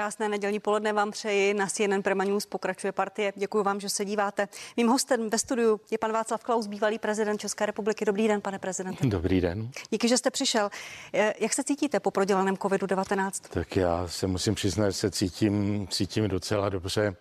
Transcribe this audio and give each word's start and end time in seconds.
Krásné 0.00 0.28
nedělní 0.28 0.60
poledne 0.60 0.92
vám 0.92 1.10
přeji. 1.10 1.54
Na 1.54 1.66
CNN 1.66 2.02
Prima 2.02 2.24
News 2.24 2.46
pokračuje 2.46 2.92
partie. 2.92 3.32
Děkuji 3.36 3.62
vám, 3.62 3.80
že 3.80 3.88
se 3.88 4.04
díváte. 4.04 4.48
Mým 4.76 4.88
hostem 4.88 5.30
ve 5.30 5.38
studiu 5.38 5.80
je 5.90 5.98
pan 5.98 6.12
Václav 6.12 6.44
Klaus, 6.44 6.66
bývalý 6.66 6.98
prezident 6.98 7.38
České 7.38 7.66
republiky. 7.66 8.04
Dobrý 8.04 8.28
den, 8.28 8.40
pane 8.40 8.58
prezidente. 8.58 9.06
Dobrý 9.06 9.40
den. 9.40 9.70
Díky, 9.90 10.08
že 10.08 10.18
jste 10.18 10.30
přišel. 10.30 10.70
Eh, 11.14 11.34
jak 11.40 11.52
se 11.52 11.64
cítíte 11.64 12.00
po 12.00 12.10
prodělaném 12.10 12.56
COVID-19? 12.56 13.30
Tak 13.50 13.76
já 13.76 14.08
se 14.08 14.26
musím 14.26 14.54
přiznat, 14.54 14.90
že 14.90 14.96
se 14.96 15.10
cítím, 15.10 15.86
cítím 15.90 16.28
docela 16.28 16.68
dobře. 16.68 17.16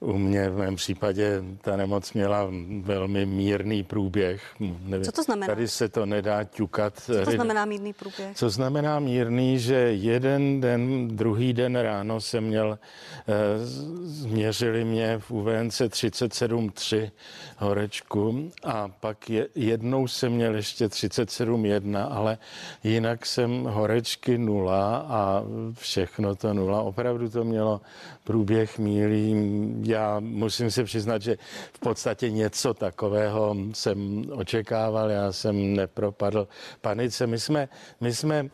U 0.00 0.18
mě 0.18 0.50
v 0.50 0.56
mém 0.56 0.76
případě 0.76 1.42
ta 1.60 1.76
nemoc 1.76 2.12
měla 2.12 2.50
velmi 2.80 3.26
mírný 3.26 3.82
průběh. 3.82 4.42
Nevím, 4.60 5.04
Co 5.04 5.12
to 5.12 5.22
znamená? 5.22 5.46
Tady 5.46 5.68
se 5.68 5.88
to 5.88 6.06
nedá 6.06 6.44
ťukat. 6.44 7.00
Co 7.00 7.24
to 7.24 7.30
znamená 7.30 7.64
mírný 7.64 7.92
průběh? 7.92 8.36
Co 8.36 8.50
znamená 8.50 9.00
mírný, 9.00 9.58
že 9.58 9.74
jeden 9.92 10.60
den, 10.60 11.08
druhý 11.08 11.52
den 11.52 11.76
ráno 11.76 12.13
jsem 12.20 12.44
měl, 12.44 12.78
eh, 12.78 13.66
změřili 14.04 14.84
mě 14.84 15.18
v 15.18 15.30
UVNC 15.30 15.88
37,3 15.88 17.10
horečku 17.58 18.50
a 18.64 18.88
pak 18.88 19.30
je, 19.30 19.48
jednou 19.54 20.08
jsem 20.08 20.32
měl 20.32 20.54
ještě 20.54 20.88
37,1, 20.88 22.08
ale 22.10 22.38
jinak 22.84 23.26
jsem 23.26 23.64
horečky 23.64 24.38
nula 24.38 24.96
a 24.96 25.42
všechno 25.72 26.34
to 26.34 26.54
nula. 26.54 26.82
Opravdu 26.82 27.28
to 27.28 27.44
mělo 27.44 27.80
průběh 28.24 28.78
mílý. 28.78 29.36
Já 29.82 30.20
musím 30.20 30.70
se 30.70 30.84
přiznat, 30.84 31.22
že 31.22 31.36
v 31.72 31.78
podstatě 31.78 32.30
něco 32.30 32.74
takového 32.74 33.56
jsem 33.72 34.24
očekával, 34.32 35.10
já 35.10 35.32
jsem 35.32 35.76
nepropadl 35.76 36.48
panice. 36.80 37.26
My 37.26 37.38
jsme, 37.38 37.68
my 38.00 38.14
jsme 38.14 38.36
eh, 38.38 38.48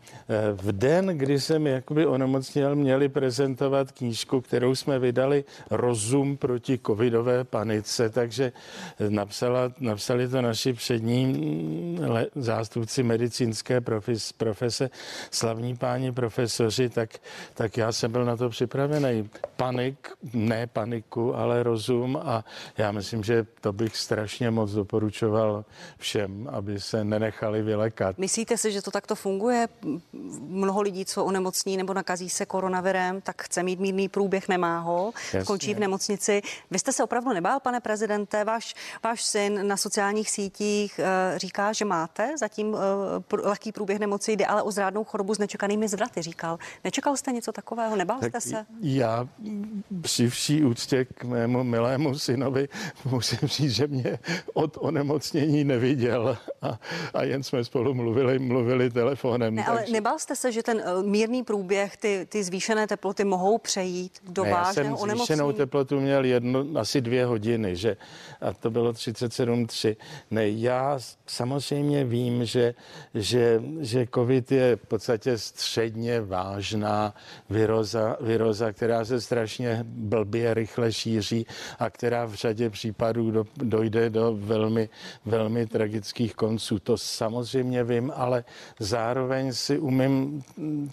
v 0.53 0.73
den, 0.73 1.07
kdy 1.07 1.41
jsem 1.41 1.67
jakoby 1.67 2.07
onemocněl, 2.07 2.77
měli 2.77 3.09
prezentovat 3.55 3.93
knížku, 3.93 4.41
kterou 4.41 4.75
jsme 4.75 4.99
vydali 4.99 5.45
Rozum 5.71 6.37
proti 6.37 6.79
covidové 6.87 7.45
panice, 7.45 8.11
takže 8.11 8.53
napsala, 9.09 9.73
napsali 9.81 10.29
to 10.29 10.43
naši 10.43 10.73
přední 10.73 11.99
le, 12.01 12.27
zástupci 12.35 13.03
medicínské 13.03 13.81
profes, 13.81 14.33
profese, 14.33 14.91
slavní 15.31 15.77
páni 15.77 16.13
profesoři, 16.13 16.89
tak, 16.89 17.11
tak 17.55 17.77
já 17.77 17.93
jsem 17.93 18.13
byl 18.13 18.25
na 18.25 18.37
to 18.37 18.49
připravený 18.49 19.31
panik, 19.57 20.09
ne 20.33 20.67
paniku, 20.67 21.35
ale 21.35 21.63
rozum 21.63 22.17
a 22.17 22.45
já 22.79 22.93
myslím, 22.93 23.23
že 23.23 23.47
to 23.61 23.73
bych 23.73 23.97
strašně 23.97 24.51
moc 24.51 24.73
doporučoval 24.73 25.65
všem, 25.99 26.49
aby 26.53 26.81
se 26.81 27.05
nenechali 27.05 27.63
vylekat. 27.63 28.19
Myslíte 28.19 28.57
si, 28.57 28.73
že 28.73 28.83
to 28.83 28.91
takto 28.91 29.15
funguje? 29.15 29.69
Mnoho 30.41 30.81
lidí, 30.83 31.05
co 31.05 31.25
onemocní 31.25 31.77
nebo 31.77 31.95
nakazí 31.95 32.31
se 32.31 32.47
koronavirem, 32.47 33.21
tak 33.21 33.40
chce 33.43 33.63
mít 33.63 33.81
mírný 33.81 34.09
průběh, 34.09 34.49
nemá 34.49 34.79
ho, 34.79 35.13
Jasně. 35.33 35.45
končí 35.45 35.75
v 35.75 35.79
nemocnici. 35.79 36.43
Vy 36.71 36.79
jste 36.79 36.93
se 36.93 37.05
opravdu 37.05 37.33
nebál, 37.33 37.61
pane 37.61 37.81
prezidente, 37.81 38.45
váš, 38.45 38.75
váš 39.05 39.23
syn 39.23 39.67
na 39.69 39.77
sociálních 39.77 40.31
sítích 40.31 41.01
uh, 41.01 41.39
říká, 41.39 41.73
že 41.73 41.85
máte 41.85 42.39
zatím 42.39 42.69
uh, 42.69 42.81
pr- 43.29 43.47
lehký 43.49 43.73
průběh 43.73 43.99
nemoci, 43.99 44.33
jde 44.33 44.47
ale 44.47 44.63
o 44.63 44.71
zrádnou 44.71 45.05
chorobu 45.05 45.35
s 45.35 45.39
nečekanými 45.39 45.89
zvraty, 45.89 46.23
říkal. 46.23 46.59
Nečekal 46.85 47.17
jste 47.17 47.33
něco 47.33 47.53
takového? 47.53 47.97
Nebál 47.97 48.19
tak 48.21 48.31
jste 48.31 48.41
se? 48.41 48.67
Já 48.81 49.29
při 50.03 50.29
vší 50.29 50.65
úctě 50.65 51.05
k 51.05 51.25
mému 51.25 51.65
milému 51.65 52.19
synovi 52.19 52.69
musím 53.05 53.49
říct, 53.49 53.73
že 53.73 53.87
mě 53.87 54.19
od 54.55 54.77
onemocnění 54.81 55.65
neviděl 55.65 56.39
a, 56.63 56.79
a 57.15 57.23
jen 57.23 57.43
jsme 57.43 57.65
spolu 57.65 57.95
mluvili, 57.95 58.39
mluvili 58.39 58.91
telefonem. 58.91 59.55
Ne, 59.55 59.65
ale 59.65 59.85
nebál 59.93 60.19
jste 60.19 60.37
se, 60.37 60.53
že 60.53 60.63
ten 60.63 60.83
eh, 60.85 61.03
mírný 61.03 61.43
průběh, 61.43 61.97
ty, 61.97 62.27
ty 62.29 62.45
zvýšené 62.45 62.87
teploty 62.87 63.25
mohou 63.31 63.59
přejít 63.59 64.13
do 64.29 64.45
ne, 64.45 64.51
vážného 64.51 64.99
onemocnění? 64.99 65.19
zvýšenou 65.19 65.53
teplotu 65.53 66.01
měl 66.01 66.25
jedno, 66.25 66.65
asi 66.75 67.01
dvě 67.01 67.25
hodiny, 67.27 67.77
že 67.77 67.97
a 68.41 68.53
to 68.53 68.71
bylo 68.71 68.93
37,3. 68.93 69.97
Ne, 70.31 70.51
já 70.51 70.99
samozřejmě 71.27 72.05
vím, 72.05 72.45
že, 72.45 72.75
že, 73.15 73.63
že 73.81 74.07
covid 74.15 74.53
je 74.53 74.77
v 74.77 74.87
podstatě 74.87 75.39
středně 75.39 76.21
vážná 76.21 77.15
viroza, 77.51 78.17
viroza 78.21 78.73
která 78.73 79.05
se 79.05 79.21
strašně 79.21 79.85
blbě 79.85 80.55
rychle 80.55 80.93
šíří 80.93 81.47
a 81.79 81.91
která 81.91 82.25
v 82.25 82.35
řadě 82.35 82.71
případů 82.71 83.31
do, 83.31 83.45
dojde 83.57 84.11
do 84.11 84.37
velmi, 84.41 84.89
velmi 85.25 85.67
tragických 85.67 86.35
konců. 86.35 86.79
To 86.79 86.99
samozřejmě 86.99 87.85
vím, 87.85 88.13
ale 88.15 88.45
zároveň 88.79 89.53
si 89.53 89.79
umím 89.79 90.43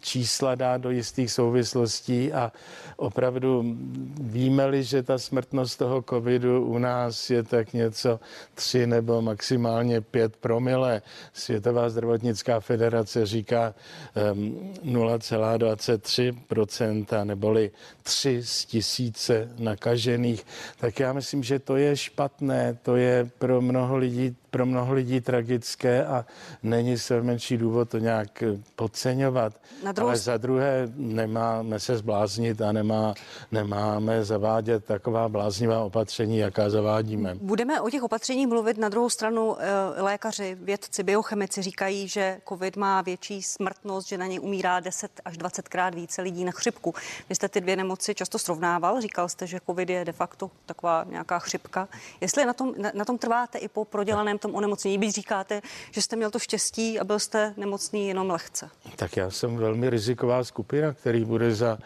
čísla 0.01 0.55
dát 0.55 0.81
do 0.81 0.89
jistých 0.89 1.31
souvislostí 1.31 2.16
a 2.33 2.51
opravdu 2.97 3.77
víme-li, 4.21 4.83
že 4.83 5.03
ta 5.03 5.17
smrtnost 5.17 5.79
toho 5.79 6.01
covidu 6.01 6.65
u 6.65 6.77
nás 6.77 7.29
je 7.29 7.43
tak 7.43 7.73
něco 7.73 8.19
3 8.55 8.87
nebo 8.87 9.21
maximálně 9.21 10.01
5 10.01 10.35
promile. 10.35 11.01
Světová 11.33 11.89
zdravotnická 11.89 12.59
federace 12.59 13.25
říká 13.25 13.73
um, 14.33 14.73
0,23%, 14.85 17.25
neboli 17.25 17.71
3 18.03 18.43
z 18.43 18.65
tisíce 18.65 19.49
nakažených. 19.59 20.45
Tak 20.77 20.99
já 20.99 21.13
myslím, 21.13 21.43
že 21.43 21.59
to 21.59 21.75
je 21.75 21.97
špatné, 21.97 22.77
to 22.83 22.95
je 22.95 23.29
pro 23.39 23.61
mnoho 23.61 23.97
lidí 23.97 24.35
pro 24.51 24.65
mnoho 24.65 24.93
lidí 24.93 25.21
tragické 25.21 26.05
a 26.05 26.25
není 26.63 26.97
se 26.97 27.21
menší 27.21 27.57
důvod 27.57 27.89
to 27.89 27.97
nějak 27.97 28.43
podceňovat. 28.75 29.53
Na 29.83 29.91
druhou... 29.91 30.09
Ale 30.09 30.17
za 30.17 30.37
druhé 30.37 30.87
nemáme 30.95 31.79
se 31.79 31.97
zbláznit 31.97 32.61
a 32.61 32.71
nemá, 32.71 33.13
nemáme 33.51 34.25
zavádět 34.25 34.85
taková 34.85 35.29
bláznivá 35.29 35.83
opatření, 35.83 36.37
jaká 36.37 36.69
zavádíme. 36.69 37.35
Budeme 37.35 37.81
o 37.81 37.89
těch 37.89 38.03
opatřeních 38.03 38.47
mluvit. 38.47 38.77
Na 38.77 38.89
druhou 38.89 39.09
stranu 39.09 39.57
eh, 39.59 40.01
lékaři, 40.01 40.57
vědci, 40.61 41.03
biochemici 41.03 41.61
říkají, 41.61 42.07
že 42.07 42.39
COVID 42.49 42.77
má 42.77 43.01
větší 43.01 43.43
smrtnost, 43.43 44.07
že 44.07 44.17
na 44.17 44.27
něj 44.27 44.39
umírá 44.39 44.79
10 44.79 45.11
až 45.25 45.37
20 45.37 45.67
krát 45.67 45.95
více 45.95 46.21
lidí 46.21 46.43
na 46.43 46.51
chřipku. 46.51 46.93
Vy 47.29 47.35
jste 47.35 47.49
ty 47.49 47.61
dvě 47.61 47.75
nemoci 47.75 48.15
často 48.15 48.39
srovnával, 48.39 49.01
říkal 49.01 49.29
jste, 49.29 49.47
že 49.47 49.59
COVID 49.65 49.89
je 49.89 50.05
de 50.05 50.11
facto 50.11 50.51
taková 50.65 51.05
nějaká 51.09 51.39
chřipka. 51.39 51.87
Jestli 52.21 52.45
na 52.45 52.53
tom, 52.53 52.73
na, 52.77 52.91
na 52.93 53.05
tom 53.05 53.17
trváte 53.17 53.57
i 53.57 53.67
po 53.67 53.85
prodělaném 53.85 54.36
tom 54.37 54.55
onemocnění, 54.55 54.97
byť 54.97 55.15
říkáte, 55.15 55.61
že 55.91 56.01
jste 56.01 56.15
měl 56.15 56.31
to 56.31 56.39
štěstí 56.39 56.99
a 56.99 57.03
byl 57.03 57.19
jste 57.19 57.53
nemocný 57.57 58.07
jenom 58.07 58.29
lehce. 58.29 58.69
Tak 58.95 59.17
já 59.17 59.29
jsem 59.29 59.57
velmi 59.57 59.89
riziková 59.89 60.43
skupina, 60.43 60.93
který 60.93 61.25
bude 61.25 61.55
za, 61.55 61.77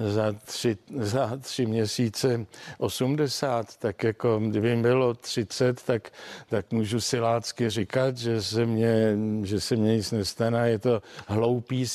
za, 0.00 0.32
tři, 0.44 0.76
za 0.98 1.36
tři 1.40 1.66
měsíce 1.66 2.46
80, 2.78 3.76
tak 3.76 4.04
jako 4.04 4.38
kdyby 4.38 4.76
bylo 4.76 5.14
30, 5.14 5.82
tak, 5.82 6.10
tak 6.48 6.72
můžu 6.72 7.00
silácky 7.00 7.70
říkat, 7.70 8.16
že 8.16 8.42
se 8.42 8.66
mě, 8.66 9.16
že 9.42 9.60
se 9.60 9.76
mě 9.76 9.96
nic 9.96 10.10
nestane. 10.10 10.70
Je 10.70 10.78
to 10.78 11.02
hloupý 11.26 11.86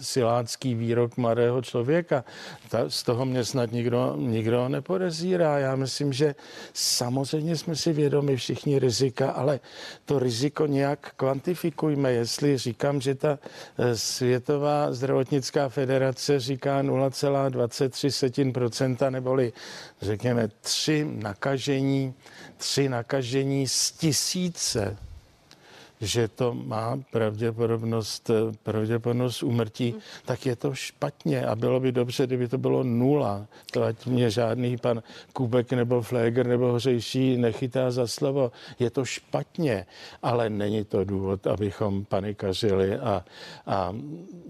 silácký 0.00 0.74
výrok 0.74 1.16
mladého 1.16 1.62
člověka. 1.62 2.24
Ta, 2.68 2.84
z 2.88 3.02
toho 3.02 3.24
mě 3.24 3.44
snad 3.44 3.72
nikdo, 3.72 4.14
nikdo 4.16 4.68
nepodezírá. 4.68 5.58
Já 5.58 5.76
myslím, 5.76 6.12
že 6.12 6.34
samozřejmě 6.72 7.56
jsme 7.56 7.76
si 7.76 7.92
vědomi 7.92 8.36
všichni 8.36 8.78
rizika, 8.78 9.30
ale 9.30 9.59
to 10.04 10.18
riziko 10.18 10.66
nějak 10.66 11.12
kvantifikujme. 11.16 12.12
Jestli 12.12 12.58
říkám, 12.58 13.00
že 13.00 13.14
ta 13.14 13.38
eh, 13.78 13.96
Světová 13.96 14.92
zdravotnická 14.92 15.68
federace 15.68 16.40
říká 16.40 16.82
0,23%, 16.82 19.10
neboli 19.10 19.52
řekněme 20.02 20.48
tři 20.60 21.06
nakažení, 21.12 22.14
tři 22.56 22.88
nakažení 22.88 23.68
z 23.68 23.92
tisíce 23.92 24.96
že 26.00 26.28
to 26.28 26.54
má 26.54 27.00
pravděpodobnost, 27.10 28.30
pravděpodobnost 28.62 29.42
úmrtí, 29.42 29.90
hmm. 29.90 30.00
tak 30.24 30.46
je 30.46 30.56
to 30.56 30.74
špatně 30.74 31.46
a 31.46 31.56
bylo 31.56 31.80
by 31.80 31.92
dobře, 31.92 32.26
kdyby 32.26 32.48
to 32.48 32.58
bylo 32.58 32.84
nula. 32.84 33.46
To 33.72 33.82
ať 33.82 34.06
mě 34.06 34.30
žádný 34.30 34.76
pan 34.76 35.02
Kubek 35.32 35.72
nebo 35.72 36.02
Fléger 36.02 36.46
nebo 36.46 36.72
Hřejší 36.72 37.36
nechytá 37.36 37.90
za 37.90 38.06
slovo. 38.06 38.52
Je 38.78 38.90
to 38.90 39.04
špatně, 39.04 39.86
ale 40.22 40.50
není 40.50 40.84
to 40.84 41.04
důvod, 41.04 41.46
abychom 41.46 42.04
panikařili 42.04 42.96
a, 42.96 43.24
a 43.66 43.92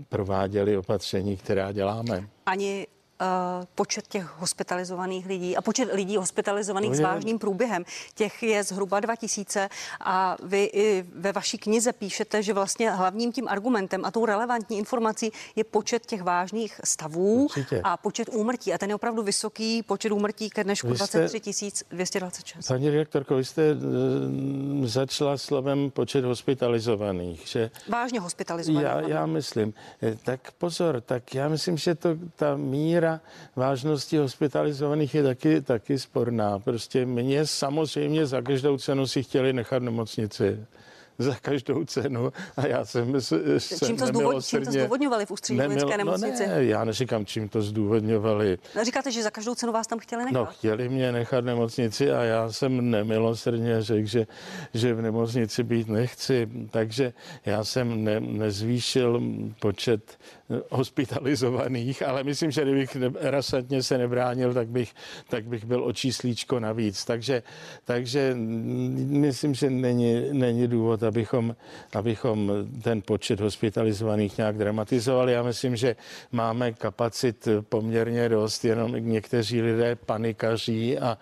prováděli 0.08 0.76
opatření, 0.76 1.36
která 1.36 1.72
děláme. 1.72 2.28
Ani 2.46 2.86
počet 3.74 4.06
těch 4.06 4.38
hospitalizovaných 4.38 5.26
lidí 5.26 5.56
a 5.56 5.62
počet 5.62 5.88
lidí 5.92 6.16
hospitalizovaných 6.16 6.94
s 6.96 7.00
vážným 7.00 7.38
průběhem. 7.38 7.84
Těch 8.14 8.42
je 8.42 8.64
zhruba 8.64 9.00
2000 9.00 9.68
a 10.00 10.36
vy 10.42 10.70
i 10.72 11.04
ve 11.14 11.32
vaší 11.32 11.58
knize 11.58 11.92
píšete, 11.92 12.42
že 12.42 12.52
vlastně 12.52 12.90
hlavním 12.90 13.32
tím 13.32 13.48
argumentem 13.48 14.04
a 14.04 14.10
tou 14.10 14.26
relevantní 14.26 14.78
informací 14.78 15.32
je 15.56 15.64
počet 15.64 16.06
těch 16.06 16.22
vážných 16.22 16.80
stavů 16.84 17.44
Určitě. 17.44 17.80
a 17.84 17.96
počet 17.96 18.28
úmrtí. 18.32 18.72
A 18.72 18.78
ten 18.78 18.88
je 18.88 18.94
opravdu 18.94 19.22
vysoký 19.22 19.82
počet 19.82 20.12
úmrtí 20.12 20.50
ke 20.50 20.64
dnešku 20.64 20.92
23 20.92 21.40
226. 21.90 22.68
Paní 22.68 22.90
direktorko, 22.90 23.36
vy 23.36 23.44
jste 23.44 23.72
uh, 23.72 24.86
začala 24.86 25.38
slovem 25.38 25.90
počet 25.90 26.24
hospitalizovaných. 26.24 27.42
Že 27.46 27.70
Vážně 27.88 28.20
hospitalizovaných. 28.20 28.84
Já, 28.84 29.00
já 29.00 29.26
myslím. 29.26 29.74
Eh, 30.02 30.16
tak 30.24 30.50
pozor, 30.52 31.00
tak 31.00 31.34
já 31.34 31.48
myslím, 31.48 31.76
že 31.76 31.94
to 31.94 32.08
ta 32.36 32.56
míra 32.56 33.09
míra 33.10 33.20
vážnosti 33.56 34.16
hospitalizovaných 34.16 35.14
je 35.14 35.22
taky, 35.22 35.60
taky 35.60 35.98
sporná. 35.98 36.58
Prostě 36.58 37.06
mě 37.06 37.46
samozřejmě 37.46 38.26
za 38.26 38.40
každou 38.42 38.78
cenu 38.78 39.06
si 39.06 39.22
chtěli 39.22 39.52
nechat 39.52 39.82
nemocnici 39.82 40.66
za 41.20 41.34
každou 41.42 41.84
cenu 41.84 42.32
a 42.56 42.66
já 42.66 42.84
jsem, 42.84 43.20
jsem 43.20 43.78
čím 43.86 43.96
to, 43.96 44.06
zdůvod, 44.06 44.46
čím 44.46 44.64
to 44.64 44.72
zdůvodňovali 44.72 45.26
v 45.26 45.30
ústřední 45.30 45.58
nemil, 45.58 45.76
vojenské 45.76 45.98
nemocnici? 45.98 46.46
No 46.46 46.54
ne, 46.54 46.64
já 46.64 46.84
neříkám, 46.84 47.26
čím 47.26 47.48
to 47.48 47.62
zdůvodňovali. 47.62 48.58
No, 48.76 48.84
říkáte, 48.84 49.12
že 49.12 49.22
za 49.22 49.30
každou 49.30 49.54
cenu 49.54 49.72
vás 49.72 49.86
tam 49.86 49.98
chtěli 49.98 50.24
nechat? 50.24 50.38
No, 50.38 50.46
chtěli 50.46 50.88
mě 50.88 51.12
nechat 51.12 51.44
nemocnici 51.44 52.12
a 52.12 52.22
já 52.22 52.52
jsem 52.52 52.90
nemilosrdně 52.90 53.82
řekl, 53.82 54.06
že, 54.06 54.26
že 54.74 54.94
v 54.94 55.02
nemocnici 55.02 55.62
být 55.62 55.88
nechci. 55.88 56.48
Takže 56.70 57.12
já 57.46 57.64
jsem 57.64 58.04
ne, 58.04 58.20
nezvýšil 58.20 59.22
počet 59.60 60.18
hospitalizovaných, 60.70 62.02
ale 62.02 62.24
myslím, 62.24 62.50
že 62.50 62.62
kdybych 62.62 62.96
rasantně 63.20 63.82
se 63.82 63.98
nebránil, 63.98 64.54
tak 64.54 64.68
bych, 64.68 64.92
tak 65.28 65.44
bych 65.44 65.64
byl 65.64 65.84
o 65.84 65.92
číslíčko 65.92 66.60
navíc. 66.60 67.04
Takže, 67.04 67.42
takže 67.84 68.36
myslím, 69.06 69.54
že 69.54 69.70
není, 69.70 70.24
není 70.32 70.68
důvod, 70.68 71.02
abychom, 71.10 71.56
abychom 71.94 72.52
ten 72.82 73.02
počet 73.02 73.40
hospitalizovaných 73.40 74.38
nějak 74.38 74.58
dramatizovali. 74.58 75.32
Já 75.32 75.42
myslím, 75.42 75.76
že 75.76 75.96
máme 76.32 76.72
kapacit 76.72 77.48
poměrně 77.68 78.28
dost, 78.28 78.64
jenom 78.64 78.94
někteří 78.94 79.62
lidé 79.62 79.96
panikaří 79.96 80.98
a, 80.98 81.18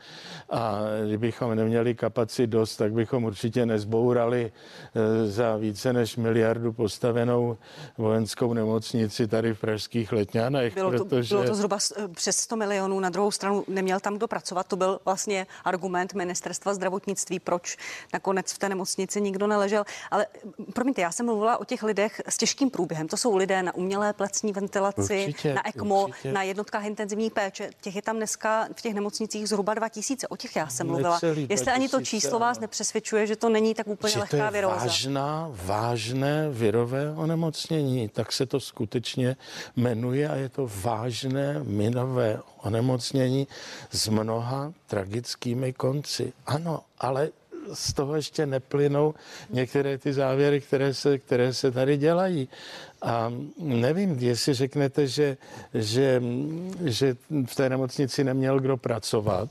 a 0.50 0.80
kdybychom 1.06 1.54
neměli 1.54 1.94
kapacit 1.94 2.46
dost, 2.46 2.76
tak 2.76 2.92
bychom 2.92 3.24
určitě 3.24 3.66
nezbourali 3.66 4.52
eh, 4.52 5.26
za 5.26 5.56
více 5.56 5.92
než 5.92 6.16
miliardu 6.16 6.72
postavenou 6.72 7.56
vojenskou 7.98 8.52
nemocnici 8.52 8.68
nemocnici 9.08 9.26
tady 9.26 9.54
v 9.54 9.60
pražských 9.60 10.12
letňanech. 10.12 10.74
Bylo 10.74 10.92
to, 10.92 11.04
protože... 11.04 11.34
bylo 11.34 11.44
to 11.44 11.54
zhruba 11.54 11.78
přes 12.14 12.36
100 12.36 12.56
milionů. 12.56 13.00
Na 13.00 13.10
druhou 13.10 13.30
stranu 13.30 13.64
neměl 13.68 14.00
tam 14.00 14.16
kdo 14.16 14.28
pracovat. 14.28 14.66
To 14.66 14.76
byl 14.76 15.00
vlastně 15.04 15.46
argument 15.64 16.14
ministerstva 16.14 16.74
zdravotnictví, 16.74 17.40
proč 17.40 17.76
nakonec 18.12 18.52
v 18.52 18.58
té 18.58 18.68
nemocnici 18.68 19.20
nikdo 19.20 19.46
neležel. 19.46 19.77
Ale 20.10 20.26
promiňte, 20.74 21.02
já 21.02 21.12
jsem 21.12 21.26
mluvila 21.26 21.60
o 21.60 21.64
těch 21.64 21.82
lidech 21.82 22.20
s 22.28 22.36
těžkým 22.36 22.70
průběhem. 22.70 23.08
To 23.08 23.16
jsou 23.16 23.36
lidé 23.36 23.62
na 23.62 23.74
umělé 23.74 24.12
plecní 24.12 24.52
ventilaci, 24.52 25.24
určitě, 25.28 25.54
na 25.54 25.68
ECMO, 25.68 26.06
určitě. 26.06 26.32
na 26.32 26.42
jednotkách 26.42 26.84
intenzivní 26.84 27.30
péče. 27.30 27.70
Těch 27.80 27.96
je 27.96 28.02
tam 28.02 28.16
dneska 28.16 28.68
v 28.76 28.82
těch 28.82 28.94
nemocnicích 28.94 29.48
zhruba 29.48 29.74
2000. 29.74 30.28
O 30.28 30.36
těch 30.36 30.56
já 30.56 30.68
jsem 30.68 30.86
mluvila. 30.86 31.14
Necelý 31.14 31.40
Jestli 31.40 31.54
2000, 31.54 31.72
ani 31.72 31.88
to 31.88 32.00
číslo 32.00 32.38
vás 32.38 32.60
nepřesvědčuje, 32.60 33.26
že 33.26 33.36
to 33.36 33.48
není 33.48 33.74
tak 33.74 33.86
úplně 33.86 34.12
že 34.12 34.18
lehká 34.18 34.50
viróza. 34.50 34.76
vážná, 34.76 35.50
vážné 35.52 36.48
virové 36.50 37.10
onemocnění, 37.10 38.08
tak 38.08 38.32
se 38.32 38.46
to 38.46 38.60
skutečně 38.60 38.88
skutečně 38.88 39.36
jmenuje 39.76 40.28
a 40.28 40.34
je 40.34 40.48
to 40.48 40.70
vážné 40.82 41.60
minové 41.62 42.40
onemocnění 42.62 43.46
s 43.90 44.08
mnoha 44.08 44.72
tragickými 44.86 45.72
konci. 45.72 46.32
Ano, 46.46 46.80
ale 46.98 47.30
z 47.72 47.92
toho 47.92 48.16
ještě 48.16 48.46
neplynou 48.46 49.14
některé 49.50 49.98
ty 49.98 50.12
závěry, 50.12 50.60
které 50.60 50.94
se, 50.94 51.18
které 51.18 51.54
se 51.54 51.70
tady 51.70 51.96
dělají. 51.96 52.48
A 53.02 53.32
nevím, 53.58 54.18
jestli 54.18 54.54
řeknete, 54.54 55.06
že, 55.06 55.36
že, 55.74 56.22
že 56.84 57.16
v 57.46 57.54
té 57.54 57.68
nemocnici 57.68 58.24
neměl 58.24 58.60
kdo 58.60 58.76
pracovat, 58.76 59.48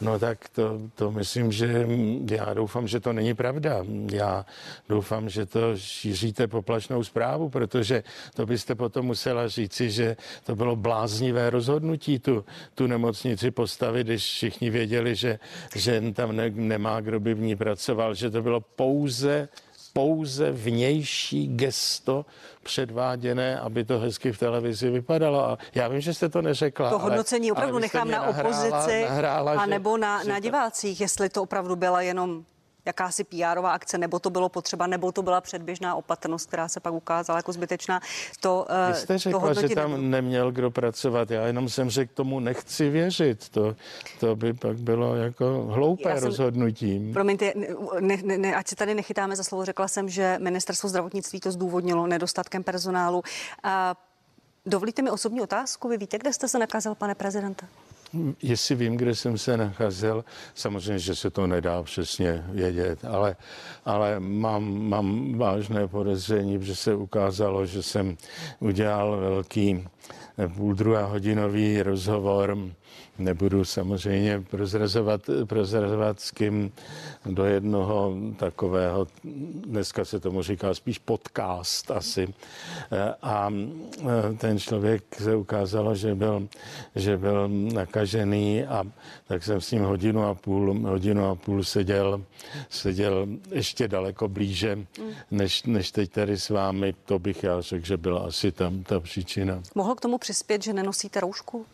No 0.00 0.18
tak 0.18 0.48
to, 0.48 0.80
to 0.94 1.10
myslím, 1.10 1.52
že 1.52 1.86
já 2.30 2.54
doufám, 2.54 2.88
že 2.88 3.00
to 3.00 3.12
není 3.12 3.34
pravda. 3.34 3.84
Já 4.12 4.46
doufám, 4.88 5.28
že 5.28 5.46
to 5.46 5.76
šíříte 5.76 6.46
poplašnou 6.46 7.04
zprávu, 7.04 7.48
protože 7.48 8.04
to 8.34 8.46
byste 8.46 8.74
potom 8.74 9.06
musela 9.06 9.48
říci, 9.48 9.90
že 9.90 10.16
to 10.44 10.56
bylo 10.56 10.76
bláznivé 10.76 11.50
rozhodnutí 11.50 12.18
tu, 12.18 12.44
tu 12.74 12.86
nemocnici 12.86 13.50
postavit, 13.50 14.06
když 14.06 14.22
všichni 14.22 14.70
věděli, 14.70 15.14
že, 15.14 15.38
že 15.76 16.02
tam 16.12 16.36
ne, 16.36 16.50
nemá 16.50 17.00
kdo 17.00 17.20
by 17.20 17.34
v 17.34 17.40
ní 17.40 17.56
pracoval, 17.56 18.14
že 18.14 18.30
to 18.30 18.42
bylo 18.42 18.60
pouze 18.60 19.48
pouze 19.96 20.52
vnější 20.52 21.48
gesto 21.48 22.26
předváděné, 22.62 23.60
aby 23.60 23.84
to 23.84 23.98
hezky 23.98 24.32
v 24.32 24.38
televizi 24.38 24.90
vypadalo. 24.90 25.50
A 25.50 25.58
já 25.74 25.88
vím, 25.88 26.00
že 26.00 26.14
jste 26.14 26.28
to 26.28 26.42
neřekla. 26.42 26.90
To 26.90 26.98
hodnocení 26.98 27.50
ale, 27.50 27.52
opravdu 27.52 27.76
ale 27.76 27.80
nechám 27.80 28.10
na 28.10 28.22
opozici 28.22 29.02
nahrála, 29.08 29.52
a 29.52 29.66
nebo 29.66 29.96
na, 29.96 30.24
na 30.24 30.38
divácích, 30.38 31.00
jestli 31.00 31.28
to 31.28 31.42
opravdu 31.42 31.76
byla 31.76 32.00
jenom 32.00 32.44
jakási 32.86 33.24
pr 33.24 33.58
akce, 33.64 33.98
nebo 33.98 34.18
to 34.18 34.30
bylo 34.30 34.48
potřeba, 34.48 34.86
nebo 34.86 35.12
to 35.12 35.22
byla 35.22 35.40
předběžná 35.40 35.94
opatrnost, 35.94 36.48
která 36.48 36.68
se 36.68 36.80
pak 36.80 36.92
ukázala 36.92 37.38
jako 37.38 37.52
zbytečná. 37.52 38.00
To, 38.40 38.66
Vy 38.68 38.92
eh, 38.92 38.94
jste 38.94 39.18
řekla, 39.18 39.54
to 39.54 39.60
že 39.60 39.68
tam 39.68 39.90
nebudu. 39.90 40.08
neměl 40.08 40.52
kdo 40.52 40.70
pracovat. 40.70 41.30
Já 41.30 41.46
jenom 41.46 41.68
jsem 41.68 41.90
řekl, 41.90 42.14
tomu 42.14 42.40
nechci 42.40 42.90
věřit. 42.90 43.48
To, 43.48 43.76
to 44.20 44.36
by 44.36 44.52
pak 44.52 44.76
bylo 44.76 45.16
jako 45.16 45.62
hloupé 45.70 46.14
jsem, 46.14 46.24
rozhodnutí. 46.28 47.12
Promiňte, 47.12 47.52
ne, 48.00 48.16
ne, 48.22 48.38
ne, 48.38 48.54
ať 48.54 48.68
se 48.68 48.76
tady 48.76 48.94
nechytáme 48.94 49.36
za 49.36 49.44
slovo, 49.44 49.64
řekla 49.64 49.88
jsem, 49.88 50.08
že 50.08 50.36
ministerstvo 50.38 50.88
zdravotnictví 50.88 51.40
to 51.40 51.50
zdůvodnilo 51.52 52.06
nedostatkem 52.06 52.64
personálu. 52.64 53.22
A 53.62 53.94
dovolíte 54.66 55.02
mi 55.02 55.10
osobní 55.10 55.40
otázku? 55.40 55.88
Vy 55.88 55.98
víte, 55.98 56.18
kde 56.18 56.32
jste 56.32 56.48
se 56.48 56.58
nakázal, 56.58 56.94
pane 56.94 57.14
prezidente? 57.14 57.66
Jestli 58.42 58.74
vím, 58.74 58.96
kde 58.96 59.14
jsem 59.14 59.38
se 59.38 59.56
nacházel, 59.56 60.24
samozřejmě, 60.54 60.98
že 60.98 61.14
se 61.14 61.30
to 61.30 61.46
nedá 61.46 61.82
přesně 61.82 62.44
vědět, 62.48 63.04
ale, 63.04 63.36
ale 63.84 64.20
mám, 64.20 64.88
mám 64.88 65.38
vážné 65.38 65.88
podezření, 65.88 66.64
že 66.64 66.76
se 66.76 66.94
ukázalo, 66.94 67.66
že 67.66 67.82
jsem 67.82 68.16
udělal 68.60 69.16
velký 69.16 69.88
půl 70.56 70.74
druhá 70.74 71.04
hodinový 71.04 71.82
rozhovor 71.82 72.58
Nebudu 73.18 73.64
samozřejmě 73.64 74.44
prozrazovat, 74.50 75.20
prozrazovat 75.44 76.20
s 76.20 76.30
kým 76.30 76.72
do 77.26 77.44
jednoho 77.44 78.14
takového, 78.36 79.06
dneska 79.66 80.04
se 80.04 80.20
tomu 80.20 80.42
říká 80.42 80.74
spíš 80.74 80.98
podcast 80.98 81.90
asi. 81.90 82.34
A 83.22 83.52
ten 84.38 84.58
člověk 84.58 85.02
se 85.20 85.36
ukázalo, 85.36 85.94
že 85.94 86.14
byl, 86.14 86.48
že 86.94 87.16
byl 87.16 87.48
nakažený 87.48 88.64
a 88.64 88.84
tak 89.26 89.44
jsem 89.44 89.60
s 89.60 89.70
ním 89.70 89.82
hodinu 89.82 90.24
a 90.24 90.34
půl, 90.34 90.74
hodinu 90.88 91.26
a 91.26 91.34
půl 91.34 91.64
seděl, 91.64 92.22
seděl 92.68 93.26
ještě 93.50 93.88
daleko 93.88 94.28
blíže, 94.28 94.86
než, 95.30 95.62
než 95.62 95.90
teď 95.90 96.10
tady 96.10 96.38
s 96.38 96.48
vámi. 96.50 96.94
To 97.04 97.18
bych 97.18 97.42
já 97.42 97.60
řekl, 97.60 97.86
že 97.86 97.96
byla 97.96 98.20
asi 98.20 98.52
tam 98.52 98.82
ta 98.82 99.00
příčina. 99.00 99.62
Mohlo 99.74 99.94
k 99.94 100.00
tomu 100.00 100.18
přispět, 100.18 100.62
že 100.64 100.72
nenosíte 100.72 101.20
roušku? 101.20 101.66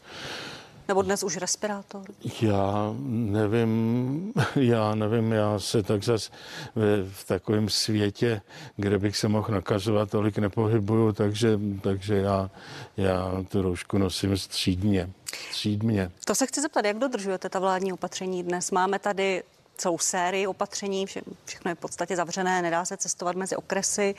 Nebo 0.92 1.02
dnes 1.02 1.22
už 1.22 1.36
respirátor? 1.36 2.02
Já 2.40 2.94
nevím, 3.06 4.32
já 4.56 4.94
nevím, 4.94 5.32
já 5.32 5.58
se 5.58 5.82
tak 5.82 6.04
zas 6.04 6.30
v, 6.74 7.10
v 7.12 7.24
takovém 7.24 7.68
světě, 7.68 8.40
kde 8.76 8.98
bych 8.98 9.16
se 9.16 9.28
mohl 9.28 9.48
nakazovat, 9.50 10.10
tolik 10.10 10.38
nepohybuju, 10.38 11.12
takže, 11.12 11.58
takže 11.82 12.16
já, 12.16 12.50
já 12.96 13.44
tu 13.48 13.62
roušku 13.62 13.98
nosím 13.98 14.38
střídně. 14.38 15.10
střídně. 15.50 16.10
To 16.24 16.34
se 16.34 16.46
chci 16.46 16.60
zeptat, 16.60 16.84
jak 16.84 16.98
dodržujete 16.98 17.48
ta 17.48 17.58
vládní 17.58 17.92
opatření 17.92 18.42
dnes? 18.42 18.70
Máme 18.70 18.98
tady 18.98 19.42
celou 19.76 19.98
sérii 19.98 20.46
opatření, 20.46 21.06
vše, 21.06 21.20
všechno 21.44 21.70
je 21.70 21.74
v 21.74 21.78
podstatě 21.78 22.16
zavřené, 22.16 22.62
nedá 22.62 22.84
se 22.84 22.96
cestovat 22.96 23.36
mezi 23.36 23.56
okresy 23.56 24.14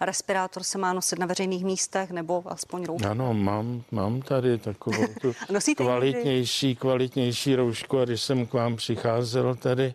respirátor 0.00 0.62
se 0.62 0.78
má 0.78 0.92
nosit 0.92 1.18
na 1.18 1.26
veřejných 1.26 1.64
místech 1.64 2.10
nebo 2.10 2.42
aspoň 2.46 2.84
roušku? 2.84 3.08
Ano, 3.08 3.34
mám, 3.34 3.82
mám 3.90 4.22
tady 4.22 4.58
takovou 4.58 5.06
tu 5.20 5.32
kvalitnější, 5.76 6.76
kvalitnější 6.76 7.54
roušku 7.54 7.98
a 7.98 8.04
když 8.04 8.22
jsem 8.22 8.46
k 8.46 8.52
vám 8.52 8.76
přicházel 8.76 9.54
tady, 9.54 9.94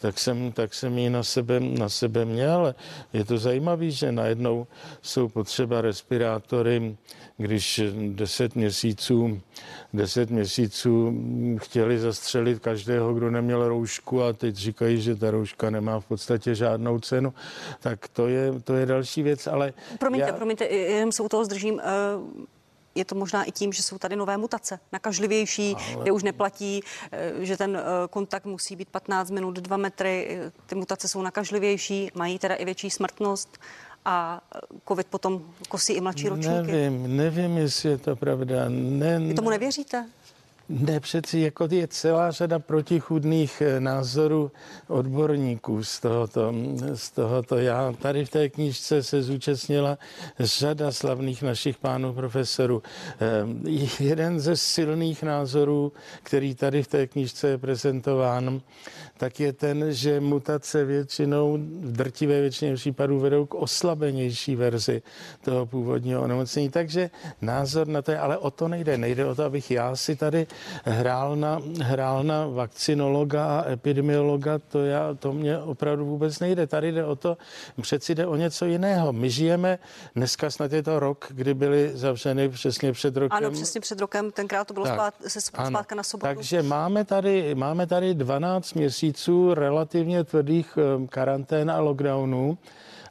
tak 0.00 0.18
jsem, 0.18 0.52
tak 0.52 0.74
jsem 0.74 0.98
ji 0.98 1.10
na 1.10 1.22
sebe, 1.22 1.60
na 1.60 1.88
sebe 1.88 2.24
měl. 2.24 2.74
Je 3.12 3.24
to 3.24 3.38
zajímavé, 3.38 3.90
že 3.90 4.12
najednou 4.12 4.66
jsou 5.02 5.28
potřeba 5.28 5.80
respirátory, 5.80 6.96
když 7.36 7.80
deset 8.08 8.56
měsíců, 8.56 9.40
deset 9.92 10.30
měsíců 10.30 11.12
chtěli 11.56 11.98
zastřelit 11.98 12.58
každého, 12.58 13.14
kdo 13.14 13.30
neměl 13.30 13.68
roušku 13.68 14.22
a 14.22 14.32
teď 14.32 14.56
říkají, 14.56 15.00
že 15.00 15.16
ta 15.16 15.30
rouška 15.30 15.70
nemá 15.70 16.00
v 16.00 16.04
podstatě 16.04 16.54
žádnou 16.54 16.98
cenu, 16.98 17.34
tak 17.80 18.08
to 18.08 18.28
je, 18.28 18.60
to 18.64 18.74
je 18.74 18.86
další 18.86 19.22
věc, 19.22 19.37
ale... 19.46 19.72
Promiňte, 19.98 20.26
já... 20.26 20.32
promiňte, 20.32 20.64
jenom 20.64 21.12
se 21.12 21.22
u 21.22 21.28
toho 21.28 21.44
zdržím. 21.44 21.80
Eh, 21.80 21.84
je 22.94 23.04
to 23.04 23.14
možná 23.14 23.44
i 23.44 23.52
tím, 23.52 23.72
že 23.72 23.82
jsou 23.82 23.98
tady 23.98 24.16
nové 24.16 24.36
mutace, 24.36 24.80
nakažlivější, 24.92 25.76
ale... 25.94 26.02
kde 26.02 26.12
už 26.12 26.22
neplatí, 26.22 26.80
eh, 27.12 27.32
že 27.38 27.56
ten 27.56 27.76
eh, 27.76 28.08
kontakt 28.10 28.44
musí 28.44 28.76
být 28.76 28.88
15 28.88 29.30
minut, 29.30 29.56
2 29.56 29.76
metry. 29.76 30.40
Ty 30.66 30.74
mutace 30.74 31.08
jsou 31.08 31.22
nakažlivější, 31.22 32.10
mají 32.14 32.38
teda 32.38 32.54
i 32.54 32.64
větší 32.64 32.90
smrtnost 32.90 33.58
a 34.04 34.40
covid 34.88 35.06
potom 35.06 35.44
kosí 35.68 35.92
i 35.92 36.00
mladší 36.00 36.28
ročníky. 36.28 36.72
Nevím, 36.72 37.16
nevím, 37.16 37.56
jestli 37.56 37.88
je 37.88 37.98
to 37.98 38.16
pravda. 38.16 38.64
Ne, 38.68 39.18
Vy 39.18 39.34
tomu 39.34 39.50
nevěříte? 39.50 40.06
Ne, 40.68 41.00
přeci 41.00 41.38
jako 41.38 41.68
je 41.70 41.88
celá 41.88 42.30
řada 42.30 42.58
protichudných 42.58 43.60
eh, 43.60 43.80
názorů 43.80 44.52
odborníků 44.88 45.84
z 45.84 46.00
tohoto, 46.00 46.54
z 46.94 47.10
tohoto. 47.10 47.56
Já 47.58 47.94
tady 48.02 48.24
v 48.24 48.30
té 48.30 48.48
knížce 48.48 49.02
se 49.02 49.22
zúčastnila 49.22 49.98
řada 50.40 50.92
slavných 50.92 51.42
našich 51.42 51.78
pánů 51.78 52.12
profesorů. 52.12 52.82
Eh, 53.20 54.04
jeden 54.04 54.40
ze 54.40 54.56
silných 54.56 55.22
názorů, 55.22 55.92
který 56.22 56.54
tady 56.54 56.82
v 56.82 56.88
té 56.88 57.06
knížce 57.06 57.48
je 57.48 57.58
prezentován, 57.58 58.60
tak 59.16 59.40
je 59.40 59.52
ten, 59.52 59.92
že 59.92 60.20
mutace 60.20 60.84
většinou 60.84 61.58
v 61.80 61.92
drtivé 61.92 62.40
většině 62.40 62.74
případů 62.74 63.20
vedou 63.20 63.46
k 63.46 63.54
oslabenější 63.54 64.56
verzi 64.56 65.02
toho 65.44 65.66
původního 65.66 66.22
onemocnění. 66.22 66.70
Takže 66.70 67.10
názor 67.42 67.88
na 67.88 68.02
to 68.02 68.10
je, 68.10 68.18
ale 68.18 68.38
o 68.38 68.50
to 68.50 68.68
nejde. 68.68 68.98
Nejde 68.98 69.26
o 69.26 69.34
to, 69.34 69.44
abych 69.44 69.70
já 69.70 69.96
si 69.96 70.16
tady 70.16 70.46
hrál 70.84 71.36
na, 71.36 71.60
hrál 71.82 72.24
na 72.24 72.46
vakcinologa 72.46 73.46
a 73.46 73.70
epidemiologa, 73.70 74.58
to, 74.58 74.84
já, 74.84 75.14
to 75.14 75.32
mě 75.32 75.58
opravdu 75.58 76.06
vůbec 76.06 76.40
nejde. 76.40 76.66
Tady 76.66 76.92
jde 76.92 77.04
o 77.04 77.16
to, 77.16 77.36
přeci 77.80 78.14
jde 78.14 78.26
o 78.26 78.36
něco 78.36 78.64
jiného. 78.64 79.12
My 79.12 79.30
žijeme, 79.30 79.78
dneska 80.14 80.50
snad 80.50 80.72
je 80.72 80.82
to 80.82 81.00
rok, 81.00 81.26
kdy 81.30 81.54
byly 81.54 81.90
zavřeny 81.94 82.48
přesně 82.48 82.92
před 82.92 83.16
rokem. 83.16 83.36
Ano, 83.36 83.50
přesně 83.50 83.80
před 83.80 84.00
rokem, 84.00 84.30
tenkrát 84.30 84.68
to 84.68 84.74
bylo 84.74 84.86
tak, 84.86 84.94
spát, 84.94 85.14
se 85.28 85.40
zpátka 85.40 85.94
na 85.94 86.02
sobotu. 86.02 86.34
Takže 86.34 86.62
máme 86.62 87.04
tady, 87.04 87.54
máme 87.54 87.86
tady 87.86 88.14
12 88.14 88.74
měsíců 88.74 89.54
relativně 89.54 90.24
tvrdých 90.24 90.78
eh, 90.78 91.06
karantén 91.06 91.70
a 91.70 91.80
lockdownů. 91.80 92.58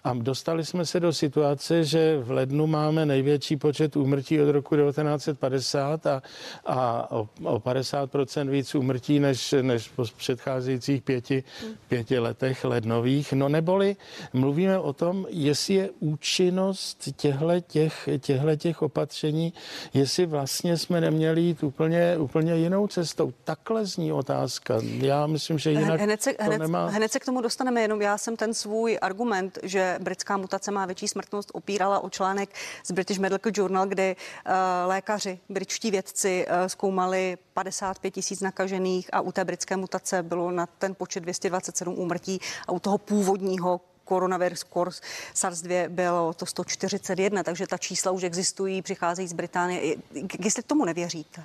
A 0.04 0.14
dostali 0.14 0.66
jsme 0.66 0.86
se 0.86 1.00
do 1.00 1.14
situace, 1.14 1.84
že 1.84 2.20
v 2.20 2.32
lednu 2.32 2.68
máme 2.68 3.06
největší 3.06 3.58
počet 3.58 3.96
úmrtí 3.96 4.42
od 4.42 4.52
roku 4.52 4.76
1950 4.76 6.08
a, 6.08 6.22
a 6.66 7.12
o, 7.12 7.30
o 7.44 7.60
50% 7.60 8.50
víc 8.50 8.76
úmrtí 8.76 9.20
než, 9.20 9.56
než 9.62 9.92
v 9.98 10.14
předcházejících 10.18 11.02
pěti, 11.02 11.44
pěti 11.88 12.20
letech 12.20 12.66
lednových. 12.66 13.34
No 13.34 13.50
neboli 13.50 13.96
mluvíme 14.34 14.80
o 14.80 14.94
tom, 14.94 15.26
jestli 15.30 15.74
je 15.74 15.90
účinnost 16.00 17.10
těchto 17.16 17.38
těch, 17.68 18.10
těch 18.58 18.82
opatření, 18.82 19.54
jestli 19.94 20.26
vlastně 20.26 20.78
jsme 20.78 21.02
neměli 21.02 21.42
jít 21.42 21.64
úplně, 21.64 22.18
úplně 22.18 22.56
jinou 22.56 22.88
cestou. 22.88 23.34
Takhle 23.44 23.86
zní 23.86 24.14
otázka. 24.14 24.80
Já 24.98 25.28
myslím, 25.28 25.60
že 25.60 25.72
jinak 25.72 26.02
hned 26.02 26.22
se, 26.22 26.34
to 26.34 26.44
hned, 26.44 26.58
nemá... 26.58 26.86
hned 26.86 27.12
se 27.12 27.20
k 27.20 27.26
tomu 27.26 27.42
dostaneme, 27.42 27.82
jenom 27.82 28.02
já 28.02 28.18
jsem 28.18 28.36
ten 28.36 28.54
svůj 28.54 28.98
argument, 29.02 29.60
že 29.64 29.87
britská 30.00 30.38
mutace 30.38 30.72
má 30.72 30.86
větší 30.86 31.08
smrtnost, 31.08 31.52
opírala 31.54 32.00
o 32.00 32.10
článek 32.10 32.50
z 32.84 32.92
British 32.92 33.20
Medical 33.20 33.52
Journal, 33.56 33.88
kde 33.88 34.16
uh, 34.16 34.54
lékaři, 34.86 35.40
britští 35.50 35.92
vědci 35.92 36.46
uh, 36.48 36.68
zkoumali 36.68 37.38
55 37.54 38.12
tisíc 38.12 38.42
nakažených 38.42 39.10
a 39.14 39.22
u 39.22 39.32
té 39.32 39.46
britské 39.46 39.78
mutace 39.78 40.24
bylo 40.24 40.52
na 40.52 40.66
ten 40.66 40.96
počet 40.96 41.20
227 41.20 42.00
úmrtí 42.00 42.40
a 42.68 42.72
u 42.72 42.80
toho 42.80 42.98
původního 42.98 43.82
koronavirus 44.08 44.64
kors 44.64 45.02
SARS-2 45.36 45.90
bylo 45.90 46.34
to 46.34 46.46
141, 46.46 47.44
takže 47.44 47.68
ta 47.68 47.78
čísla 47.78 48.12
už 48.12 48.24
existují, 48.24 48.82
přicházejí 48.82 49.28
z 49.28 49.34
Británie. 49.34 49.96
Jestli 50.40 50.64
tomu 50.64 50.86
nevěříte? 50.86 51.44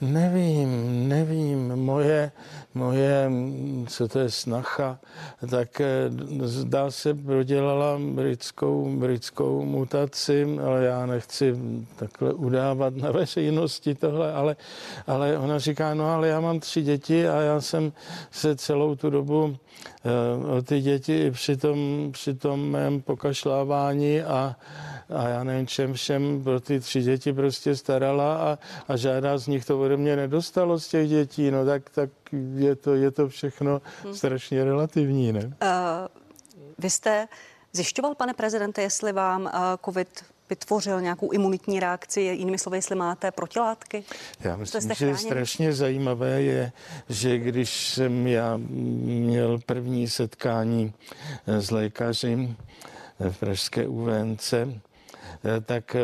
Nevím, 0.00 1.08
nevím. 1.08 1.76
Moje, 1.76 2.32
moje, 2.74 3.30
co 3.86 4.08
to 4.08 4.18
je 4.18 4.30
snacha, 4.30 4.98
tak 5.50 5.80
eh, 5.80 5.86
zdá 6.42 6.90
se 6.90 7.14
prodělala 7.14 7.98
britskou, 8.14 8.96
britskou 8.96 9.64
mutaci, 9.64 10.58
ale 10.66 10.84
já 10.84 11.06
nechci 11.06 11.56
takhle 11.96 12.32
udávat 12.32 12.96
na 12.96 13.10
veřejnosti 13.10 13.94
tohle, 13.94 14.32
ale, 14.32 14.56
ale 15.06 15.38
ona 15.38 15.58
říká, 15.58 15.94
no 15.94 16.06
ale 16.06 16.28
já 16.28 16.40
mám 16.40 16.60
tři 16.60 16.82
děti 16.82 17.28
a 17.28 17.40
já 17.40 17.60
jsem 17.60 17.92
se 18.30 18.56
celou 18.56 18.94
tu 18.94 19.10
dobu 19.10 19.56
o 20.58 20.62
ty 20.62 20.80
děti 20.80 21.30
při 21.30 21.56
tom, 21.56 22.08
při 22.12 22.34
tom 22.34 22.70
mém 22.70 23.02
pokašlávání 23.02 24.22
a 24.22 24.56
a 25.08 25.28
já 25.28 25.44
nevím 25.44 25.66
čem 25.66 25.92
všem 25.92 26.44
pro 26.44 26.60
ty 26.60 26.80
tři 26.80 27.02
děti 27.02 27.32
prostě 27.32 27.76
starala 27.76 28.36
a, 28.36 28.58
a 28.88 28.96
žádná 28.96 29.38
z 29.38 29.46
nich 29.46 29.64
to 29.64 29.80
ode 29.80 29.96
mě 29.96 30.16
nedostalo 30.16 30.80
z 30.80 30.88
těch 30.88 31.08
dětí, 31.08 31.50
no 31.50 31.66
tak, 31.66 31.90
tak 31.90 32.10
je, 32.54 32.76
to, 32.76 32.94
je 32.94 33.10
to 33.10 33.28
všechno 33.28 33.82
hmm. 34.04 34.14
strašně 34.14 34.64
relativní, 34.64 35.32
ne? 35.32 35.40
Uh, 35.44 35.52
vy 36.78 36.90
jste 36.90 37.28
zjišťoval, 37.72 38.14
pane 38.14 38.34
prezidente, 38.34 38.82
jestli 38.82 39.12
vám 39.12 39.42
uh, 39.42 39.50
COVID 39.84 40.24
vytvořil 40.50 41.00
nějakou 41.00 41.30
imunitní 41.30 41.80
reakci, 41.80 42.20
jinými 42.20 42.58
slovy, 42.58 42.78
jestli 42.78 42.96
máte 42.96 43.30
protilátky? 43.30 44.04
Já 44.40 44.56
myslím, 44.56 44.94
že 44.94 45.16
strašně 45.16 45.72
zajímavé 45.72 46.42
je, 46.42 46.72
že 47.08 47.38
když 47.38 47.88
jsem 47.88 48.26
já 48.26 48.56
měl 48.56 49.58
první 49.66 50.08
setkání 50.08 50.92
s 51.46 51.70
lékaři 51.70 52.56
v 53.30 53.38
Pražské 53.38 53.88
UVNC, 53.88 54.54
tak, 55.64 55.96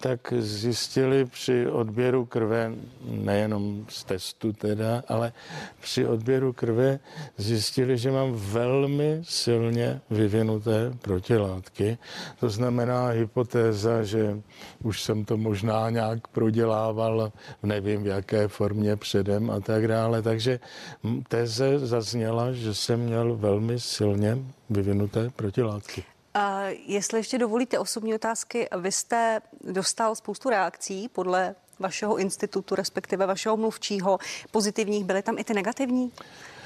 tak 0.00 0.32
zjistili 0.38 1.24
při 1.24 1.66
odběru 1.66 2.24
krve, 2.26 2.72
nejenom 3.04 3.86
z 3.88 4.04
testu 4.04 4.52
teda, 4.52 5.02
ale 5.08 5.32
při 5.80 6.06
odběru 6.06 6.52
krve 6.52 6.98
zjistili, 7.36 7.98
že 7.98 8.10
mám 8.10 8.32
velmi 8.32 9.20
silně 9.22 10.00
vyvinuté 10.10 10.92
protilátky. 11.02 11.98
To 12.40 12.50
znamená 12.50 13.08
hypotéza, 13.08 14.02
že 14.02 14.40
už 14.82 15.02
jsem 15.02 15.24
to 15.24 15.36
možná 15.36 15.90
nějak 15.90 16.28
prodělával, 16.28 17.32
nevím 17.62 18.02
v 18.02 18.06
jaké 18.06 18.48
formě 18.48 18.96
předem 18.96 19.50
a 19.50 19.60
tak 19.60 19.88
dále. 19.88 20.22
Takže 20.22 20.60
teze 21.28 21.78
zazněla, 21.78 22.52
že 22.52 22.74
jsem 22.74 23.00
měl 23.00 23.36
velmi 23.36 23.80
silně 23.80 24.38
vyvinuté 24.70 25.30
protilátky. 25.30 26.04
A 26.40 26.64
jestli 26.86 27.18
ještě 27.18 27.38
dovolíte 27.38 27.78
osobní 27.78 28.14
otázky, 28.14 28.68
vy 28.80 28.92
jste 28.92 29.40
dostal 29.64 30.14
spoustu 30.14 30.50
reakcí 30.50 31.08
podle 31.08 31.54
vašeho 31.78 32.16
institutu, 32.16 32.74
respektive 32.74 33.26
vašeho 33.26 33.56
mluvčího, 33.56 34.18
pozitivních, 34.50 35.04
byly 35.04 35.22
tam 35.22 35.38
i 35.38 35.44
ty 35.44 35.54
negativní? 35.54 36.12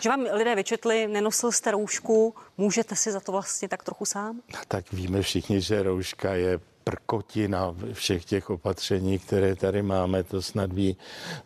Že 0.01 0.09
vám 0.09 0.27
lidé 0.33 0.55
vyčetli, 0.55 1.07
nenosil 1.07 1.53
jste 1.53 1.71
roušku, 1.71 2.35
můžete 2.59 2.97
si 2.97 3.13
za 3.13 3.21
to 3.21 3.33
vlastně 3.33 3.69
tak 3.69 3.85
trochu 3.85 4.05
sám? 4.05 4.41
Tak 4.69 4.93
víme 4.93 5.23
všichni, 5.23 5.61
že 5.61 5.83
rouška 5.83 6.35
je 6.35 6.61
prkotina 6.85 7.75
všech 7.93 8.25
těch 8.25 8.51
opatření, 8.51 9.19
které 9.19 9.57
tady 9.57 9.83
máme, 9.83 10.23
to 10.23 10.43
snad 10.43 10.73
ví, 10.73 10.97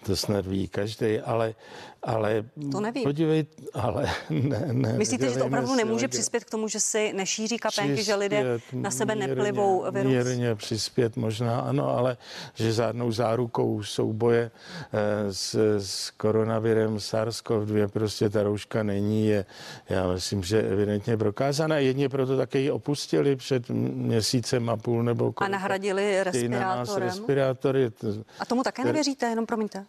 to 0.07 0.17
snad 0.17 0.47
ví 0.47 0.69
každý, 0.69 1.21
ale, 1.21 1.55
ale 2.03 2.45
to 2.73 2.81
nevím. 2.81 3.05
podívej, 3.05 3.47
ale 3.75 4.11
ne, 4.31 4.69
ne. 4.73 4.93
Myslíte, 4.93 5.31
že 5.31 5.39
to 5.39 5.47
opravdu 5.47 5.75
nemůže 5.75 6.09
přispět 6.09 6.45
k 6.45 6.51
tomu, 6.51 6.69
že 6.69 6.81
si 6.81 7.13
nešíří 7.13 7.59
kapenky, 7.59 7.93
přispět, 7.93 8.05
že 8.05 8.15
lidé 8.15 8.61
na 8.73 8.91
sebe 8.91 9.15
mírně, 9.15 9.29
neplivou 9.29 9.85
virus? 9.91 10.13
Mírně 10.13 10.55
přispět 10.55 11.17
možná, 11.17 11.61
ano, 11.61 11.97
ale 11.99 12.17
že 12.55 12.73
žádnou 12.73 13.13
zárukou 13.13 13.83
souboje 13.83 14.51
eh, 14.93 15.33
s, 15.33 15.55
s 15.79 16.11
koronavirem 16.11 16.97
SARS-CoV-2 16.97 17.89
prostě 17.89 18.31
ta 18.31 18.43
rouška 18.43 18.83
není, 18.83 19.27
je, 19.27 19.45
já 19.89 20.13
myslím, 20.13 20.43
že 20.43 20.63
evidentně 20.63 21.17
prokázaná. 21.17 21.79
Jedně 21.79 22.09
proto 22.09 22.37
také 22.37 22.59
ji 22.59 22.71
opustili 22.71 23.37
před 23.37 23.71
měsícem 23.71 24.71
a 24.71 24.77
půl 24.77 25.03
nebo 25.03 25.33
a 25.37 25.49
nahradili 25.49 26.25
respirátorem. 26.25 27.09
respirátory. 27.09 27.91
A 28.41 28.47
tomu 28.47 28.63
také 28.63 28.85
nevěříte, 28.85 29.27
jenom 29.27 29.47
promiňte. 29.47 29.85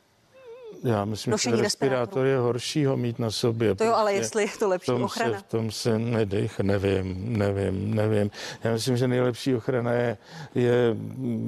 Já 0.84 1.06
myslím, 1.06 1.38
že 1.38 1.56
respirátor 1.56 2.26
je 2.26 2.38
horší 2.38 2.86
ho 2.86 2.98
mít 2.98 3.20
na 3.20 3.32
sobě. 3.32 3.76
To 3.76 3.84
jo, 3.84 3.94
ale 3.94 4.14
jestli 4.14 4.44
je 4.44 4.50
to 4.60 4.68
lepší 4.68 4.86
tom 4.86 5.04
ochrana. 5.04 5.38
Se, 5.38 5.40
v 5.40 5.44
tom 5.44 5.72
se 5.72 6.00
nedech, 6.00 6.60
nevím, 6.60 7.38
nevím, 7.38 7.96
nevím. 7.96 8.32
Já 8.64 8.72
myslím, 8.72 8.98
že 8.98 9.08
nejlepší 9.08 9.56
ochrana 9.56 9.92
je, 9.92 10.18
je 10.56 10.96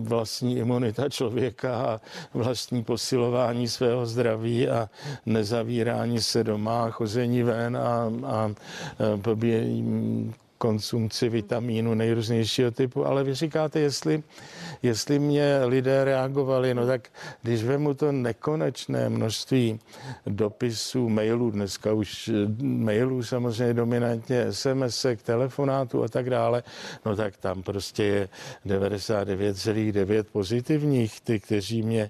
vlastní 0.01 0.58
imunita 0.58 1.10
člověka 1.10 1.75
a 1.75 2.01
vlastní 2.34 2.84
posilování 2.84 3.68
svého 3.68 4.06
zdraví 4.06 4.70
a 4.70 4.90
nezavírání 5.25 6.22
se 6.22 6.44
doma, 6.44 6.90
chození 6.92 7.44
ven 7.44 7.78
a, 7.78 7.82
a, 7.82 8.12
a 8.28 8.51
pobíjení 9.22 10.34
konsumci 10.62 11.30
vitamínu 11.30 11.94
nejrůznějšího 11.94 12.72
typu, 12.72 13.06
ale 13.06 13.24
vy 13.24 13.34
říkáte, 13.34 13.80
jestli, 13.80 14.24
jestli 14.84 15.20
mě 15.20 15.60
lidé 15.65 16.03
reagovali, 16.03 16.74
no 16.74 16.86
tak 16.86 17.10
když 17.41 17.63
vemu 17.63 17.94
to 17.94 18.12
nekonečné 18.12 19.10
množství 19.10 19.80
dopisů, 20.25 21.10
mailů, 21.10 21.51
dneska 21.51 21.94
už 21.94 22.30
mailů 22.62 23.24
samozřejmě 23.24 23.74
dominantně, 23.74 24.53
SMS, 24.53 25.06
telefonátů 25.24 26.03
a 26.03 26.08
tak 26.08 26.30
dále, 26.30 26.63
no 27.06 27.15
tak 27.15 27.38
tam 27.38 27.63
prostě 27.63 28.03
je 28.03 28.30
99,9 28.65 30.24
pozitivních, 30.32 31.22
ty, 31.22 31.39
kteří 31.39 31.82
mě, 31.82 32.10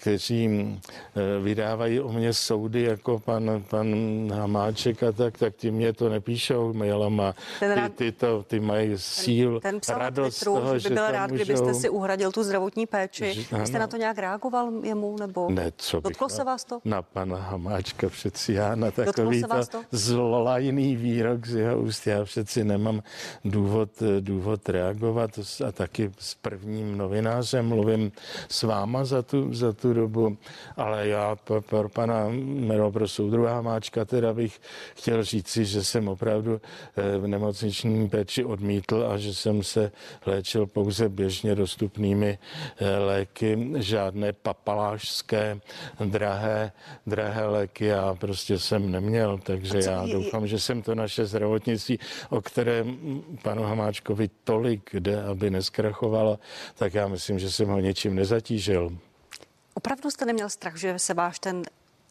kteří 0.00 0.50
eh, 0.50 1.40
vydávají 1.42 2.00
o 2.00 2.12
mě 2.12 2.34
soudy 2.34 2.82
jako 2.82 3.18
pan, 3.18 3.62
pan 3.70 3.86
Hamáček 4.32 5.02
a 5.02 5.12
tak, 5.12 5.38
tak 5.38 5.54
ti 5.56 5.70
mě 5.70 5.92
to 5.92 6.08
nepíšou 6.08 6.72
mailama. 6.72 7.34
Ten 7.60 7.91
ty, 7.94 8.12
to, 8.12 8.42
ty 8.42 8.60
mají 8.60 8.92
síl, 8.96 9.60
ten, 9.60 9.80
ten 9.80 9.96
radost 9.96 10.38
Twitteru, 10.38 10.54
toho, 10.54 10.78
že 10.78 10.88
by 10.88 10.94
byl 10.94 11.10
rád, 11.10 11.30
můžou... 11.30 11.44
kdybyste 11.44 11.74
si 11.74 11.88
uhradil 11.88 12.32
tu 12.32 12.42
zdravotní 12.42 12.86
péči. 12.86 13.34
Že, 13.34 13.66
Jste 13.66 13.78
na 13.78 13.86
to 13.86 13.96
nějak 13.96 14.18
reagoval 14.18 14.72
jemu? 14.82 15.16
Nebo 15.20 15.50
ne, 15.50 15.72
co 15.76 16.00
bych 16.00 16.02
Dotklo 16.02 16.28
se 16.28 16.44
vás 16.44 16.64
to? 16.64 16.80
Na 16.84 17.02
pana 17.02 17.36
Hamáčka 17.36 18.08
přeci 18.08 18.52
já 18.52 18.74
na 18.74 18.90
takový 18.90 19.42
to, 19.42 19.48
to 19.48 19.82
zlolajný 19.90 20.96
výrok 20.96 21.46
z 21.46 21.54
jeho 21.54 21.80
úst. 21.80 22.06
Já 22.06 22.24
přeci 22.24 22.64
nemám 22.64 23.02
důvod, 23.44 23.90
důvod 24.20 24.68
reagovat 24.68 25.30
a 25.68 25.72
taky 25.72 26.10
s 26.18 26.34
prvním 26.34 26.98
novinářem 26.98 27.68
mluvím 27.68 28.12
s 28.48 28.62
váma 28.62 29.04
za 29.04 29.22
tu, 29.22 29.54
za 29.54 29.72
tu 29.72 29.92
dobu, 29.92 30.36
ale 30.76 31.08
já 31.08 31.36
pro, 31.36 31.62
pro 31.62 31.88
pana 31.88 32.28
nebo 32.42 32.92
pro 32.92 33.08
soudruha 33.08 33.54
Hamáčka 33.54 34.04
teda 34.04 34.34
bych 34.34 34.60
chtěl 34.94 35.24
říci, 35.24 35.64
že 35.64 35.84
jsem 35.84 36.08
opravdu 36.08 36.60
eh, 36.96 37.18
v 37.18 37.26
nemocniční 37.26 37.81
péči 38.10 38.44
odmítl 38.44 39.06
a 39.10 39.18
že 39.18 39.34
jsem 39.34 39.62
se 39.62 39.92
léčil 40.26 40.66
pouze 40.66 41.08
běžně 41.08 41.54
dostupnými 41.54 42.38
eh, 42.76 42.98
léky, 42.98 43.68
žádné 43.76 44.32
papalášské 44.32 45.60
drahé, 46.04 46.72
drahé 47.06 47.46
léky 47.46 47.84
já 47.84 48.14
prostě 48.14 48.58
jsem 48.58 48.90
neměl, 48.90 49.38
takže 49.38 49.78
já 49.84 50.06
doufám, 50.06 50.46
že 50.46 50.60
jsem 50.60 50.82
to 50.82 50.94
naše 50.94 51.26
zdravotnictví, 51.26 51.98
o 52.30 52.40
kterém 52.40 52.98
panu 53.42 53.62
Hamáčkovi 53.62 54.30
tolik 54.44 54.90
jde, 54.94 55.22
aby 55.22 55.50
neskrachovalo, 55.50 56.38
tak 56.74 56.94
já 56.94 57.08
myslím, 57.08 57.38
že 57.38 57.50
jsem 57.50 57.68
ho 57.68 57.80
něčím 57.80 58.14
nezatížil. 58.14 58.96
Opravdu 59.74 60.10
jste 60.10 60.24
neměl 60.24 60.50
strach, 60.50 60.76
že 60.76 60.98
se 60.98 61.14
váš 61.14 61.38
ten 61.38 61.62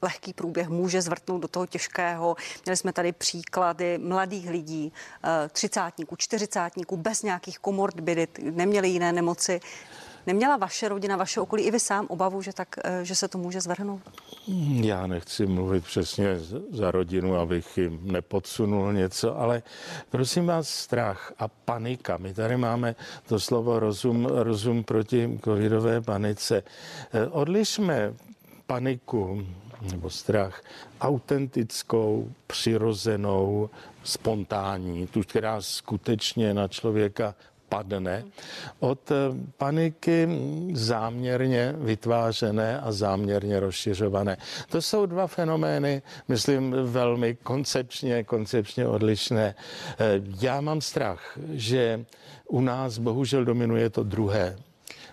lehký 0.02 0.34
průběh 0.34 0.70
může 0.70 1.02
zvrtnout 1.02 1.42
do 1.42 1.48
toho 1.48 1.66
těžkého. 1.66 2.36
Měli 2.66 2.78
jsme 2.78 2.94
tady 2.94 3.12
příklady 3.12 3.98
mladých 3.98 4.50
lidí, 4.50 4.94
eh, 5.24 5.50
třicátníků, 5.50 6.16
čtyřicátníků, 6.16 6.98
bez 6.98 7.24
nějakých 7.24 7.60
komorbidit, 7.60 8.40
neměli 8.44 8.90
jiné 8.90 9.14
nemoci. 9.14 9.60
Neměla 10.28 10.58
vaše 10.58 10.90
rodina, 10.90 11.16
vaše 11.16 11.42
okolí 11.42 11.64
i 11.64 11.72
vy 11.72 11.80
sám 11.80 12.06
obavu, 12.10 12.42
že, 12.42 12.54
tak, 12.54 12.68
eh, 12.84 13.06
že 13.06 13.16
se 13.16 13.28
to 13.28 13.38
může 13.38 13.62
zvrhnout? 13.62 14.02
Já 14.82 15.08
nechci 15.08 15.46
mluvit 15.46 15.84
přesně 15.84 16.40
za 16.72 16.92
rodinu, 16.92 17.36
abych 17.36 17.78
jim 17.78 18.00
nepodsunul 18.04 18.94
něco, 18.94 19.40
ale 19.40 19.64
prosím 20.10 20.46
vás, 20.46 20.70
strach 20.70 21.34
a 21.40 21.48
panika. 21.48 22.18
My 22.18 22.34
tady 22.34 22.58
máme 22.58 22.96
to 23.28 23.40
slovo 23.40 23.80
rozum, 23.80 24.26
rozum 24.26 24.84
proti 24.84 25.40
covidové 25.44 26.02
panice. 26.02 26.64
Eh, 27.14 27.28
odlišme 27.28 28.14
paniku 28.66 29.46
nebo 29.92 30.10
strach 30.10 30.64
autentickou, 31.02 32.32
přirozenou, 32.48 33.70
spontánní, 34.04 35.08
tu, 35.08 35.22
která 35.22 35.62
skutečně 35.62 36.54
na 36.54 36.68
člověka 36.68 37.36
padne 37.70 38.24
od 38.80 39.12
eh, 39.12 39.16
paniky 39.58 40.28
záměrně 40.74 41.76
vytvářené 41.78 42.80
a 42.80 42.92
záměrně 42.92 43.60
rozšiřované. 43.60 44.38
To 44.70 44.82
jsou 44.82 45.06
dva 45.06 45.28
fenomény, 45.28 46.02
myslím, 46.28 46.76
velmi 46.84 47.36
koncepčně, 47.36 48.24
koncepčně 48.24 48.88
odlišné. 48.88 49.56
Eh, 49.56 50.22
já 50.42 50.62
mám 50.62 50.82
strach, 50.82 51.40
že 51.54 52.06
u 52.48 52.62
nás 52.62 52.98
bohužel 52.98 53.46
dominuje 53.46 53.90
to 53.90 54.04
druhé 54.04 54.58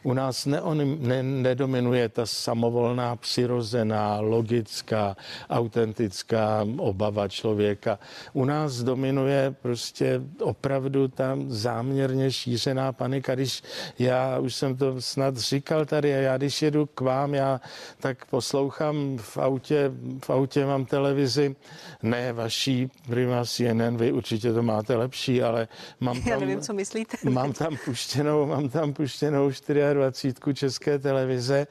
u 0.03 0.13
nás 0.13 0.47
neon, 0.47 1.09
ne, 1.09 1.23
nedominuje 1.23 2.09
ta 2.09 2.27
samovolná, 2.27 3.17
přirozená, 3.17 4.21
logická, 4.21 5.17
autentická 5.51 6.67
obava 6.77 7.29
člověka. 7.29 7.99
U 8.33 8.45
nás 8.45 8.83
dominuje 8.83 9.55
prostě 9.63 10.21
opravdu 10.41 11.09
ta 11.09 11.39
záměrně 11.47 12.33
šířená 12.33 12.93
panika. 12.93 13.35
Když 13.35 13.63
já 13.99 14.39
už 14.39 14.55
jsem 14.55 14.77
to 14.77 15.03
snad 15.03 15.37
říkal 15.37 15.85
tady, 15.87 16.09
já 16.09 16.37
když 16.37 16.63
jedu 16.63 16.87
k 16.87 17.01
vám, 17.01 17.35
já 17.35 17.61
tak 18.01 18.25
poslouchám 18.25 19.19
v 19.19 19.39
autě, 19.39 19.91
v 20.25 20.31
autě 20.31 20.67
mám 20.67 20.85
televizi, 20.85 21.57
ne 22.03 22.33
vaší 22.33 22.91
prima 23.07 23.45
CNN, 23.45 23.97
vy 23.97 24.13
určitě 24.13 24.53
to 24.53 24.63
máte 24.63 24.97
lepší, 24.97 25.43
ale 25.43 25.69
mám 26.01 26.21
tam, 26.21 26.29
já 26.29 26.39
nevím, 26.39 26.61
co 26.61 26.73
myslíte. 26.73 27.17
Mám 27.31 27.53
tam 27.53 27.77
puštěnou, 27.85 28.47
mám 28.47 28.69
tam 28.69 28.93
puštěnou 28.93 29.53
4 29.53 29.83
dvacítku 29.95 30.53
České 30.53 30.99
televize, 30.99 31.67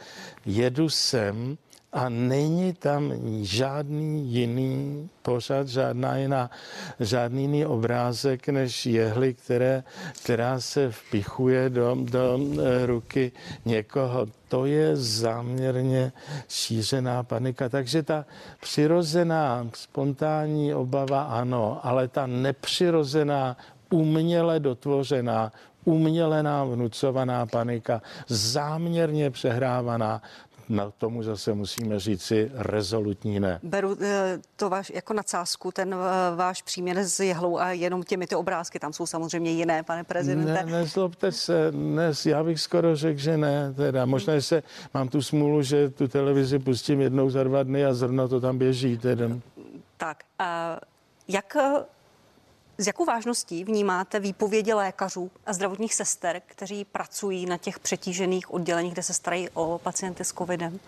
jedu 0.45 0.89
sem 0.89 1.57
a 1.93 2.09
není 2.09 2.73
tam 2.73 3.13
žádný 3.41 4.31
jiný 4.31 5.09
pořad, 5.21 5.67
žádná 5.67 6.17
jiná, 6.17 6.49
žádný 6.99 7.41
jiný 7.41 7.65
obrázek 7.65 8.49
než 8.49 8.85
jehly, 8.85 9.33
které, 9.33 9.83
která 10.23 10.59
se 10.59 10.91
vpichuje 10.91 11.69
do, 11.69 11.97
do 11.99 12.39
eh, 12.39 12.85
ruky 12.85 13.31
někoho. 13.65 14.27
To 14.47 14.65
je 14.65 14.95
záměrně 14.95 16.11
šířená 16.49 17.23
panika. 17.23 17.69
Takže 17.69 18.03
ta 18.03 18.25
přirozená, 18.61 19.67
spontánní 19.75 20.73
obava 20.73 21.23
ano, 21.23 21.79
ale 21.83 22.07
ta 22.07 22.27
nepřirozená, 22.27 23.57
uměle 23.89 24.59
dotvořená, 24.59 25.51
umělená, 25.87 26.63
vnucovaná 26.63 27.45
panika, 27.45 28.01
záměrně 28.27 29.31
přehrávaná, 29.31 30.21
na 30.69 30.91
tomu 30.91 31.23
zase 31.23 31.53
musíme 31.53 31.99
říci 31.99 32.51
rezolutní 32.53 33.39
ne. 33.39 33.59
Beru 33.63 33.97
eh, 34.01 34.39
to 34.55 34.69
váš, 34.69 34.91
jako 34.95 35.13
nadsázku, 35.13 35.71
ten 35.71 35.93
eh, 35.93 36.35
váš 36.35 36.61
příměr 36.61 36.97
s 36.97 37.19
jehlou 37.19 37.57
a 37.57 37.71
jenom 37.71 38.03
těmi 38.03 38.27
ty 38.27 38.35
obrázky, 38.35 38.79
tam 38.79 38.93
jsou 38.93 39.05
samozřejmě 39.05 39.51
jiné, 39.51 39.83
pane 39.83 40.03
prezidente. 40.03 40.53
Ne, 40.53 40.65
nezlobte 40.65 41.31
se, 41.31 41.71
dnes 41.71 42.25
já 42.25 42.43
bych 42.43 42.59
skoro 42.59 42.95
řekl, 42.95 43.19
že 43.19 43.37
ne, 43.37 43.73
teda 43.73 44.05
možná, 44.05 44.35
že 44.35 44.41
se, 44.41 44.63
mám 44.93 45.09
tu 45.09 45.21
smůlu, 45.21 45.61
že 45.61 45.89
tu 45.89 46.07
televizi 46.07 46.59
pustím 46.59 47.01
jednou 47.01 47.29
za 47.29 47.43
dva 47.43 47.63
dny 47.63 47.85
a 47.85 47.93
zrovna 47.93 48.27
to 48.27 48.39
tam 48.39 48.57
běží. 48.57 48.97
Teda. 48.97 49.25
Tak, 49.97 50.17
a 50.39 50.79
jak 51.27 51.57
s 52.77 52.87
jakou 52.87 53.05
vážností 53.05 53.63
vnímáte 53.63 54.19
výpovědi 54.19 54.73
lékařů 54.73 55.31
a 55.45 55.53
zdravotních 55.53 55.93
sester, 55.93 56.41
kteří 56.45 56.85
pracují 56.85 57.45
na 57.45 57.57
těch 57.57 57.79
přetížených 57.79 58.53
odděleních, 58.53 58.93
kde 58.93 59.03
se 59.03 59.13
starají 59.13 59.49
o 59.53 59.79
pacienty 59.83 60.23
s 60.23 60.33
covidem? 60.33 60.79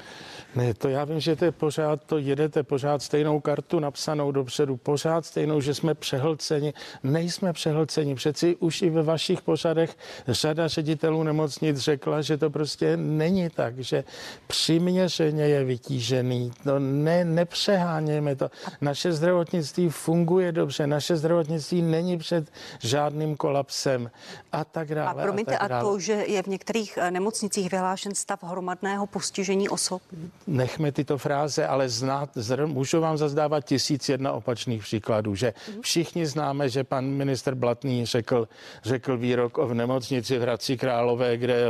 Ne, 0.56 0.74
to 0.74 0.90
já 0.90 1.06
vím, 1.06 1.20
že 1.20 1.36
to 1.36 1.46
je 1.46 1.52
pořád, 1.52 2.04
to 2.04 2.18
jedete 2.18 2.64
pořád 2.64 3.02
stejnou 3.02 3.40
kartu 3.40 3.80
napsanou 3.80 4.32
dopředu, 4.32 4.78
pořád 4.78 5.26
stejnou, 5.26 5.62
že 5.62 5.74
jsme 5.74 5.94
přehlceni. 5.94 6.74
Nejsme 7.04 7.54
přehlceni. 7.54 8.16
Přeci 8.16 8.56
už 8.56 8.82
i 8.82 8.90
ve 8.90 9.04
vašich 9.04 9.42
pořadech 9.42 9.98
řada 10.28 10.68
ředitelů 10.68 11.24
nemocnic 11.24 11.78
řekla, 11.78 12.22
že 12.22 12.38
to 12.38 12.50
prostě 12.50 12.98
není 12.98 13.50
tak, 13.50 13.80
že 13.80 14.04
přiměřeně 14.48 15.44
je 15.44 15.64
vytížený. 15.64 16.52
No 16.66 16.80
ne, 16.80 17.26
nepřehánějme 17.26 18.36
to. 18.36 18.52
Naše 18.82 19.14
zdravotnictví 19.14 19.90
funguje 19.90 20.52
dobře, 20.52 20.88
naše 20.88 21.16
zdravotnictví 21.16 21.79
není 21.82 22.18
před 22.18 22.52
žádným 22.80 23.38
kolapsem 23.38 24.12
a 24.52 24.64
tak 24.64 24.96
dále. 24.96 25.22
A 25.22 25.24
promiňte, 25.24 25.58
a, 25.58 25.60
tak 25.60 25.70
dále. 25.70 25.82
a 25.82 25.84
to, 25.84 26.00
že 26.00 26.14
je 26.14 26.44
v 26.44 26.48
některých 26.48 26.98
eh, 26.98 27.12
nemocnicích 27.12 27.72
vyhlášen 27.72 28.16
stav 28.16 28.44
hromadného 28.44 29.08
postižení 29.08 29.70
osob? 29.70 30.02
nechme 30.48 30.92
tyto 30.92 31.18
fráze, 31.18 31.68
ale 31.68 31.90
znát, 31.90 32.30
můžu 32.66 33.02
vám 33.02 33.18
zazdávat 33.18 33.66
tisíc 33.66 34.10
jedna 34.10 34.32
opačných 34.32 34.84
příkladů, 34.84 35.36
že 35.36 35.54
všichni 35.82 36.26
známe, 36.26 36.70
že 36.70 36.84
pan 36.84 37.06
minister 37.06 37.56
Blatný 37.56 38.06
řekl, 38.06 38.48
řekl 38.84 39.18
výrok 39.18 39.58
o 39.58 39.68
v 39.68 39.74
nemocnici 39.74 40.38
v 40.38 40.42
Hradci 40.42 40.78
Králové, 40.78 41.38
kde 41.38 41.64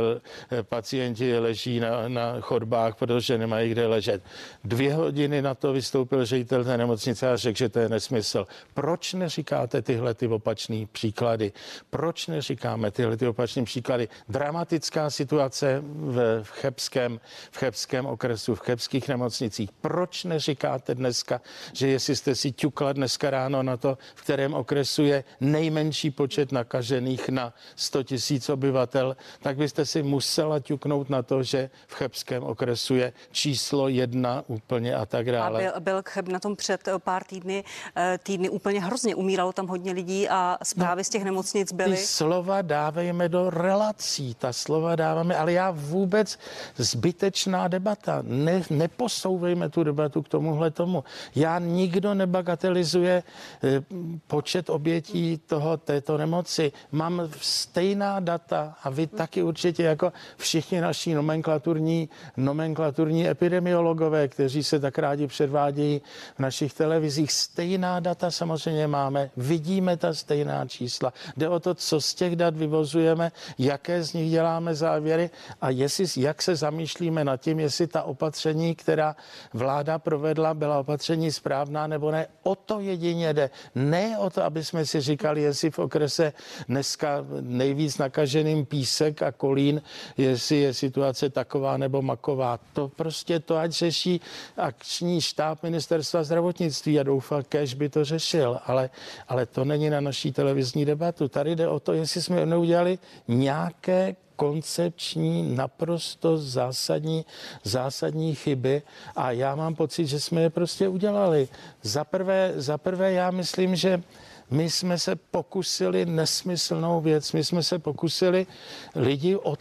pacienti 0.62 1.38
leží 1.38 1.80
na, 1.80 2.08
na 2.08 2.40
chodbách, 2.40 2.94
protože 2.96 3.38
nemají 3.38 3.70
kde 3.70 3.86
ležet. 3.86 4.22
Dvě 4.64 4.94
hodiny 4.94 5.42
na 5.42 5.54
to 5.54 5.72
vystoupil 5.72 6.26
ředitel 6.26 6.64
té 6.64 6.76
nemocnice 6.76 7.30
a 7.30 7.36
řekl, 7.36 7.58
že 7.58 7.68
to 7.68 7.78
je 7.78 7.88
nesmysl. 7.88 8.46
Proč 8.74 9.14
neříkáte 9.14 9.82
tyhle 10.00 10.14
ty 10.14 10.28
opačné 10.28 10.86
příklady? 10.92 11.52
Proč 11.90 12.26
neříkáme 12.26 12.90
tyhle 12.90 13.16
ty 13.16 13.26
opačné 13.26 13.64
příklady? 13.64 14.08
Dramatická 14.28 15.10
situace 15.10 15.82
v, 15.84 16.42
v, 16.42 16.50
Chebském, 16.50 17.20
v 17.50 17.56
Chebském 17.56 18.06
okresu, 18.06 18.54
v 18.54 18.60
chebských 18.60 19.08
nemocnicích. 19.08 19.70
Proč 19.80 20.24
neříkáte 20.24 20.94
dneska, 20.94 21.40
že 21.72 21.88
jestli 21.88 22.16
jste 22.16 22.34
si 22.34 22.52
ťukla 22.52 22.92
dneska 22.92 23.30
ráno 23.30 23.62
na 23.62 23.76
to, 23.76 23.98
v 24.14 24.22
kterém 24.22 24.54
okresu 24.54 25.02
je 25.02 25.24
nejmenší 25.40 26.10
počet 26.10 26.52
nakažených 26.52 27.28
na 27.28 27.52
100 27.76 28.02
tisíc 28.02 28.48
obyvatel, 28.48 29.16
tak 29.42 29.56
byste 29.56 29.86
si 29.86 30.02
musela 30.02 30.60
ťuknout 30.60 31.10
na 31.10 31.22
to, 31.22 31.42
že 31.42 31.70
v 31.86 31.94
chebském 31.94 32.42
okresu 32.42 32.94
je 32.94 33.12
číslo 33.32 33.88
jedna 33.88 34.44
úplně 34.46 34.94
a 34.94 35.06
tak 35.06 35.32
dále. 35.32 35.58
A 35.58 35.80
byl, 35.80 35.80
byl 35.80 36.02
Cheb 36.08 36.28
na 36.28 36.38
tom 36.38 36.56
před 36.56 36.88
pár 36.98 37.24
týdny, 37.24 37.64
eh, 37.96 38.18
týdny 38.22 38.48
úplně 38.48 38.80
hrozně. 38.80 39.14
Umíralo 39.14 39.52
tam 39.52 39.66
hodně 39.66 39.89
hodně 39.90 40.02
lidí 40.02 40.28
a 40.28 40.58
zprávy 40.62 41.00
no, 41.00 41.04
z 41.04 41.08
těch 41.08 41.24
nemocnic 41.24 41.72
byly. 41.72 41.96
Ty 41.96 41.96
slova 41.96 42.62
dávejme 42.62 43.28
do 43.28 43.50
relací, 43.50 44.34
ta 44.34 44.52
slova 44.52 44.96
dáváme, 44.96 45.36
ale 45.36 45.52
já 45.52 45.70
vůbec 45.70 46.38
zbytečná 46.76 47.68
debata. 47.68 48.22
Ne, 48.22 48.62
neposouvejme 48.70 49.68
tu 49.68 49.84
debatu 49.84 50.22
k 50.22 50.28
tomuhle 50.28 50.70
tomu. 50.70 51.04
Já 51.34 51.58
nikdo 51.58 52.14
nebagatelizuje 52.14 53.22
eh, 53.22 53.82
počet 54.26 54.70
obětí 54.70 55.38
toho, 55.46 55.76
této 55.76 56.18
nemoci. 56.18 56.72
Mám 56.92 57.28
stejná 57.40 58.20
data 58.20 58.76
a 58.82 58.90
vy 58.90 59.06
taky 59.06 59.42
určitě 59.42 59.82
jako 59.82 60.12
všichni 60.36 60.80
naši 60.80 61.14
nomenklaturní, 61.14 62.08
nomenklaturní 62.36 63.28
epidemiologové, 63.28 64.28
kteří 64.28 64.62
se 64.64 64.80
tak 64.80 64.98
rádi 64.98 65.26
předvádějí 65.26 66.00
v 66.36 66.38
našich 66.38 66.74
televizích. 66.74 67.32
Stejná 67.32 68.00
data 68.00 68.30
samozřejmě 68.30 68.86
máme, 68.86 69.30
vidíme 69.36 69.79
ta 69.96 70.14
stejná 70.14 70.66
čísla. 70.66 71.12
Jde 71.36 71.48
o 71.48 71.60
to, 71.60 71.74
co 71.74 72.00
z 72.00 72.14
těch 72.14 72.36
dat 72.36 72.56
vyvozujeme, 72.56 73.32
jaké 73.58 74.02
z 74.02 74.12
nich 74.12 74.30
děláme 74.30 74.74
závěry 74.74 75.30
a 75.60 75.70
jestli, 75.70 76.04
jak 76.16 76.42
se 76.42 76.56
zamýšlíme 76.56 77.24
nad 77.24 77.36
tím, 77.36 77.60
jestli 77.60 77.86
ta 77.86 78.02
opatření, 78.02 78.74
která 78.74 79.16
vláda 79.52 79.98
provedla, 79.98 80.54
byla 80.54 80.78
opatření 80.78 81.32
správná 81.32 81.86
nebo 81.86 82.10
ne. 82.10 82.26
O 82.42 82.54
to 82.54 82.80
jedině 82.80 83.34
jde. 83.34 83.50
Ne 83.74 84.18
o 84.18 84.30
to, 84.30 84.42
aby 84.42 84.64
jsme 84.64 84.86
si 84.86 85.00
říkali, 85.00 85.42
jestli 85.42 85.70
v 85.70 85.78
okrese 85.78 86.32
dneska 86.68 87.24
nejvíc 87.40 87.98
nakaženým 87.98 88.66
písek 88.66 89.22
a 89.22 89.32
kolín, 89.32 89.82
jestli 90.16 90.56
je 90.56 90.74
situace 90.74 91.30
taková 91.30 91.76
nebo 91.76 92.02
maková. 92.02 92.58
To 92.72 92.88
prostě 92.88 93.40
to, 93.40 93.56
ať 93.56 93.70
řeší 93.70 94.20
akční 94.56 95.20
štáb 95.20 95.62
ministerstva 95.62 96.24
zdravotnictví 96.24 97.00
a 97.00 97.02
doufám, 97.02 97.42
kež 97.42 97.74
by 97.74 97.88
to 97.88 98.04
řešil, 98.04 98.60
ale, 98.66 98.90
ale 99.28 99.46
to 99.46 99.59
není 99.64 99.90
na 99.90 100.00
naší 100.00 100.32
televizní 100.32 100.84
debatu. 100.84 101.28
Tady 101.28 101.56
jde 101.56 101.68
o 101.68 101.80
to, 101.80 101.92
jestli 101.92 102.22
jsme 102.22 102.46
neudělali 102.46 102.98
nějaké 103.28 104.16
koncepční, 104.36 105.54
naprosto 105.56 106.38
zásadní, 106.38 107.24
zásadní 107.64 108.34
chyby 108.34 108.82
a 109.16 109.30
já 109.30 109.54
mám 109.54 109.74
pocit, 109.74 110.06
že 110.06 110.20
jsme 110.20 110.40
je 110.40 110.50
prostě 110.50 110.88
udělali. 110.88 111.48
Za 111.82 112.04
prvé, 112.04 112.52
za 112.56 112.78
prvé 112.78 113.12
já 113.12 113.30
myslím, 113.30 113.76
že 113.76 114.02
my 114.50 114.70
jsme 114.70 114.98
se 114.98 115.16
pokusili 115.16 116.06
nesmyslnou 116.06 117.00
věc, 117.00 117.32
my 117.32 117.44
jsme 117.44 117.62
se 117.62 117.78
pokusili 117.78 118.46
lidi 118.94 119.36
od, 119.36 119.58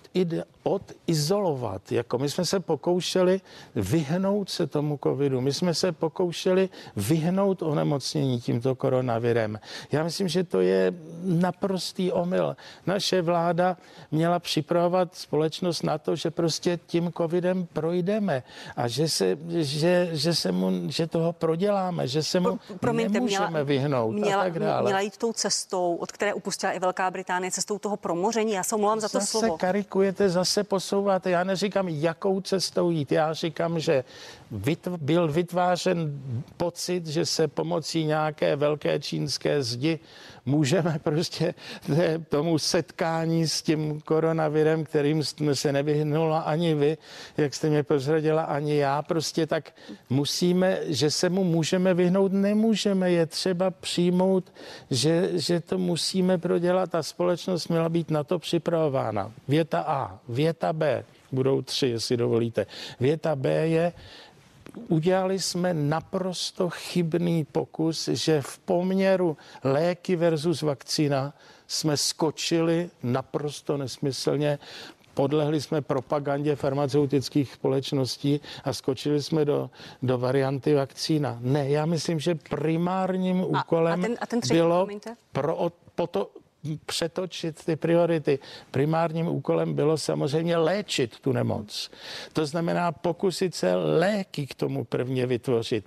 odizolovat. 0.63 1.91
Jako 1.91 2.17
my 2.17 2.29
jsme 2.29 2.45
se 2.45 2.59
pokoušeli 2.59 3.41
vyhnout 3.75 4.49
se 4.49 4.67
tomu 4.67 4.99
covidu. 5.03 5.41
My 5.41 5.53
jsme 5.53 5.73
se 5.73 5.91
pokoušeli 5.91 6.69
vyhnout 6.95 7.61
onemocnění 7.61 8.41
tímto 8.41 8.75
koronavirem. 8.75 9.59
Já 9.91 10.03
myslím, 10.03 10.27
že 10.27 10.43
to 10.43 10.61
je 10.61 10.93
naprostý 11.23 12.11
omyl. 12.11 12.55
Naše 12.85 13.21
vláda 13.21 13.77
měla 14.11 14.39
připravovat 14.39 15.15
společnost 15.15 15.83
na 15.83 15.97
to, 15.97 16.15
že 16.15 16.31
prostě 16.31 16.79
tím 16.87 17.11
covidem 17.17 17.67
projdeme 17.73 18.43
a 18.75 18.87
že, 18.87 19.09
se, 19.09 19.37
že, 19.49 20.09
že, 20.11 20.35
se 20.35 20.51
mu, 20.51 20.71
že 20.91 21.07
toho 21.07 21.33
proděláme, 21.33 22.07
že 22.07 22.23
se 22.23 22.39
mu 22.39 22.59
Promiňte, 22.79 23.13
nemůžeme 23.13 23.49
měla, 23.49 23.63
vyhnout 23.63 24.11
měla, 24.11 24.41
a 24.41 24.43
tak 24.43 24.59
dále. 24.59 24.78
Měla 24.81 24.99
jít 24.99 25.17
tou 25.17 25.33
cestou, 25.33 25.95
od 25.95 26.11
které 26.11 26.33
upustila 26.33 26.71
i 26.71 26.79
Velká 26.79 27.11
Británie, 27.11 27.51
cestou 27.51 27.79
toho 27.79 27.97
promoření. 27.97 28.51
Já 28.51 28.63
se 28.63 28.75
omlouvám 28.75 28.99
za 28.99 29.09
to 29.09 29.19
zase 29.19 29.31
slovo. 29.31 29.57
karikujete, 29.57 30.29
zase 30.29 30.53
se 30.53 30.63
posouváte. 30.63 31.29
Já 31.29 31.43
neříkám, 31.43 31.89
jakou 31.89 32.41
cestou 32.41 32.89
jít. 32.91 33.11
Já 33.11 33.33
říkám, 33.33 33.79
že 33.79 34.03
vytv- 34.53 34.97
byl 34.97 35.27
vytvářen 35.27 36.21
pocit, 36.57 37.07
že 37.07 37.25
se 37.25 37.47
pomocí 37.47 38.05
nějaké 38.05 38.55
velké 38.55 38.99
čínské 38.99 39.63
zdi 39.63 39.99
můžeme 40.45 40.99
prostě 41.03 41.53
tomu 42.29 42.57
setkání 42.57 43.47
s 43.47 43.61
tím 43.61 44.01
koronavirem, 44.01 44.83
kterým 44.83 45.23
jsme 45.23 45.55
se 45.55 45.71
nevyhnula 45.71 46.39
ani 46.39 46.75
vy, 46.75 46.97
jak 47.37 47.53
jste 47.53 47.69
mě 47.69 47.83
prozradila, 47.83 48.43
ani 48.43 48.77
já, 48.77 49.01
prostě 49.01 49.47
tak 49.47 49.71
musíme, 50.09 50.79
že 50.85 51.11
se 51.11 51.29
mu 51.29 51.43
můžeme 51.43 51.93
vyhnout, 51.93 52.33
nemůžeme, 52.33 53.11
je 53.11 53.25
třeba 53.25 53.71
přijmout, 53.71 54.53
že, 54.91 55.29
že 55.33 55.59
to 55.59 55.77
musíme 55.77 56.37
prodělat 56.37 56.95
a 56.95 57.03
společnost 57.03 57.67
měla 57.67 57.89
být 57.89 58.11
na 58.11 58.23
to 58.23 58.39
připravována. 58.39 59.31
Věta 59.47 59.81
A, 59.87 60.19
věta 60.29 60.73
B, 60.73 61.05
budou 61.31 61.61
tři, 61.61 61.87
jestli 61.87 62.17
dovolíte. 62.17 62.65
Věta 62.99 63.35
B 63.35 63.67
je, 63.67 63.93
udělali 64.87 65.39
jsme 65.39 65.73
naprosto 65.73 66.69
chybný 66.69 67.45
pokus, 67.45 68.07
že 68.07 68.41
v 68.41 68.57
poměru 68.59 69.37
léky 69.63 70.15
versus 70.15 70.61
vakcína 70.61 71.33
jsme 71.67 71.97
skočili 71.97 72.89
naprosto 73.03 73.77
nesmyslně 73.77 74.59
podlehli 75.19 75.61
jsme 75.61 75.81
propagandě 75.81 76.55
farmaceutických 76.55 77.53
společností 77.53 78.41
a 78.63 78.73
skočili 78.73 79.23
jsme 79.23 79.45
do, 79.45 79.69
do 80.01 80.17
varianty 80.17 80.73
vakcína. 80.73 81.37
Ne, 81.41 81.69
já 81.69 81.85
myslím, 81.85 82.19
že 82.19 82.35
primárním 82.35 83.43
úkolem 83.43 83.99
a, 83.99 84.03
a 84.03 84.07
ten, 84.07 84.15
a 84.21 84.25
ten 84.27 84.41
třetí, 84.41 84.57
bylo 84.57 84.87
pro, 85.31 85.71
po 85.95 86.07
to, 86.07 86.31
přetočit 86.85 87.65
ty 87.65 87.75
priority. 87.75 88.39
Primárním 88.71 89.27
úkolem 89.27 89.73
bylo 89.73 89.97
samozřejmě 89.97 90.57
léčit 90.57 91.19
tu 91.19 91.31
nemoc. 91.31 91.91
To 92.33 92.45
znamená 92.45 92.91
pokusit 92.91 93.55
se 93.55 93.75
léky 93.75 94.47
k 94.47 94.55
tomu 94.55 94.83
prvně 94.83 95.25
vytvořit. 95.25 95.85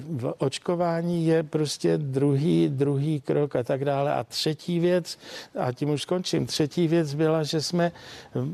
V 0.00 0.34
očkování 0.38 1.26
je 1.26 1.42
prostě 1.42 1.98
druhý, 1.98 2.68
druhý 2.68 3.20
krok 3.20 3.56
a 3.56 3.62
tak 3.62 3.84
dále. 3.84 4.14
A 4.14 4.24
třetí 4.24 4.80
věc, 4.80 5.18
a 5.58 5.72
tím 5.72 5.90
už 5.90 6.02
skončím, 6.02 6.46
třetí 6.46 6.88
věc 6.88 7.14
byla, 7.14 7.42
že 7.42 7.62
jsme 7.62 7.92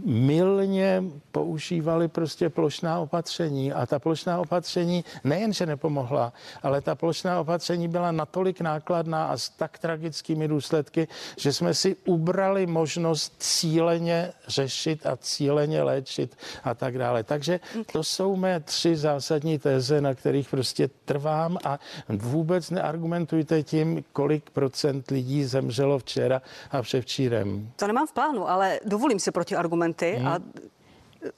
milně 0.05 1.05
používali 1.33 2.09
prostě 2.09 2.49
plošná 2.49 2.99
opatření 2.99 3.73
a 3.73 3.87
ta 3.87 3.99
plošná 3.99 4.40
opatření 4.40 5.05
nejenže 5.25 5.66
nepomohla, 5.66 6.33
ale 6.62 6.81
ta 6.81 6.95
plošná 6.95 7.40
opatření 7.40 7.88
byla 7.88 8.12
natolik 8.12 8.61
nákladná 8.61 9.27
a 9.27 9.37
s 9.37 9.49
tak 9.49 9.79
tragickými 9.79 10.49
důsledky, 10.49 11.09
že 11.47 11.53
jsme 11.53 11.75
si 11.75 11.97
ubrali 12.05 12.67
možnost 12.67 13.35
cíleně 13.39 14.33
řešit 14.49 15.07
a 15.07 15.17
cíleně 15.17 15.83
léčit 15.83 16.37
a 16.65 16.75
tak 16.75 16.99
dále. 16.99 17.23
Takže 17.25 17.61
to 17.93 18.05
jsou 18.05 18.37
mé 18.37 18.61
tři 18.61 18.97
zásadní 18.97 19.59
téze, 19.59 20.01
na 20.01 20.15
kterých 20.15 20.49
prostě 20.49 20.91
trvám 21.05 21.59
a 21.65 21.79
vůbec 22.09 22.71
neargumentujte 22.71 23.63
tím, 23.63 24.05
kolik 24.13 24.51
procent 24.51 25.11
lidí 25.11 25.45
zemřelo 25.45 25.99
včera 25.99 26.43
a 26.71 26.83
převčírem. 26.83 27.71
To 27.77 27.87
nemám 27.87 28.07
v 28.07 28.13
plánu, 28.13 28.51
ale 28.51 28.81
dovolím 28.85 29.21
si 29.21 29.31
proti 29.31 29.57
argumenty 29.57 30.13
hmm. 30.19 30.29
a 30.29 30.39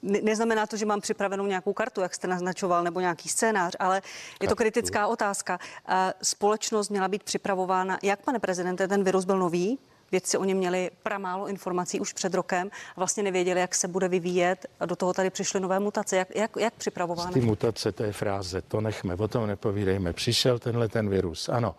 neznamená 0.03 0.67
to, 0.67 0.77
že 0.77 0.87
mám 0.87 1.01
připravenou 1.01 1.47
nějakou 1.47 1.73
kartu, 1.73 2.01
jak 2.01 2.15
jste 2.15 2.29
naznačoval, 2.29 2.85
nebo 2.85 3.01
nějaký 3.01 3.29
scénář, 3.29 3.77
ale 3.79 4.03
je 4.43 4.49
to 4.49 4.57
kritická 4.57 5.07
otázka. 5.07 5.59
Společnost 6.23 6.89
měla 6.89 7.09
být 7.09 7.23
připravována, 7.23 7.99
jak 8.03 8.23
pane 8.23 8.39
prezidente, 8.39 8.89
ten 8.89 9.05
virus 9.05 9.25
byl 9.25 9.39
nový, 9.39 9.79
Vědci 10.13 10.39
o 10.39 10.45
něm 10.45 10.59
měli 10.59 10.91
pramálo 11.03 11.49
informací 11.49 12.01
už 12.01 12.13
před 12.13 12.35
rokem 12.35 12.71
a 12.97 13.01
vlastně 13.01 13.23
nevěděli, 13.23 13.61
jak 13.61 13.75
se 13.75 13.89
bude 13.89 14.09
vyvíjet 14.09 14.67
a 14.81 14.87
do 14.87 14.97
toho 14.97 15.13
tady 15.13 15.31
přišly 15.31 15.61
nové 15.61 15.81
mutace. 15.81 16.17
Jak, 16.17 16.37
jak, 16.37 16.51
jak 16.61 16.75
připravovány? 16.75 17.33
Ty 17.33 17.41
mutace, 17.41 17.93
to 17.93 18.03
je 18.03 18.13
fráze, 18.13 18.63
to 18.63 18.81
nechme, 18.81 19.15
o 19.15 19.29
tom 19.29 19.47
nepovídejme. 19.47 20.13
Přišel 20.13 20.59
tenhle 20.59 20.89
ten 20.89 21.09
virus, 21.09 21.49
ano. 21.49 21.75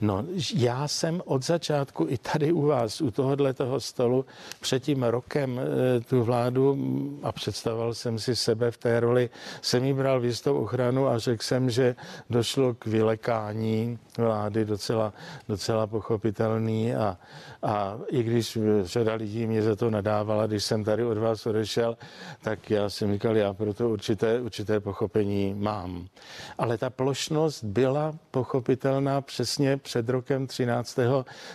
No, 0.00 0.24
já 0.54 0.88
jsem 0.88 1.22
od 1.24 1.44
začátku 1.44 2.06
i 2.08 2.18
tady 2.18 2.52
u 2.52 2.66
vás, 2.66 3.00
u 3.00 3.10
tohohle 3.10 3.54
toho 3.54 3.80
stolu, 3.80 4.26
před 4.60 4.82
tím 4.82 5.02
rokem 5.02 5.60
e, 5.60 6.00
tu 6.00 6.22
vládu 6.22 6.78
a 7.22 7.32
představoval 7.32 7.94
jsem 7.94 8.18
si 8.18 8.36
sebe 8.36 8.70
v 8.70 8.76
té 8.76 9.00
roli, 9.00 9.30
jsem 9.62 9.84
jí 9.84 9.92
bral 9.92 10.20
v 10.20 10.24
jistou 10.24 10.62
ochranu 10.62 11.08
a 11.08 11.18
řekl 11.18 11.42
jsem, 11.44 11.70
že 11.70 11.96
došlo 12.30 12.74
k 12.74 12.86
vylekání 12.86 13.98
vlády 14.18 14.64
docela, 14.64 15.12
docela 15.48 15.86
pochopitelný 15.86 16.94
a 16.94 17.18
i 18.08 18.22
když 18.22 18.58
řada 18.82 19.14
lidí 19.14 19.46
mě 19.46 19.62
za 19.62 19.76
to 19.76 19.90
nadávala, 19.90 20.46
když 20.46 20.64
jsem 20.64 20.84
tady 20.84 21.04
od 21.04 21.18
vás 21.18 21.46
odešel, 21.46 21.96
tak 22.42 22.70
já 22.70 22.90
jsem 22.90 23.12
říkal, 23.12 23.36
já 23.36 23.52
pro 23.52 23.74
to 23.74 23.90
určité, 23.90 24.40
určité 24.40 24.80
pochopení 24.80 25.54
mám. 25.54 26.06
Ale 26.58 26.78
ta 26.78 26.90
plošnost 26.90 27.64
byla 27.64 28.14
pochopitelná 28.30 29.20
přesně 29.20 29.76
před 29.76 30.08
rokem 30.08 30.46
13. 30.46 30.98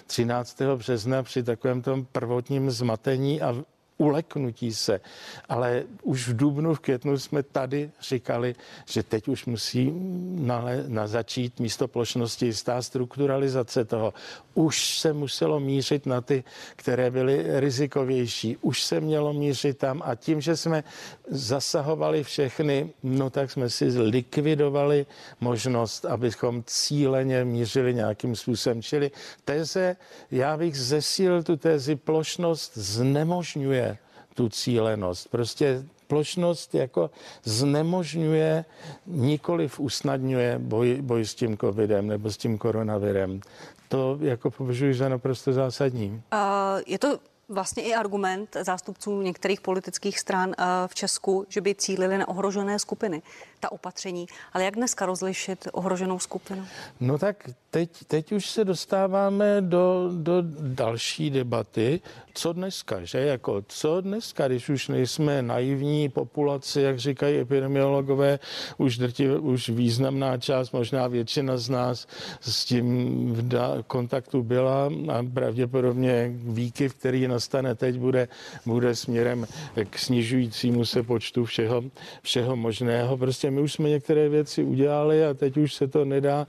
13. 0.08 0.62
března 0.76 1.24
při 1.24 1.44
takovém 1.44 1.82
tom 1.82 2.06
prvotním 2.12 2.72
zmatení 2.72 3.42
a 3.42 3.56
uleknutí 3.98 4.74
se. 4.74 5.02
Ale 5.50 5.84
už 6.04 6.28
v 6.28 6.36
dubnu, 6.36 6.74
v 6.74 6.80
květnu 6.80 7.18
jsme 7.18 7.44
tady 7.44 7.92
říkali, 8.02 8.56
že 8.86 9.04
teď 9.04 9.28
už 9.28 9.46
musí 9.46 9.92
na, 10.36 10.64
na 10.88 11.08
začít 11.08 11.60
místo 11.60 11.88
plošnosti 11.88 12.46
jistá 12.46 12.82
strukturalizace 12.82 13.86
toho. 13.86 14.14
Už 14.54 14.98
se 14.98 15.14
muselo 15.14 15.60
mířit 15.60 16.06
na 16.06 16.22
ty, 16.22 16.44
které 16.76 17.12
byly 17.12 17.60
rizikovější. 17.60 18.58
Už 18.62 18.84
se 18.84 19.02
mělo 19.02 19.34
mířit 19.34 19.78
tam 19.78 20.02
a 20.06 20.16
tím, 20.16 20.42
že 20.42 20.58
jsme 20.58 20.84
zasahovali 21.28 22.24
všechny, 22.24 22.90
no 23.04 23.30
tak 23.30 23.52
jsme 23.52 23.70
si 23.70 23.86
likvidovali 23.86 25.06
možnost, 25.40 26.06
abychom 26.06 26.64
cíleně 26.66 27.46
mířili 27.46 27.94
nějakým 27.94 28.36
způsobem. 28.36 28.82
Čili 28.82 29.12
teze, 29.46 29.96
já 30.32 30.58
bych 30.58 30.78
zesílil 30.78 31.44
tu 31.44 31.58
tezi, 31.58 31.96
plošnost 31.96 32.78
znemožňuje 32.78 33.95
tu 34.36 34.50
cílenost. 34.50 35.30
Prostě 35.30 35.84
plošnost 36.08 36.76
jako 36.76 37.10
znemožňuje, 37.44 38.66
nikoliv 39.08 39.80
usnadňuje 39.80 40.60
boj, 40.60 40.98
boj 41.02 41.26
s 41.26 41.36
tím 41.36 41.58
covidem 41.58 42.08
nebo 42.08 42.32
s 42.32 42.38
tím 42.38 42.58
koronavirem. 42.58 43.42
To 43.90 44.18
jako 44.22 44.52
považuji 44.52 44.94
za 44.94 45.10
naprosto 45.10 45.54
zásadní. 45.54 46.22
Uh, 46.34 46.82
je 46.88 47.00
to 47.00 47.20
vlastně 47.50 47.84
i 47.84 47.94
argument 47.94 48.58
zástupců 48.62 49.22
některých 49.22 49.62
politických 49.62 50.20
stran 50.20 50.50
uh, 50.50 50.56
v 50.88 50.96
Česku, 50.96 51.46
že 51.50 51.62
by 51.62 51.76
cílili 51.76 52.18
na 52.18 52.28
ohrožené 52.28 52.80
skupiny 52.80 53.22
ta 53.60 53.72
opatření. 53.72 54.26
Ale 54.54 54.64
jak 54.64 54.76
dneska 54.76 55.06
rozlišit 55.06 55.68
ohroženou 55.72 56.20
skupinu? 56.20 56.66
No 57.00 57.18
tak 57.18 57.50
teď, 57.72 57.90
teď 58.08 58.32
už 58.32 58.50
se 58.50 58.66
dostáváme 58.66 59.62
do, 59.62 60.10
do 60.14 60.44
další 60.62 61.30
debaty. 61.30 62.02
Co 62.34 62.54
dneska, 62.54 63.04
že? 63.04 63.20
Jako, 63.20 63.64
co 63.68 64.02
dneska, 64.02 64.48
když 64.48 64.70
už 64.70 64.88
nejsme 64.88 65.42
naivní 65.42 66.10
populace, 66.10 66.82
jak 66.82 67.00
říkají 67.00 67.40
epidemiologové, 67.40 68.40
už, 68.78 68.98
drti, 68.98 69.30
už 69.30 69.70
významná 69.70 70.38
část, 70.38 70.72
možná 70.72 71.08
většina 71.08 71.58
z 71.58 71.70
nás 71.70 72.08
s 72.42 72.66
tím 72.66 73.34
v 73.34 73.84
kontaktu 73.88 74.44
byla 74.44 74.86
a 74.86 75.24
pravděpodobně 75.34 76.32
výkyv, 76.34 76.94
který 76.94 77.28
nastane 77.36 77.76
teď, 77.76 78.00
bude, 78.00 78.28
bude 78.66 78.96
směrem 78.96 79.46
k 79.90 80.00
snižujícímu 80.00 80.86
se 80.86 81.04
počtu 81.04 81.46
všeho, 81.46 81.84
všeho 82.22 82.56
možného. 82.56 83.18
Prostě 83.18 83.52
my 83.52 83.62
už 83.62 83.74
jsme 83.74 83.90
některé 83.90 84.30
věci 84.30 84.64
udělali 84.64 85.26
a 85.26 85.34
teď 85.34 85.58
už 85.58 85.74
se 85.74 85.88
to 85.88 86.06
nedá, 86.06 86.48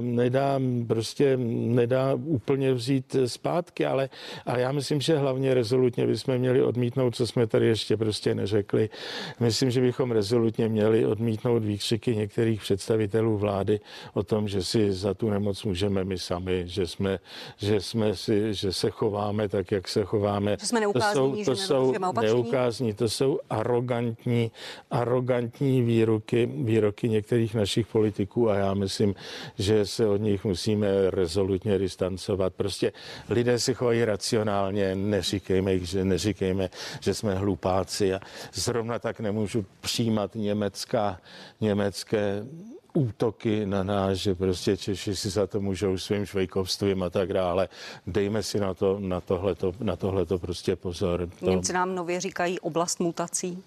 nedá 0.00 0.60
prostě 0.88 1.36
nedá 1.76 2.14
úplně 2.14 2.72
vzít 2.72 3.16
zpátky, 3.26 3.86
ale, 3.86 4.08
ale 4.46 4.60
já 4.60 4.72
myslím, 4.72 5.00
že 5.00 5.18
hlavně 5.18 5.54
rezolutně 5.54 6.06
bychom 6.06 6.38
měli 6.38 6.62
odmítnout, 6.62 7.16
co 7.16 7.26
jsme 7.26 7.46
tady 7.46 7.66
ještě 7.66 7.96
prostě 7.96 8.34
neřekli. 8.34 8.88
Myslím, 9.40 9.70
že 9.70 9.80
bychom 9.80 10.10
rezolutně 10.10 10.68
měli 10.68 11.06
odmítnout 11.06 11.64
výkřiky 11.64 12.16
některých 12.16 12.60
představitelů 12.60 13.36
vlády 13.36 13.80
o 14.14 14.22
tom, 14.22 14.48
že 14.48 14.64
si 14.64 14.92
za 14.92 15.14
tu 15.14 15.30
nemoc 15.30 15.64
můžeme 15.64 16.04
my 16.04 16.18
sami, 16.18 16.64
že 16.66 16.86
jsme, 16.86 17.18
že 17.56 17.80
jsme 17.80 18.16
si, 18.16 18.54
že 18.54 18.72
se 18.72 18.90
chováme 18.90 19.48
tak, 19.48 19.72
jak 19.72 19.88
se 19.88 20.04
chováme. 20.04 20.21
Že 20.60 20.66
jsme 20.66 20.80
neukázní, 20.80 21.44
to 21.44 21.56
jsou, 21.56 21.92
to 21.92 21.92
jsou 21.92 21.94
neukázní, 22.20 22.94
to 22.94 23.08
jsou 23.08 23.40
arrogantní, 23.50 24.50
arrogantní 24.90 25.82
výroky 25.82 26.46
výroky 26.46 27.08
některých 27.08 27.54
našich 27.54 27.86
politiků 27.86 28.50
a 28.50 28.54
já 28.54 28.74
myslím, 28.74 29.14
že 29.58 29.86
se 29.86 30.06
od 30.06 30.16
nich 30.16 30.44
musíme 30.44 31.10
rezolutně 31.10 31.78
distancovat. 31.78 32.54
Prostě 32.54 32.92
lidé 33.28 33.58
si 33.58 33.74
chovají 33.74 34.04
racionálně, 34.04 34.94
neříkejme, 34.94 35.78
že, 35.78 36.04
neříkejme, 36.04 36.70
že 37.00 37.14
jsme 37.14 37.34
hlupáci 37.34 38.14
a 38.14 38.20
zrovna 38.52 38.98
tak 38.98 39.20
nemůžu 39.20 39.64
přijímat 39.80 40.34
německá, 40.34 41.20
německé 41.60 42.46
útoky 42.92 43.66
na 43.66 43.82
nás, 43.82 44.18
že 44.18 44.34
prostě 44.34 44.76
Češi 44.76 45.16
si 45.16 45.30
za 45.30 45.46
to 45.46 45.60
můžou 45.60 45.98
svým 45.98 46.26
švejkovstvím 46.26 47.02
a 47.02 47.10
tak 47.10 47.32
dále. 47.32 47.68
Dejme 48.06 48.42
si 48.42 48.60
na 48.60 48.74
to, 48.74 48.98
na 49.00 49.20
tohleto, 49.20 49.72
na 49.80 49.96
tohleto 49.96 50.38
prostě 50.38 50.76
pozor. 50.76 51.28
To... 51.40 51.50
Němci 51.50 51.72
nám 51.72 51.94
nově 51.94 52.20
říkají 52.20 52.60
oblast 52.60 53.00
mutací. 53.00 53.62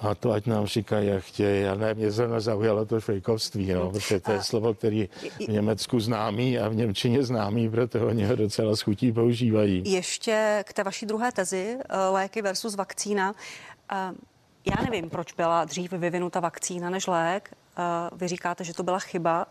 A 0.00 0.14
to 0.14 0.32
ať 0.32 0.46
nám 0.46 0.66
říkají, 0.66 1.08
jak 1.08 1.24
chtějí. 1.24 1.62
Já 1.62 1.74
ne, 1.74 1.94
mě 1.94 2.10
zrovna 2.10 2.40
zaujalo 2.40 2.84
to 2.84 3.00
fejkovství, 3.00 3.72
no, 3.72 3.90
protože 3.90 4.20
to 4.20 4.32
je 4.32 4.42
slovo, 4.42 4.74
který 4.74 5.08
v 5.38 5.48
Německu 5.48 6.00
známý 6.00 6.58
a 6.58 6.68
v 6.68 6.74
Němčině 6.74 7.22
známý, 7.22 7.70
proto 7.70 8.06
oni 8.06 8.24
ho 8.24 8.36
docela 8.36 8.76
schutí 8.76 9.12
používají. 9.12 9.82
Ještě 9.86 10.64
k 10.66 10.72
té 10.72 10.84
vaší 10.84 11.06
druhé 11.06 11.32
tezi, 11.32 11.76
eh, 11.88 11.96
léky 11.96 12.42
versus 12.42 12.74
vakcína. 12.74 13.34
Eh, 13.92 13.96
já 14.76 14.82
nevím, 14.82 15.10
proč 15.10 15.32
byla 15.32 15.64
dřív 15.64 15.92
vyvinuta 15.92 16.40
vakcína 16.40 16.90
než 16.90 17.06
lék. 17.06 17.50
Vy 18.12 18.28
říkáte, 18.28 18.64
že 18.64 18.74
to 18.74 18.82
byla 18.82 18.98
chyba. 18.98 19.46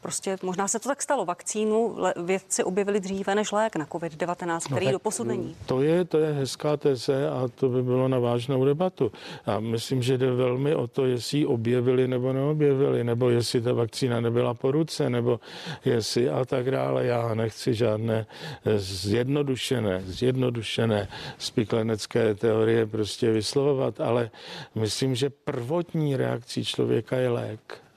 Prostě 0.00 0.36
možná 0.42 0.68
se 0.68 0.78
to 0.78 0.88
tak 0.88 1.02
stalo. 1.02 1.24
Vakcínu 1.24 1.96
vědci 2.16 2.64
objevili 2.64 3.00
dříve 3.00 3.34
než 3.34 3.52
lék 3.52 3.76
na 3.76 3.84
COVID-19, 3.84 4.46
no 4.46 4.60
který 4.60 4.86
no, 4.86 4.92
doposud 4.92 5.26
není. 5.26 5.56
To 5.66 5.82
je, 5.82 6.04
to 6.04 6.18
je 6.18 6.32
hezká 6.32 6.76
teze 6.76 7.28
a 7.30 7.48
to 7.54 7.68
by 7.68 7.82
bylo 7.82 8.08
na 8.08 8.18
vážnou 8.18 8.64
debatu. 8.64 9.12
A 9.46 9.60
myslím, 9.60 10.02
že 10.02 10.18
jde 10.18 10.30
velmi 10.30 10.74
o 10.74 10.86
to, 10.86 11.06
jestli 11.06 11.38
ji 11.38 11.46
objevili 11.46 12.08
nebo 12.08 12.32
neobjevili, 12.32 13.04
nebo 13.04 13.30
jestli 13.30 13.60
ta 13.60 13.72
vakcína 13.72 14.20
nebyla 14.20 14.54
po 14.54 14.70
ruce, 14.70 15.10
nebo 15.10 15.40
jestli 15.84 16.30
a 16.30 16.44
tak 16.44 16.70
dále. 16.70 17.06
Já 17.06 17.34
nechci 17.34 17.74
žádné 17.74 18.26
eh, 18.64 18.78
zjednodušené, 18.78 20.02
zjednodušené 20.06 21.08
spiklenecké 21.38 22.34
teorie 22.34 22.86
prostě 22.86 23.30
vyslovovat, 23.30 24.00
ale 24.00 24.30
myslím, 24.74 25.14
že 25.14 25.30
prvotní 25.30 26.16
reakcí 26.16 26.64
člověka 26.64 27.16
je 27.16 27.28
lék 27.28 27.87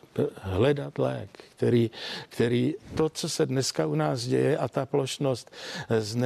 hledat 0.42 1.00
lék, 1.00 1.30
který, 1.58 1.92
který 2.30 2.76
to, 2.96 3.10
co 3.10 3.30
se 3.30 3.46
dneska 3.46 3.86
u 3.86 3.96
nás 3.96 4.22
děje 4.22 4.58
a 4.58 4.68
ta 4.68 4.86
plošnost. 4.86 5.52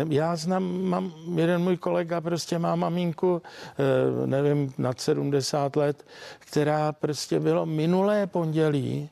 Já 0.10 0.36
znám, 0.36 0.82
mám 0.82 1.13
jeden 1.36 1.62
můj 1.62 1.78
kolega, 1.78 2.21
prostě 2.21 2.60
má 2.60 2.76
maminku, 2.76 3.41
eh, 3.43 4.28
nevím, 4.28 4.74
nad 4.78 5.00
70 5.00 5.76
let, 5.76 6.06
která 6.39 6.91
prostě 6.91 7.39
bylo 7.39 7.65
minulé 7.65 8.28
pondělí, 8.28 9.10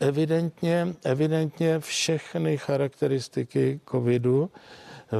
evidentně, 0.00 0.94
evidentně 1.04 1.80
všechny 1.80 2.58
charakteristiky 2.58 3.80
covidu 3.90 4.50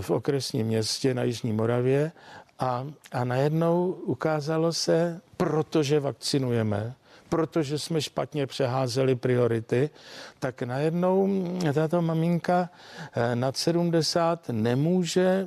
v 0.00 0.10
okresním 0.10 0.66
městě 0.66 1.14
na 1.14 1.22
Jižní 1.22 1.52
Moravě 1.52 2.12
a, 2.58 2.86
a 3.12 3.24
najednou 3.24 3.90
ukázalo 3.90 4.72
se, 4.72 5.20
protože 5.36 6.00
vakcinujeme, 6.00 6.94
protože 7.28 7.78
jsme 7.78 8.02
špatně 8.02 8.46
přeházeli 8.46 9.14
priority, 9.14 9.90
tak 10.38 10.62
najednou 10.62 11.28
tato 11.74 12.02
maminka 12.02 12.70
eh, 13.12 13.36
nad 13.36 13.56
70 13.56 14.48
nemůže, 14.48 15.46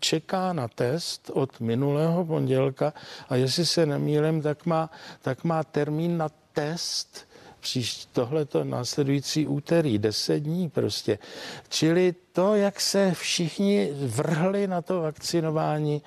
čeká 0.00 0.52
na 0.52 0.68
test 0.68 1.30
od 1.34 1.60
minulého 1.60 2.24
pondělka 2.24 2.92
a 3.28 3.36
jestli 3.36 3.66
se 3.66 3.86
nemýlím, 3.86 4.42
tak 4.42 4.66
má, 4.66 4.90
tak 5.22 5.44
má 5.44 5.64
termín 5.64 6.16
na 6.16 6.28
test 6.52 7.28
příští 7.60 8.08
tohleto 8.12 8.64
následující 8.64 9.46
úterý, 9.46 9.98
deset 9.98 10.40
dní 10.40 10.70
prostě. 10.70 11.18
Čili 11.68 12.14
to, 12.34 12.54
jak 12.54 12.80
se 12.80 13.12
všichni 13.14 13.90
vrhli 13.92 14.66
na 14.66 14.82
to 14.82 15.00
vakcinování, 15.00 16.02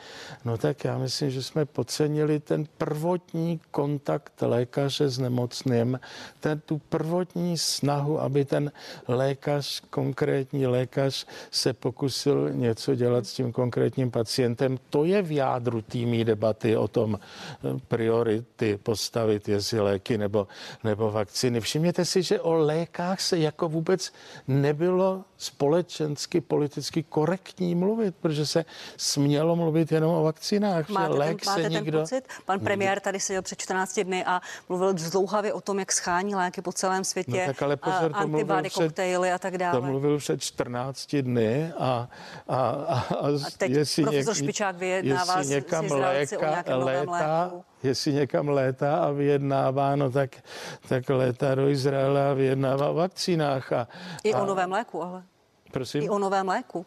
no 0.45 0.57
tak 0.57 0.83
já 0.83 0.97
myslím, 0.97 1.31
že 1.31 1.43
jsme 1.43 1.65
podcenili 1.65 2.39
ten 2.39 2.65
prvotní 2.77 3.59
kontakt 3.71 4.41
lékaře 4.41 5.09
s 5.09 5.19
nemocným, 5.19 5.99
ten, 6.39 6.59
tu 6.59 6.81
prvotní 6.89 7.57
snahu, 7.57 8.19
aby 8.19 8.45
ten 8.45 8.71
lékař, 9.07 9.81
konkrétní 9.89 10.67
lékař 10.67 11.25
se 11.51 11.73
pokusil 11.73 12.49
něco 12.53 12.95
dělat 12.95 13.27
s 13.27 13.33
tím 13.33 13.51
konkrétním 13.51 14.11
pacientem. 14.11 14.77
To 14.89 15.05
je 15.05 15.21
v 15.21 15.31
jádru 15.31 15.81
týmí 15.81 16.25
debaty 16.25 16.77
o 16.77 16.87
tom 16.87 17.19
eh, 17.19 17.79
priority 17.87 18.77
postavit, 18.83 19.47
jestli 19.47 19.79
léky 19.79 20.17
nebo, 20.17 20.47
nebo 20.83 21.11
vakcíny. 21.11 21.61
Všimněte 21.61 22.05
si, 22.05 22.23
že 22.23 22.41
o 22.41 22.53
lékách 22.53 23.21
se 23.21 23.37
jako 23.37 23.69
vůbec 23.69 24.13
nebylo 24.47 25.23
společensky, 26.17 26.41
politicky 26.41 27.03
korektní 27.03 27.75
mluvit, 27.75 28.15
protože 28.15 28.45
se 28.45 28.65
smělo 28.97 29.56
mluvit 29.56 29.91
jenom 29.91 30.15
o 30.15 30.23
vakcinách. 30.23 30.89
Máte, 30.89 31.13
že 31.13 31.19
lék 31.19 31.41
ten, 31.41 31.51
máte 31.51 31.63
se 31.63 31.69
ten 31.69 31.73
nikdo... 31.73 31.99
pocit? 31.99 32.27
Pan 32.45 32.60
premiér 32.60 32.99
tady 32.99 33.19
seděl 33.19 33.41
před 33.41 33.62
14 33.62 33.99
dny 33.99 34.25
a 34.25 34.41
mluvil 34.69 34.97
zdlouhavě 34.97 35.53
o 35.53 35.62
tom, 35.62 35.80
jak 35.80 35.91
schání 35.91 36.36
léky 36.36 36.62
po 36.62 36.71
celém 36.71 37.03
světě, 37.03 37.45
no, 37.47 37.53
tak 37.53 37.62
ale 37.62 37.77
pozor, 37.77 38.12
a 38.13 38.17
antibody 38.17 38.69
koktejly 38.69 39.32
a 39.32 39.39
tak 39.39 39.58
dále. 39.58 39.80
To 39.80 39.86
mluvil 39.86 40.17
před 40.17 40.41
14 40.41 41.15
dny 41.15 41.73
a, 41.77 42.10
a, 42.47 42.58
a, 42.58 43.06
a, 43.15 43.27
a 43.27 43.49
teď 43.58 43.71
jestli 43.71 44.03
profesor 44.03 44.36
něk, 44.36 44.43
Špičák 44.43 44.75
vyjednává 44.75 45.38
jestli 45.38 45.56
někam 45.56 45.89
s 45.89 45.91
léka, 45.91 46.75
léta, 46.75 47.51
jestli 47.84 48.13
někam 48.13 48.49
létá 48.49 48.97
a 48.97 49.12
vyjednává, 49.12 49.95
no 49.95 50.12
tak, 50.12 50.30
tak 50.89 51.10
létá 51.10 51.56
do 51.56 51.69
Izraela 51.69 52.32
a 52.32 52.34
vyjednává 52.34 52.89
o 52.89 52.93
vakcínách. 52.93 53.73
A, 53.73 53.88
I 54.23 54.34
a, 54.34 54.41
o 54.41 54.45
novém 54.45 54.71
léku, 54.71 55.03
ale. 55.03 55.23
Prosím? 55.77 56.03
I 56.03 56.09
o 56.09 56.19
novém 56.19 56.47
léku. 56.47 56.85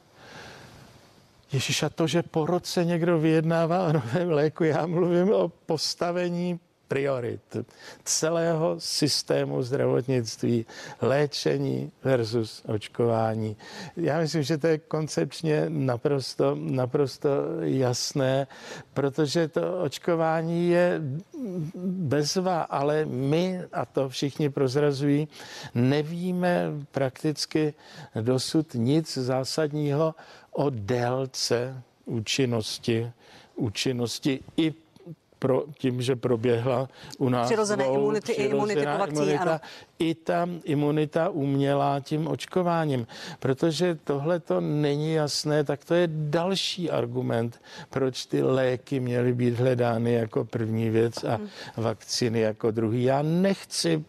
Ježíš, 1.53 1.83
a 1.83 1.89
to, 1.89 2.07
že 2.07 2.23
po 2.23 2.47
roce 2.47 2.85
někdo 2.85 3.19
vyjednává 3.19 3.87
o 3.89 3.93
novém 3.93 4.31
léku, 4.31 4.65
já 4.65 4.87
mluvím 4.87 5.33
o 5.33 5.49
postavení 5.49 6.61
priorit 6.91 7.57
celého 8.05 8.75
systému 8.79 9.63
zdravotnictví, 9.63 10.67
léčení 11.01 11.93
versus 12.05 12.63
očkování. 12.67 13.57
Já 13.97 14.19
myslím, 14.19 14.43
že 14.43 14.59
to 14.59 14.67
je 14.67 14.79
koncepčně 14.79 15.65
naprosto, 15.69 16.55
naprosto 16.59 17.29
jasné, 17.63 18.47
protože 18.95 19.49
to 19.49 19.83
očkování 19.83 20.71
je 20.71 21.01
bezva, 22.11 22.63
ale 22.63 23.05
my, 23.07 23.63
a 23.73 23.87
to 23.87 24.09
všichni 24.09 24.51
prozrazují, 24.51 25.29
nevíme 25.75 26.73
prakticky 26.91 27.75
dosud 28.21 28.75
nic 28.75 29.19
zásadního 29.19 30.15
o 30.53 30.71
délce 30.71 31.83
účinnosti, 32.05 33.13
účinnosti 33.55 34.41
i 34.57 34.90
pro, 35.41 35.65
tím, 35.79 36.03
že 36.03 36.17
proběhla 36.17 36.89
u 37.19 37.29
nás 37.29 37.47
přirozené 37.47 37.85
dvou, 37.85 37.95
imunity 37.95 38.33
přirozená 38.33 38.49
i 38.49 38.57
imunity 38.57 38.87
po 38.93 38.99
vakcíně, 38.99 39.25
imunita, 39.25 39.51
ano. 39.51 39.61
i 39.99 40.15
ta 40.15 40.49
imunita 40.65 41.29
umělá 41.29 42.01
tím 42.01 42.29
očkováním. 42.29 43.07
Protože 43.39 43.99
tohle 44.05 44.41
to 44.41 44.61
není 44.61 45.13
jasné, 45.13 45.65
tak 45.65 45.85
to 45.85 45.95
je 45.95 46.09
další 46.13 46.91
argument, 46.91 47.61
proč 47.91 48.27
ty 48.27 48.43
léky 48.43 49.01
měly 49.01 49.33
být 49.33 49.55
hledány 49.55 50.13
jako 50.13 50.45
první 50.45 50.91
věc 50.91 51.25
a 51.25 51.35
hmm. 51.35 51.49
vakcíny 51.77 52.41
jako 52.41 52.71
druhý. 52.71 53.03
Já 53.03 53.23
nechci 53.23 54.05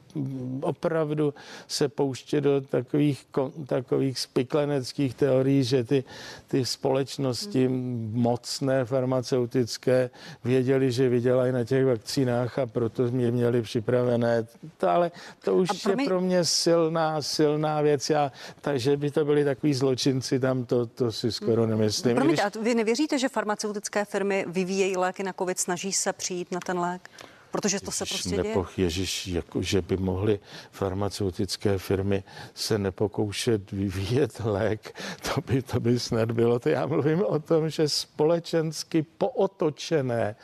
opravdu 0.62 1.34
se 1.68 1.90
pouštět 1.90 2.42
do 2.42 2.62
takových, 2.62 3.26
takových 3.68 4.20
spikleneckých 4.20 5.16
teorií, 5.16 5.64
že 5.64 5.84
ty, 5.84 6.04
ty 6.48 6.66
společnosti 6.66 7.68
hmm. 7.68 8.12
mocné 8.14 8.86
farmaceutické 8.86 10.10
věděli, 10.44 10.92
že 10.92 11.10
vydělají 11.10 11.52
na 11.52 11.64
těch 11.64 11.86
vakcínách 11.86 12.60
a 12.60 12.66
proto 12.66 13.04
mě 13.04 13.32
měli 13.32 13.62
připravené. 13.62 14.48
To, 14.78 14.90
ale 14.90 15.12
to 15.44 15.56
už 15.56 15.70
pro 15.84 15.94
mě... 15.96 16.04
je 16.04 16.08
pro 16.08 16.22
mě 16.22 16.46
silná, 16.46 17.22
silná 17.22 17.82
věc. 17.82 18.10
Já, 18.10 18.32
takže 18.62 18.98
by 18.98 19.12
to 19.12 19.26
byli 19.26 19.46
takový 19.46 19.74
zločinci 19.74 20.40
tam, 20.40 20.66
to, 20.66 20.86
to 20.86 21.12
si 21.12 21.32
skoro 21.32 21.62
hmm. 21.62 21.72
nemyslím. 21.72 22.16
Promiňte, 22.16 22.44
Když... 22.44 22.56
a 22.56 22.64
vy 22.64 22.76
nevěříte, 22.76 23.20
že 23.20 23.30
farmaceutické 23.30 24.06
firmy 24.06 24.46
vyvíjejí 24.48 24.98
léky 24.98 25.24
na 25.24 25.34
COVID, 25.34 25.60
snaží 25.60 25.94
se 25.94 26.14
přijít 26.14 26.52
na 26.52 26.60
ten 26.60 26.80
lék? 26.80 27.10
Protože 27.52 27.80
to 27.80 27.92
se 27.92 28.06
prostě 28.06 28.38
nepoch, 28.38 28.74
děje. 28.76 28.86
Ježiš, 28.86 29.28
jako, 29.28 29.62
že 29.62 29.82
by 29.82 29.98
mohly 29.98 30.40
farmaceutické 30.72 31.78
firmy 31.78 32.24
se 32.54 32.78
nepokoušet 32.78 33.72
vyvíjet 33.72 34.42
lék, 34.44 34.96
to 35.22 35.42
by, 35.42 35.62
to 35.62 35.80
by 35.80 36.00
snad 36.00 36.32
bylo. 36.32 36.60
To 36.60 36.70
já 36.70 36.86
mluvím 36.86 37.26
o 37.26 37.40
tom, 37.40 37.70
že 37.70 37.90
společensky 37.90 39.02
pootočené 39.18 40.36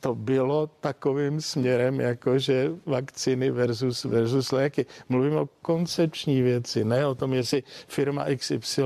to 0.00 0.14
bylo 0.14 0.66
takovým 0.66 1.40
směrem, 1.40 2.00
jako 2.00 2.38
že 2.38 2.70
vakcíny 2.86 3.50
versus, 3.50 4.04
versus 4.04 4.52
léky. 4.52 4.86
Mluvím 5.08 5.36
o 5.36 5.48
koncepční 5.62 6.42
věci, 6.42 6.84
ne 6.84 7.06
o 7.06 7.14
tom, 7.14 7.34
jestli 7.34 7.62
firma 7.88 8.24
XY 8.36 8.82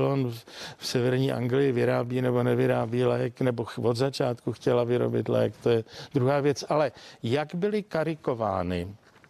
v 0.77 0.87
severní 0.87 1.31
Anglii 1.31 1.71
vyrábí 1.71 2.21
nebo 2.21 2.43
nevyrábí 2.43 3.03
lék, 3.03 3.41
nebo 3.41 3.65
od 3.77 3.97
začátku 3.97 4.53
chtěla 4.53 4.83
vyrobit 4.83 5.29
lék, 5.29 5.53
to 5.63 5.69
je 5.69 5.83
druhá 6.13 6.39
věc. 6.39 6.63
Ale 6.69 6.91
jak 7.23 7.55
byly 7.55 7.83
karikovány, 7.83 8.87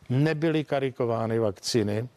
nebyly 0.10 0.64
karikovány 0.64 1.40
vakcíny, 1.40 2.08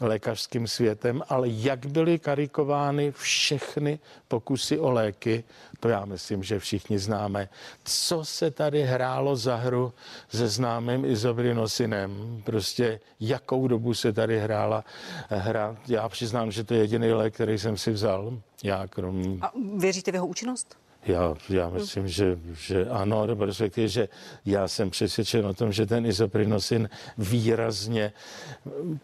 lékařským 0.00 0.66
světem, 0.66 1.22
ale 1.28 1.48
jak 1.48 1.86
byly 1.86 2.18
karikovány 2.18 3.12
všechny 3.12 3.98
pokusy 4.28 4.78
o 4.78 4.90
léky, 4.90 5.44
to 5.80 5.88
já 5.88 6.04
myslím, 6.04 6.42
že 6.42 6.58
všichni 6.58 6.98
známe. 6.98 7.48
Co 7.84 8.24
se 8.24 8.50
tady 8.50 8.82
hrálo 8.82 9.36
za 9.36 9.56
hru 9.56 9.92
se 10.28 10.48
známým 10.48 11.04
izobrinosinem? 11.04 12.42
Prostě 12.44 13.00
jakou 13.20 13.68
dobu 13.68 13.94
se 13.94 14.12
tady 14.12 14.40
hrála 14.40 14.84
hra? 15.28 15.76
Já 15.88 16.08
přiznám, 16.08 16.50
že 16.50 16.64
to 16.64 16.74
je 16.74 16.80
jediný 16.80 17.12
lék, 17.12 17.34
který 17.34 17.58
jsem 17.58 17.76
si 17.76 17.90
vzal. 17.90 18.38
Já 18.62 18.86
krom... 18.86 19.38
A 19.42 19.52
věříte 19.76 20.10
v 20.10 20.14
jeho 20.14 20.26
účinnost? 20.26 20.76
Já, 21.06 21.34
já 21.48 21.68
myslím, 21.68 22.08
že, 22.08 22.38
že 22.52 22.86
ano, 22.86 23.26
respektive, 23.26 23.88
že 23.88 24.08
já 24.44 24.68
jsem 24.68 24.90
přesvědčen 24.90 25.46
o 25.46 25.54
tom, 25.54 25.72
že 25.72 25.86
ten 25.86 26.06
izoprinosin 26.06 26.88
výrazně 27.18 28.12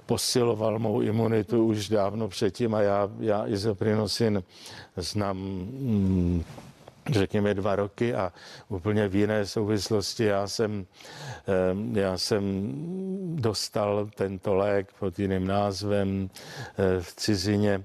posiloval 0.06 0.78
mou 0.78 1.00
imunitu 1.00 1.66
už 1.66 1.88
dávno 1.88 2.28
předtím 2.28 2.74
a 2.74 2.80
já, 2.80 3.10
já 3.20 3.46
izoprinosin 3.46 4.42
znám 4.96 5.36
mm, 5.36 6.44
řekněme 7.10 7.54
dva 7.54 7.76
roky 7.76 8.14
a 8.14 8.32
úplně 8.68 9.08
v 9.08 9.14
jiné 9.14 9.46
souvislosti. 9.46 10.24
Já 10.24 10.46
jsem, 10.46 10.86
já 11.92 12.18
jsem 12.18 12.72
dostal 13.36 14.10
tento 14.14 14.54
lék 14.54 14.88
pod 14.98 15.18
jiným 15.18 15.46
názvem 15.46 16.30
eh, 16.30 17.02
v 17.02 17.14
cizině 17.14 17.84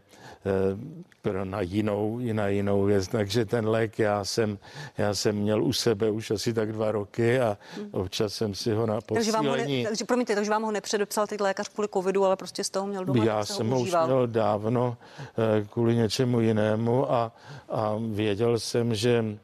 na 1.44 1.62
jinou, 1.62 2.20
na 2.34 2.48
jinou 2.48 2.84
věc. 2.84 3.08
Takže 3.08 3.46
ten 3.46 3.68
lék 3.68 4.00
já 4.00 4.24
jsem, 4.24 4.58
já 4.98 5.14
jsem 5.14 5.36
měl 5.36 5.64
u 5.64 5.74
sebe 5.74 6.10
už 6.10 6.32
asi 6.32 6.54
tak 6.54 6.72
dva 6.72 6.92
roky 6.92 7.40
a 7.40 7.58
občas 7.92 8.34
jsem 8.34 8.56
si 8.56 8.72
ho 8.72 8.86
na 8.86 9.02
posílení... 9.02 9.16
Takže, 9.16 9.32
vám 9.32 9.46
ho 9.46 9.56
ne, 9.56 9.84
takže 9.88 10.06
promiňte, 10.06 10.36
takže 10.36 10.52
vám 10.52 10.64
ho 10.64 10.72
nepředepsal 10.72 11.28
teď 11.28 11.42
lékař 11.42 11.70
kvůli 11.70 11.88
covidu, 11.94 12.26
ale 12.26 12.36
prostě 12.36 12.64
z 12.64 12.70
toho 12.70 12.88
měl 12.88 13.06
doma. 13.06 13.24
Já 13.24 13.46
jsem 13.46 13.70
ho 13.70 13.80
už 13.80 13.90
měl 14.06 14.28
dávno 14.28 14.98
eh, 15.20 15.66
kvůli 15.70 15.96
něčemu 15.96 16.40
jinému 16.40 17.12
a, 17.12 17.32
a 17.70 17.96
věděl 18.00 18.60
jsem, 18.60 18.96
že 18.96 19.38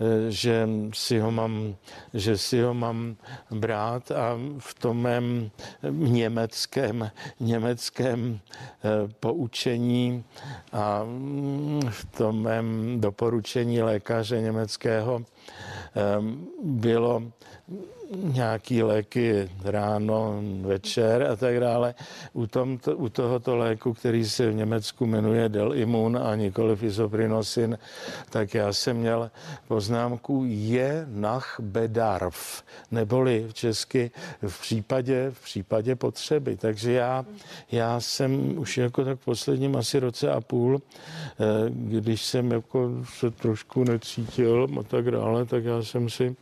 Eh, 0.00 0.30
že 0.32 0.68
si 0.94 1.18
ho 1.18 1.30
mám, 1.30 1.76
že 2.14 2.38
si 2.38 2.60
ho 2.60 2.74
mám 2.74 3.16
brát 3.50 4.10
a 4.10 4.38
v 4.58 4.74
tom 4.74 4.96
mém 4.96 5.50
německém, 5.90 7.10
německém 7.40 8.40
eh, 8.40 9.12
poučení 9.20 10.24
a 10.72 11.04
mm, 11.04 11.80
v 11.90 12.04
tom 12.04 12.42
mém 12.42 13.00
doporučení 13.00 13.82
lékaře 13.82 14.40
německého 14.40 15.22
bylo 16.62 17.22
nějaký 18.16 18.82
léky 18.82 19.50
ráno, 19.64 20.42
večer 20.60 21.22
a 21.22 21.36
tak 21.36 21.60
dále. 21.60 21.94
U, 22.32 22.46
tomto, 22.46 22.96
u 22.96 23.08
tohoto 23.08 23.56
léku, 23.56 23.94
který 23.94 24.24
se 24.24 24.50
v 24.50 24.54
Německu 24.54 25.06
jmenuje 25.06 25.48
Delimun 25.48 26.18
a 26.18 26.34
nikoliv 26.36 26.82
isoprinosin, 26.82 27.78
tak 28.30 28.54
já 28.54 28.72
jsem 28.72 28.96
měl 28.96 29.30
poznámku 29.68 30.44
je 30.46 31.06
nach 31.08 31.56
bedarf, 31.60 32.62
neboli 32.90 33.46
v 33.48 33.54
česky 33.54 34.10
v 34.46 34.60
případě, 34.60 35.30
v 35.30 35.44
případě 35.44 35.96
potřeby. 35.96 36.56
Takže 36.56 36.92
já, 36.92 37.24
já 37.72 38.00
jsem 38.00 38.58
už 38.58 38.78
jako 38.78 39.04
tak 39.04 39.18
v 39.18 39.24
posledním 39.24 39.76
asi 39.76 39.98
roce 39.98 40.30
a 40.30 40.40
půl, 40.40 40.82
eh, 40.82 41.44
když 41.68 42.24
jsem 42.24 42.50
jako 42.50 42.90
se 43.18 43.30
trošku 43.30 43.84
necítil 43.84 44.68
a 44.80 44.82
tak 44.82 45.10
dále, 45.10 45.46
tak 45.46 45.64
já 45.64 45.82
jsem 45.82 46.10
si 46.10 46.36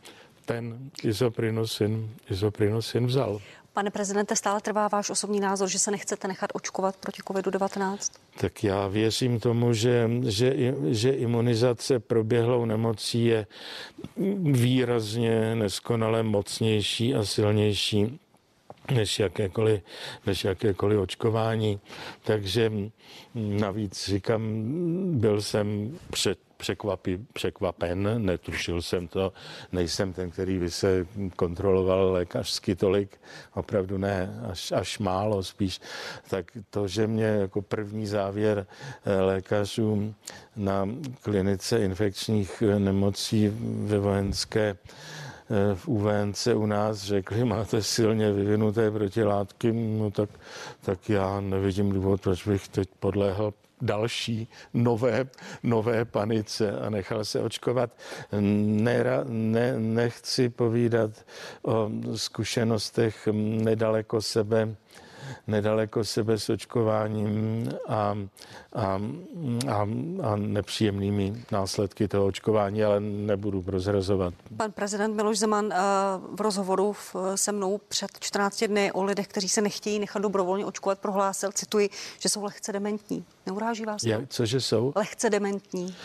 ten 0.49 0.89
izoprinosin, 1.03 2.09
izoprinosin 2.29 3.05
vzal. 3.05 3.41
Pane 3.73 3.91
prezidente, 3.91 4.35
stále 4.35 4.61
trvá 4.61 4.87
váš 4.87 5.09
osobní 5.09 5.39
názor, 5.39 5.69
že 5.69 5.79
se 5.79 5.91
nechcete 5.91 6.27
nechat 6.27 6.49
očkovat 6.53 6.97
proti 6.97 7.21
COVID-19? 7.21 7.97
Tak 8.37 8.63
já 8.63 8.87
věřím 8.87 9.39
tomu, 9.39 9.73
že, 9.73 10.09
že, 10.25 10.73
že 10.89 11.09
imunizace 11.09 11.99
proběhlou 11.99 12.65
nemocí 12.65 13.25
je 13.25 13.47
výrazně 14.41 15.55
neskonale 15.55 16.23
mocnější 16.23 17.15
a 17.15 17.25
silnější 17.25 18.19
než 18.91 19.19
jakékoliv, 19.19 19.81
než 20.25 20.43
jakékoliv 20.43 20.99
očkování. 20.99 21.79
Takže 22.23 22.71
navíc 23.35 24.09
říkám, 24.09 24.41
byl 25.19 25.41
jsem 25.41 25.97
před 26.09 26.48
překvapi, 26.59 27.19
překvapen, 27.33 28.25
netušil 28.25 28.81
jsem 28.81 29.07
to, 29.07 29.33
nejsem 29.71 30.13
ten, 30.13 30.31
který 30.31 30.59
by 30.59 30.71
se 30.71 31.07
kontroloval 31.35 32.11
lékařsky 32.11 32.75
tolik, 32.75 33.17
opravdu 33.53 33.97
ne, 33.97 34.39
až, 34.51 34.71
až 34.71 34.99
málo 34.99 35.43
spíš, 35.43 35.81
tak 36.29 36.45
to, 36.69 36.87
že 36.87 37.07
mě 37.07 37.23
jako 37.25 37.61
první 37.61 38.07
závěr 38.07 38.65
eh, 39.05 39.21
lékařů 39.21 40.15
na 40.55 40.89
klinice 41.21 41.79
infekčních 41.79 42.63
nemocí 42.77 43.53
ve 43.83 43.99
vojenské 43.99 44.75
eh, 44.75 45.75
v 45.75 45.87
UVNC 45.87 46.47
u 46.47 46.65
nás 46.65 46.97
řekli, 47.03 47.45
máte 47.45 47.83
silně 47.83 48.31
vyvinuté 48.31 48.91
protilátky, 48.91 49.71
no 49.73 50.11
tak, 50.11 50.29
tak 50.81 51.09
já 51.09 51.39
nevidím 51.39 51.91
důvod, 51.91 52.21
proč 52.21 52.47
bych 52.47 52.67
teď 52.67 52.89
podléhal 52.99 53.53
další 53.81 54.47
nové, 54.73 55.25
nové 55.63 56.05
panice 56.05 56.79
a 56.79 56.89
nechal 56.89 57.25
se 57.25 57.39
očkovat. 57.39 57.91
Ne, 58.31 59.03
ne, 59.27 59.79
nechci 59.79 60.49
povídat 60.49 61.11
o 61.63 61.89
zkušenostech 62.15 63.27
nedaleko 63.33 64.21
sebe 64.21 64.75
nedaleko 65.47 66.03
sebe 66.03 66.39
s 66.39 66.49
očkováním 66.49 67.69
a, 67.87 68.17
a, 68.73 69.01
a, 69.67 69.87
a 70.23 70.35
nepříjemnými 70.35 71.43
následky 71.51 72.07
toho 72.07 72.25
očkování, 72.25 72.83
ale 72.83 72.99
nebudu 72.99 73.61
prozrazovat. 73.61 74.33
Pan 74.57 74.71
prezident 74.71 75.15
Miloš 75.15 75.39
Zeman 75.39 75.73
v 76.35 76.41
rozhovoru 76.41 76.95
se 77.35 77.51
mnou 77.51 77.77
před 77.87 78.11
14 78.19 78.63
dny 78.63 78.91
o 78.91 79.03
lidech, 79.03 79.27
kteří 79.27 79.49
se 79.49 79.61
nechtějí 79.61 79.99
nechat 79.99 80.21
dobrovolně 80.21 80.65
očkovat, 80.65 80.99
prohlásil, 80.99 81.51
cituji, 81.51 81.89
že 82.19 82.29
jsou 82.29 82.43
lehce 82.43 82.71
dementní. 82.71 83.25
Neuráží 83.45 83.85
vás 83.85 84.01
to? 84.01 84.09
Jak, 84.09 84.29
cože 84.29 84.61
jsou? 84.61 84.93
Lehce 84.95 85.29
dementní. 85.29 85.95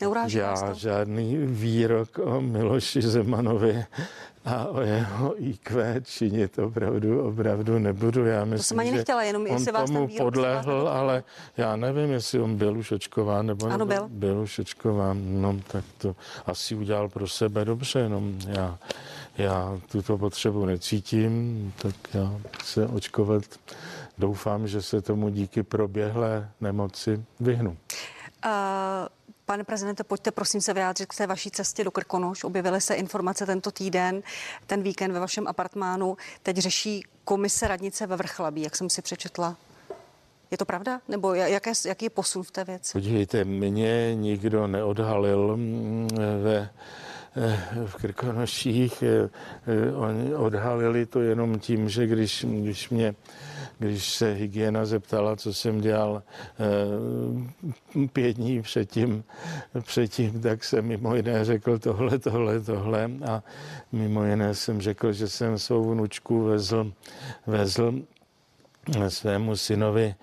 Neuráží 0.00 0.38
Já 0.38 0.50
vás 0.50 0.62
to? 0.62 0.74
žádný 0.74 1.36
výrok 1.36 2.18
o 2.18 2.40
Miloši 2.40 3.02
Zemanovi 3.02 3.84
a 4.44 4.66
o 4.66 4.80
jeho 4.80 5.44
IQ 5.44 6.00
činit 6.04 6.58
opravdu, 6.58 7.28
opravdu 7.28 7.78
nebudu. 7.78 8.26
Já 8.26 8.44
myslím, 8.44 8.58
to 8.58 8.62
jsem 8.62 8.80
ani 8.80 8.90
nechtěla, 8.92 9.22
jenom 9.22 9.46
on 9.50 9.64
vás 9.72 9.90
tomu 9.90 10.08
podlehl, 10.18 10.88
ale 10.88 11.24
já 11.56 11.76
nevím, 11.76 12.10
jestli 12.10 12.40
on 12.40 12.56
byl 12.56 12.78
už 12.78 12.92
očkován, 12.92 13.46
nebo 13.46 13.66
ano, 13.66 13.86
byl. 13.86 14.08
byl 14.08 14.38
už 14.40 14.58
očkován. 14.58 15.40
No, 15.42 15.60
tak 15.66 15.84
to 15.98 16.16
asi 16.46 16.74
udělal 16.74 17.08
pro 17.08 17.28
sebe 17.28 17.64
dobře, 17.64 17.98
jenom 17.98 18.38
já, 18.46 18.78
já 19.38 19.80
tuto 19.92 20.18
potřebu 20.18 20.64
necítím, 20.64 21.72
tak 21.76 21.94
já 22.14 22.40
se 22.64 22.86
očkovat 22.86 23.42
doufám, 24.18 24.68
že 24.68 24.82
se 24.82 25.02
tomu 25.02 25.28
díky 25.28 25.62
proběhlé 25.62 26.48
nemoci 26.60 27.24
vyhnu. 27.40 27.76
Uh... 28.46 28.50
Pane 29.46 29.64
prezidente, 29.64 30.04
pojďte 30.04 30.30
prosím 30.30 30.60
se 30.60 30.74
vyjádřit 30.74 31.06
k 31.06 31.16
té 31.16 31.26
vaší 31.26 31.50
cestě 31.50 31.84
do 31.84 31.90
Krkonoš. 31.90 32.44
Objevily 32.44 32.80
se 32.80 32.94
informace 32.94 33.46
tento 33.46 33.70
týden, 33.70 34.22
ten 34.66 34.82
víkend 34.82 35.12
ve 35.12 35.20
vašem 35.20 35.48
apartmánu. 35.48 36.16
Teď 36.42 36.56
řeší 36.56 37.04
komise 37.24 37.68
radnice 37.68 38.06
ve 38.06 38.16
Vrchlabí, 38.16 38.62
jak 38.62 38.76
jsem 38.76 38.90
si 38.90 39.02
přečetla. 39.02 39.56
Je 40.50 40.58
to 40.58 40.64
pravda? 40.64 41.00
Nebo 41.08 41.34
jaké, 41.34 41.72
jaký 41.86 42.04
je 42.04 42.10
posun 42.10 42.42
v 42.42 42.50
té 42.50 42.64
věci? 42.64 42.92
Podívejte, 42.92 43.44
mě 43.44 44.14
nikdo 44.14 44.66
neodhalil 44.66 45.56
mm, 45.56 46.08
ve 46.42 46.70
v 47.86 47.94
Krkonoších. 47.94 49.02
Eh, 49.02 49.30
eh, 49.66 49.92
oni 49.92 50.34
odhalili 50.34 51.06
to 51.06 51.20
jenom 51.20 51.58
tím, 51.58 51.88
že 51.88 52.06
když, 52.06 52.46
když 52.48 52.90
mě 52.90 53.14
když 53.78 54.14
se 54.14 54.32
hygiena 54.32 54.84
zeptala, 54.84 55.36
co 55.36 55.54
jsem 55.54 55.80
dělal 55.80 56.22
eh, 56.58 58.08
pět 58.12 58.36
dní 58.36 58.62
předtím, 58.62 59.24
předtím, 59.80 60.40
tak 60.40 60.64
jsem 60.64 60.84
mimo 60.84 61.14
jiné 61.14 61.44
řekl 61.44 61.78
tohle, 61.78 62.18
tohle, 62.18 62.60
tohle 62.60 63.10
a 63.28 63.42
mimo 63.92 64.24
jiné 64.24 64.54
jsem 64.54 64.80
řekl, 64.80 65.12
že 65.12 65.28
jsem 65.28 65.58
svou 65.58 65.90
vnučku 65.90 66.44
vezl, 66.44 66.92
vezl 67.46 67.94
svému 69.08 69.56
synovi 69.56 70.14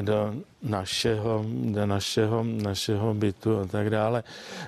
do 0.00 0.34
našeho, 0.62 1.44
do 1.46 1.86
našeho, 1.86 2.44
našeho 2.44 3.14
bytu 3.14 3.58
a 3.58 3.66
tak 3.66 3.90
dále. 3.90 4.22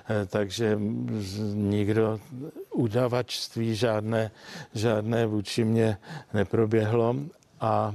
Eh, 0.09 0.27
takže 0.27 0.79
nikdo 1.55 2.21
udavačství 2.75 3.75
žádné, 3.75 4.31
žádné 4.75 5.27
vůči 5.27 5.65
mě 5.65 5.97
neproběhlo 6.35 7.17
a 7.61 7.95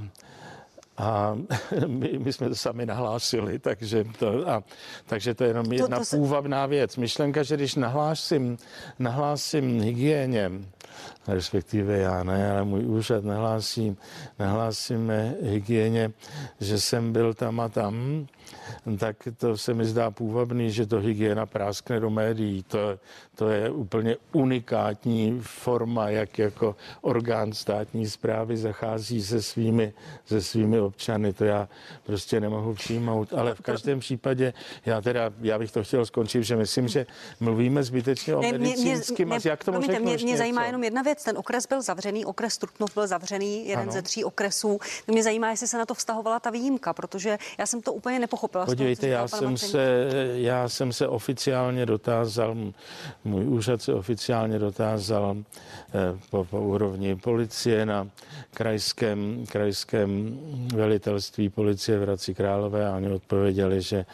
a 0.98 1.38
my, 1.86 2.18
my 2.18 2.32
jsme 2.32 2.48
to 2.48 2.54
sami 2.54 2.86
nahlásili, 2.86 3.58
takže 3.58 4.04
to, 4.18 4.48
a, 4.48 4.62
takže 5.06 5.34
to 5.34 5.44
je 5.44 5.50
jenom 5.50 5.72
jedna 5.72 5.96
to, 5.96 6.00
to 6.00 6.04
se... 6.04 6.16
půvabná 6.16 6.66
věc. 6.66 6.96
Myšlenka, 6.96 7.42
že 7.42 7.56
když 7.56 7.74
nahlásím, 7.74 8.58
nahlásím 8.98 9.80
hygieně, 9.80 10.50
respektive 11.28 11.98
já 11.98 12.22
ne, 12.22 12.50
ale 12.52 12.64
můj 12.64 12.86
úřad 12.86 13.24
nahlásí, 13.24 13.96
nahlásíme 14.38 15.34
hygieně, 15.42 16.10
že 16.60 16.80
jsem 16.80 17.12
byl 17.12 17.34
tam 17.34 17.60
a 17.60 17.68
tam, 17.68 18.26
tak 18.98 19.16
to 19.36 19.56
se 19.56 19.74
mi 19.74 19.84
zdá 19.84 20.10
půvabný, 20.10 20.70
že 20.70 20.86
to 20.86 21.00
hygiena 21.00 21.46
práskne 21.46 22.00
do 22.00 22.10
médií. 22.10 22.62
To, 22.62 22.98
to 23.38 23.48
je 23.48 23.70
úplně 23.70 24.16
unikátní 24.32 25.40
forma, 25.42 26.08
jak 26.08 26.38
jako 26.38 26.76
orgán 27.00 27.52
státní 27.52 28.06
zprávy 28.06 28.56
zachází 28.56 29.22
se 29.22 29.42
svými, 29.42 29.92
se 30.26 30.42
svými 30.42 30.80
občany. 30.80 31.32
To 31.32 31.44
já 31.44 31.68
prostě 32.06 32.40
nemohu 32.40 32.74
přijmout. 32.74 33.32
Ale 33.32 33.54
v 33.54 33.60
každém 33.60 34.00
případě, 34.00 34.52
já 34.86 35.00
teda, 35.00 35.30
já 35.40 35.58
bych 35.58 35.72
to 35.72 35.84
chtěl 35.84 36.06
skončit, 36.06 36.42
že 36.42 36.56
myslím, 36.56 36.88
že 36.88 37.06
mluvíme 37.40 37.82
zbytečně 37.82 38.36
o 38.36 38.42
medicínském. 38.42 39.28
Ne, 39.28 39.38
jak 39.44 39.64
tomu 39.64 39.78
promiňte, 39.78 40.00
mě, 40.00 40.16
mě 40.16 40.36
zajímá 40.36 40.64
jenom 40.64 40.84
jedna 40.84 41.02
věc. 41.02 41.24
Ten 41.24 41.38
okres 41.38 41.66
byl 41.66 41.82
zavřený, 41.82 42.24
okres 42.24 42.58
Trutnov 42.58 42.94
byl 42.94 43.06
zavřený, 43.06 43.68
jeden 43.68 43.82
ano. 43.82 43.92
ze 43.92 44.02
tří 44.02 44.24
okresů. 44.24 44.78
Mě 45.06 45.22
zajímá, 45.22 45.50
jestli 45.50 45.68
se 45.68 45.78
na 45.78 45.86
to 45.86 45.94
vztahovala 45.94 46.40
ta 46.40 46.50
výjimka, 46.50 46.92
protože 46.92 47.38
já 47.58 47.66
jsem 47.66 47.82
to 47.82 47.92
úplně 47.92 48.18
nepochopila. 48.18 48.66
Podívejte, 48.66 49.00
toho, 49.00 49.12
já 49.12 49.28
jsem, 49.28 49.56
se, 49.56 50.08
já 50.34 50.68
jsem 50.68 50.92
se 50.92 51.08
oficiálně 51.08 51.86
dotázal, 51.86 52.56
můj 53.28 53.46
úřad 53.46 53.82
se 53.82 53.94
oficiálně 53.94 54.58
dotázal 54.58 55.36
eh, 55.36 56.18
po, 56.30 56.44
po 56.44 56.60
úrovni 56.60 57.16
policie 57.16 57.86
na 57.86 58.08
krajském, 58.54 59.44
krajském 59.46 60.38
velitelství 60.74 61.48
policie 61.48 61.98
v 61.98 62.02
Hradci 62.02 62.34
Králové 62.34 62.88
a 62.88 62.96
oni 62.96 63.08
odpověděli, 63.08 63.82
že 63.82 64.06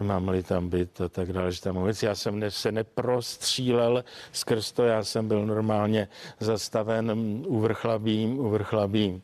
mám-li 0.00 0.42
tam 0.42 0.68
být 0.68 1.00
a 1.00 1.08
tak 1.08 1.32
dále, 1.32 1.52
že 1.52 1.60
tam 1.60 1.76
vůbec. 1.76 2.02
Já 2.02 2.14
jsem 2.14 2.38
ne, 2.38 2.50
se 2.50 2.72
neprostřílel 2.72 4.04
skrz 4.32 4.72
to, 4.72 4.84
já 4.84 5.04
jsem 5.04 5.28
byl 5.28 5.46
normálně 5.46 6.08
zastaven 6.40 7.12
u 7.46 7.60
vrchlabím, 7.60 8.38
u 8.38 8.50
vrchlabím 8.50 9.22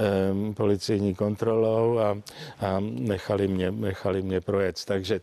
eh, 0.00 0.54
policejní 0.54 1.14
kontrolou 1.14 1.98
a, 1.98 2.10
a 2.60 2.76
nechali 2.80 3.48
mě, 3.48 3.70
nechali 3.70 4.22
mě 4.22 4.40
projet. 4.40 4.84
Takže 4.84 5.20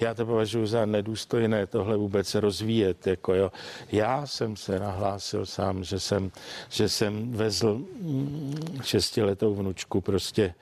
já 0.00 0.14
to 0.14 0.26
považuji 0.26 0.66
za 0.66 0.86
nedůstojné 0.86 1.66
tohle 1.66 1.96
vůbec 1.96 2.34
rozvíjet. 2.34 3.06
Jako 3.06 3.34
jo. 3.34 3.52
Já 3.92 4.26
jsem 4.26 4.56
se 4.56 4.78
nahlásil 4.78 5.46
sám, 5.46 5.84
že 5.84 6.00
jsem, 6.00 6.30
že 6.68 6.88
jsem 6.88 7.32
vezl 7.32 7.74
mm, 7.74 8.80
šestiletou 8.82 9.54
vnučku 9.54 10.00
prostě 10.00 10.54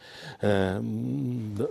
eh, 0.43 0.81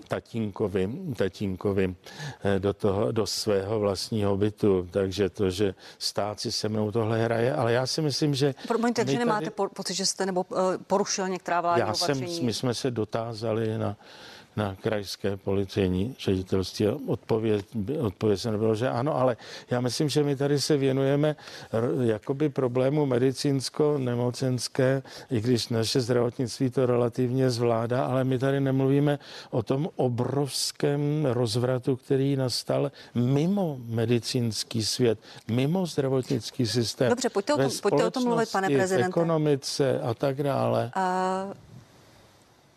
tatínkovi, 0.08 0.90
tatínkovi 1.16 1.96
eh, 2.44 2.60
do, 2.60 2.74
toho, 2.74 3.12
do 3.12 3.28
svého 3.28 3.80
vlastního 3.80 4.38
bytu. 4.38 4.88
Takže 4.92 5.30
to, 5.30 5.50
že 5.50 5.76
stát 5.98 6.40
si 6.40 6.52
se 6.52 6.70
mnou 6.70 6.92
tohle 6.92 7.24
hraje, 7.24 7.54
ale 7.54 7.74
já 7.74 7.88
si 7.88 8.02
myslím, 8.02 8.36
že... 8.36 8.56
Promiňte, 8.68 9.06
že 9.08 9.20
nemáte 9.20 9.50
tady... 9.50 9.70
pocit, 9.74 9.94
že 9.94 10.06
jste 10.06 10.26
nebo 10.26 10.46
uh, 10.50 10.58
porušil 10.88 11.30
některá 11.30 11.62
vládní 11.62 11.80
já 11.80 11.86
opatření? 11.86 12.36
Jsem, 12.36 12.46
my 12.46 12.54
jsme 12.54 12.74
se 12.74 12.92
dotázali 12.92 13.78
na 13.78 13.98
na 14.56 14.76
krajské 14.82 15.38
policejní 15.38 16.16
ředitelství. 16.20 16.88
Odpověď, 16.88 17.66
odpověď 18.00 18.40
se 18.40 18.52
nebylo, 18.52 18.76
že 18.76 18.90
ano, 18.90 19.18
ale 19.18 19.38
já 19.70 19.82
myslím, 19.82 20.10
že 20.10 20.24
my 20.24 20.36
tady 20.36 20.62
se 20.62 20.78
věnujeme 20.78 21.36
jakoby 22.02 22.50
problému 22.50 23.06
medicínsko-nemocenské, 23.06 25.04
i 25.32 25.42
když 25.42 25.70
naše 25.70 26.02
zdravotnictví 26.02 26.70
to 26.70 26.86
relativně 26.86 27.50
zvládá, 27.50 28.06
ale 28.06 28.24
my 28.24 28.40
tady 28.40 28.60
nemluvíme 28.60 29.20
o 29.50 29.64
tom 29.64 29.90
obrovském 29.96 31.26
rozvratu, 31.26 31.96
který 31.96 32.36
nastal 32.36 32.92
mimo 33.16 33.78
medicínský 33.86 34.84
svět, 34.84 35.20
mimo 35.48 35.86
zdravotnický 35.86 36.66
systém. 36.66 37.10
Dobře, 37.10 37.30
pojďte 37.30 37.54
o 37.54 37.58
tom, 37.58 37.72
pojďte 37.82 38.06
o 38.06 38.12
tom 38.12 38.24
mluvit, 38.24 38.52
pane 38.52 38.70
prezidente. 38.70 39.08
ekonomice 39.08 40.00
a 40.02 40.14
tak 40.14 40.44
dále. 40.44 40.92
A 40.96 41.48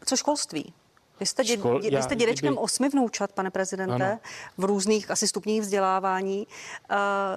co 0.07 0.17
školství? 0.17 0.73
Vy 1.21 1.27
jste, 1.27 1.45
dě, 1.45 1.57
Škol, 1.57 1.81
vy 1.81 2.03
jste 2.03 2.17
dědečkem 2.17 2.55
kdyby... 2.55 2.63
osmi 2.63 2.89
vnoučat, 2.89 3.33
pane 3.33 3.51
prezidente, 3.51 4.11
ano. 4.11 4.19
v 4.59 4.65
různých 4.65 5.11
asi 5.11 5.29
stupních 5.29 5.61
vzdělávání. 5.61 6.47
Uh, 6.91 6.97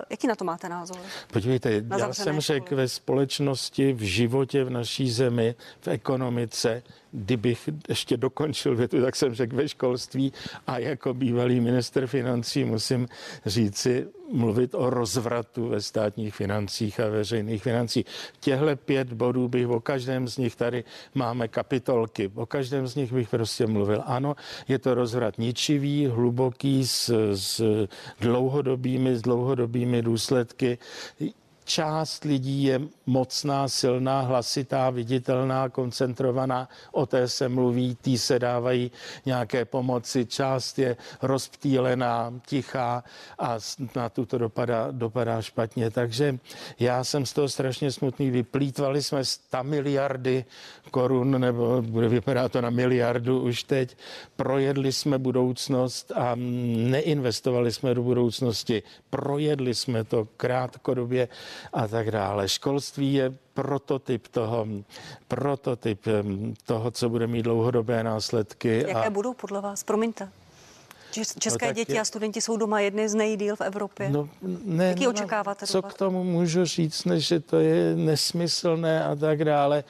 jaký 0.09 0.27
na 0.27 0.35
to 0.35 0.45
máte 0.45 0.69
názor? 0.69 0.97
Podívejte, 1.33 1.81
na 1.81 1.97
já 1.97 2.13
jsem 2.13 2.39
řekl 2.39 2.75
ve 2.75 2.87
společnosti, 2.87 3.93
v 3.93 4.01
životě 4.01 4.63
v 4.63 4.69
naší 4.69 5.11
zemi, 5.11 5.55
v 5.81 5.87
ekonomice, 5.87 6.83
kdybych 7.17 7.69
ještě 7.89 8.17
dokončil 8.17 8.75
větu, 8.75 9.01
tak 9.01 9.15
jsem 9.15 9.33
řekl 9.33 9.55
ve 9.55 9.69
školství 9.69 10.33
a 10.67 10.77
jako 10.77 11.13
bývalý 11.13 11.59
minister 11.59 12.07
financí 12.07 12.63
musím 12.63 13.07
říci, 13.45 14.07
mluvit 14.31 14.75
o 14.75 14.89
rozvratu 14.89 15.67
ve 15.67 15.81
státních 15.81 16.35
financích 16.35 16.99
a 16.99 17.09
veřejných 17.09 17.63
financích. 17.63 18.05
Těhle 18.39 18.75
pět 18.75 19.13
bodů 19.13 19.47
bych 19.47 19.67
o 19.67 19.79
každém 19.79 20.27
z 20.27 20.37
nich 20.37 20.55
tady 20.55 20.83
máme 21.15 21.47
kapitolky. 21.47 22.31
O 22.35 22.45
každém 22.45 22.87
z 22.87 22.95
nich 22.95 23.13
bych 23.13 23.29
prostě 23.29 23.67
mluvil. 23.67 24.03
Ano, 24.05 24.35
je 24.67 24.79
to 24.79 24.93
rozvrat 24.93 25.37
ničivý, 25.37 26.07
hluboký, 26.07 26.87
s, 26.87 27.09
s 27.33 27.63
dlouhodobými, 28.19 29.15
s 29.15 29.21
dlouhodobými 29.21 30.01
důsledky 30.01 30.77
část 31.67 32.23
lidí 32.23 32.63
je 32.63 32.81
mocná, 33.05 33.67
silná, 33.67 34.21
hlasitá, 34.21 34.89
viditelná, 34.89 35.69
koncentrovaná, 35.69 36.69
o 36.91 37.05
té 37.05 37.27
se 37.27 37.49
mluví, 37.49 37.95
tý 38.01 38.17
se 38.17 38.39
dávají 38.39 38.91
nějaké 39.25 39.65
pomoci, 39.65 40.25
část 40.25 40.79
je 40.79 40.97
rozptýlená, 41.21 42.33
tichá 42.47 43.03
a 43.39 43.57
na 43.95 44.09
tu 44.09 44.25
to 44.25 44.37
dopadá, 44.37 44.87
dopadá 44.91 45.41
špatně. 45.41 45.91
Takže 45.91 46.39
já 46.79 47.03
jsem 47.03 47.25
z 47.25 47.33
toho 47.33 47.49
strašně 47.49 47.91
smutný. 47.91 48.31
Vyplýtvali 48.31 49.03
jsme 49.03 49.25
100 49.25 49.63
miliardy 49.63 50.45
korun, 50.91 51.41
nebo 51.41 51.81
bude 51.81 52.07
vypadat 52.07 52.51
to 52.51 52.61
na 52.61 52.69
miliardu 52.69 53.41
už 53.41 53.63
teď. 53.63 53.97
Projedli 54.35 54.91
jsme 54.91 55.17
budoucnost 55.17 56.11
a 56.15 56.31
neinvestovali 56.35 57.71
jsme 57.71 57.93
do 57.93 58.03
budoucnosti. 58.03 58.83
Projedli 59.09 59.75
jsme 59.75 60.03
to 60.03 60.27
krátkodobě 60.37 61.27
a 61.73 61.87
tak 61.87 62.11
dále. 62.11 62.49
Školství 62.49 63.13
je 63.13 63.33
prototyp 63.53 64.27
toho, 64.27 64.67
prototyp 65.27 66.05
toho, 66.65 66.91
co 66.91 67.09
bude 67.09 67.27
mít 67.27 67.41
dlouhodobé 67.41 68.03
následky. 68.03 68.85
Jaké 68.87 69.07
a... 69.07 69.09
budou 69.09 69.33
podle 69.33 69.61
vás? 69.61 69.83
Promiňte. 69.83 70.29
České 71.39 71.67
no, 71.67 71.73
děti 71.73 71.93
je... 71.93 72.01
a 72.01 72.05
studenti 72.05 72.41
jsou 72.41 72.57
doma 72.57 72.79
jedny 72.79 73.09
z 73.09 73.15
nejdíl 73.15 73.55
v 73.55 73.61
Evropě. 73.61 74.09
No, 74.09 74.29
ne, 74.65 74.85
Jaký 74.85 75.03
no, 75.03 75.09
očekáváte? 75.09 75.67
Co 75.67 75.77
dopad? 75.77 75.93
k 75.93 75.97
tomu 75.97 76.23
můžu 76.23 76.65
říct, 76.65 77.05
než 77.05 77.27
že 77.27 77.39
to 77.39 77.59
je 77.59 77.95
nesmyslné 77.95 79.03
a 79.03 79.15
tak 79.15 79.45
dále. 79.45 79.83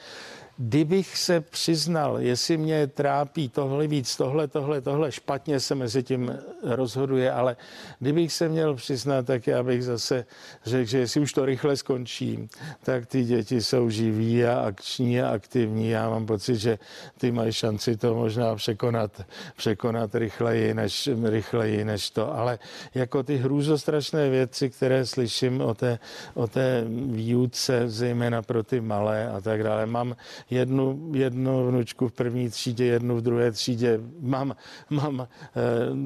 Kdybych 0.60 1.16
se 1.16 1.40
přiznal, 1.40 2.18
jestli 2.20 2.56
mě 2.56 2.86
trápí 2.86 3.48
tohle 3.48 3.86
víc, 3.86 4.16
tohle, 4.16 4.48
tohle, 4.48 4.80
tohle, 4.80 5.12
špatně 5.12 5.60
se 5.60 5.74
mezi 5.74 6.02
tím 6.02 6.38
rozhoduje, 6.62 7.32
ale 7.32 7.56
kdybych 7.98 8.32
se 8.32 8.48
měl 8.48 8.74
přiznat, 8.74 9.26
tak 9.26 9.46
já 9.46 9.62
bych 9.62 9.84
zase 9.84 10.24
řekl, 10.64 10.90
že 10.90 10.98
jestli 10.98 11.20
už 11.20 11.32
to 11.32 11.44
rychle 11.44 11.76
skončí, 11.76 12.48
tak 12.82 13.06
ty 13.06 13.24
děti 13.24 13.62
jsou 13.62 13.90
živí 13.90 14.44
a 14.44 14.60
akční 14.60 15.20
a 15.20 15.30
aktivní. 15.30 15.90
Já 15.90 16.10
mám 16.10 16.26
pocit, 16.26 16.56
že 16.56 16.78
ty 17.18 17.32
mají 17.32 17.52
šanci 17.52 17.96
to 17.96 18.14
možná 18.14 18.54
překonat, 18.54 19.22
překonat 19.56 20.14
rychleji 20.14 20.74
než, 20.74 21.10
rychleji 21.22 21.84
než 21.84 22.10
to. 22.10 22.34
Ale 22.34 22.58
jako 22.94 23.22
ty 23.22 23.36
hrůzostrašné 23.36 24.30
věci, 24.30 24.70
které 24.70 25.06
slyším 25.06 25.60
o 25.60 25.74
té, 25.74 25.98
o 26.34 26.46
té 26.46 26.84
výuce, 27.06 27.88
zejména 27.88 28.42
pro 28.42 28.62
ty 28.62 28.80
malé 28.80 29.28
a 29.28 29.40
tak 29.40 29.62
dále, 29.62 29.86
mám 29.86 30.16
jednu, 30.50 31.10
jednu 31.14 31.68
vnučku 31.68 32.08
v 32.08 32.12
první 32.12 32.50
třídě, 32.50 32.84
jednu 32.84 33.16
v 33.16 33.20
druhé 33.20 33.52
třídě, 33.52 34.00
mám, 34.20 34.56
mám 34.90 35.20
e, 35.20 35.26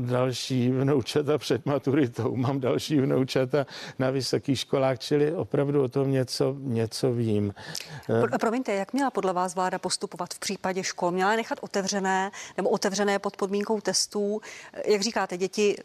další 0.06 0.70
vnoučata 0.70 1.38
před 1.38 1.66
maturitou, 1.66 2.36
mám 2.36 2.60
další 2.60 3.00
vnoučata 3.00 3.66
na 3.98 4.10
vysokých 4.10 4.58
školách, 4.58 4.98
čili 4.98 5.34
opravdu 5.34 5.82
o 5.82 5.88
tom 5.88 6.10
něco, 6.10 6.56
něco 6.58 7.12
vím. 7.12 7.54
E, 8.34 8.38
Promiňte, 8.38 8.72
jak 8.72 8.92
měla 8.92 9.10
podle 9.10 9.32
vás 9.32 9.54
vláda 9.54 9.78
postupovat 9.78 10.34
v 10.34 10.38
případě 10.38 10.84
škol? 10.84 11.10
Měla 11.10 11.36
nechat 11.36 11.58
otevřené 11.62 12.30
nebo 12.56 12.68
otevřené 12.68 13.18
pod 13.18 13.36
podmínkou 13.36 13.80
testů? 13.80 14.40
Jak 14.86 15.00
říkáte, 15.00 15.36
děti 15.36 15.76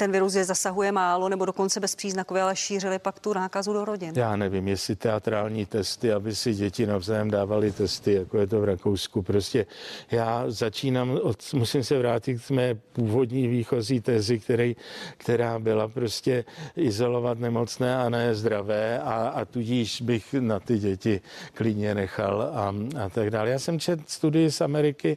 ten 0.00 0.12
virus 0.12 0.34
je 0.34 0.44
zasahuje 0.44 0.92
málo 0.92 1.28
nebo 1.28 1.44
dokonce 1.44 1.80
bezpříznakově, 1.80 2.42
ale 2.42 2.56
šířili 2.56 2.98
pak 2.98 3.20
tu 3.20 3.32
nákazu 3.32 3.72
do 3.72 3.84
rodin. 3.84 4.12
Já 4.16 4.36
nevím, 4.36 4.68
jestli 4.68 4.96
teatrální 4.96 5.66
testy, 5.66 6.12
aby 6.12 6.34
si 6.34 6.54
děti 6.54 6.86
navzájem 6.86 7.30
dávali 7.30 7.72
testy, 7.72 8.12
jako 8.12 8.38
je 8.38 8.46
to 8.46 8.60
v 8.60 8.64
Rakousku. 8.64 9.22
Prostě 9.22 9.66
já 10.10 10.44
začínám, 10.48 11.18
od, 11.22 11.52
musím 11.52 11.84
se 11.84 11.98
vrátit 11.98 12.42
k 12.46 12.50
mé 12.50 12.74
původní 12.74 13.48
výchozí 13.48 14.00
tezi, 14.00 14.38
který, 14.38 14.76
která 15.16 15.58
byla 15.58 15.88
prostě 15.88 16.44
izolovat 16.76 17.38
nemocné 17.38 17.96
a 17.96 18.08
ne 18.08 18.34
zdravé 18.34 19.00
a, 19.00 19.28
a 19.28 19.44
tudíž 19.44 20.02
bych 20.02 20.34
na 20.40 20.60
ty 20.60 20.78
děti 20.78 21.20
klidně 21.54 21.94
nechal 21.94 22.42
a, 22.42 22.74
a 23.04 23.08
tak 23.08 23.30
dále. 23.30 23.50
Já 23.50 23.58
jsem 23.58 23.80
četl 23.80 24.02
studii 24.06 24.50
z 24.50 24.60
Ameriky 24.60 25.16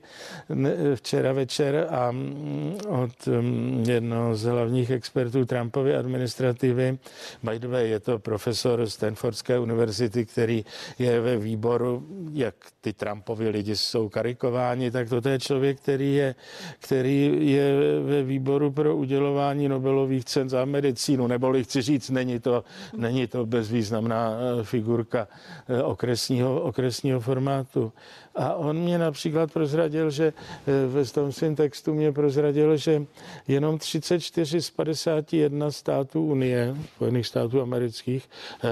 včera 0.96 1.34
večer 1.34 1.88
a 1.90 2.12
mm, 2.12 2.78
od 2.88 3.28
mm, 3.28 3.84
jednoho 3.88 4.36
z 4.36 4.44
hlavních 4.44 4.73
hlavních 4.74 4.92
expertů 4.92 5.46
Trumpovy 5.46 5.96
administrativy. 5.96 6.98
By 7.44 7.60
the 7.60 7.68
way, 7.68 7.90
je 7.90 8.00
to 8.00 8.20
profesor 8.20 8.90
Stanfordské 8.90 9.60
univerzity, 9.60 10.26
který 10.26 10.66
je 11.00 11.22
ve 11.22 11.38
výboru, 11.38 12.04
jak 12.34 12.56
ty 12.82 12.94
Trumpovi 12.94 13.50
lidi 13.50 13.76
jsou 13.76 14.10
karikováni, 14.10 14.92
tak 14.92 15.10
to 15.10 15.30
je 15.30 15.40
člověk, 15.40 15.78
který 15.80 16.16
je, 16.16 16.36
který 16.80 17.52
je 17.52 17.74
ve 18.02 18.24
výboru 18.24 18.72
pro 18.72 18.96
udělování 18.96 19.68
Nobelových 19.68 20.26
cen 20.26 20.50
za 20.50 20.66
medicínu, 20.66 21.28
neboli 21.28 21.64
chci 21.64 21.82
říct, 21.82 22.10
není 22.10 22.40
to, 22.40 22.64
není 22.98 23.28
to 23.28 23.46
bezvýznamná 23.46 24.34
eh, 24.34 24.64
figurka 24.64 25.28
eh, 25.70 25.84
okresního, 25.84 26.62
okresního 26.62 27.20
formátu. 27.20 27.94
A 28.36 28.54
on 28.54 28.78
mě 28.78 28.98
například 28.98 29.54
prozradil, 29.54 30.10
že 30.10 30.34
eh, 30.68 30.88
ve 30.88 31.06
tom 31.06 31.32
svém 31.32 31.56
textu 31.56 31.94
mě 31.94 32.12
prozradil, 32.12 32.78
že 32.78 33.06
jenom 33.48 33.78
34 33.78 34.62
z 34.62 34.70
51 34.70 35.72
států 35.72 36.26
Unie, 36.26 36.76
Spojených 36.96 37.28
států 37.28 37.62
amerických, 37.62 38.30
eh, 38.64 38.68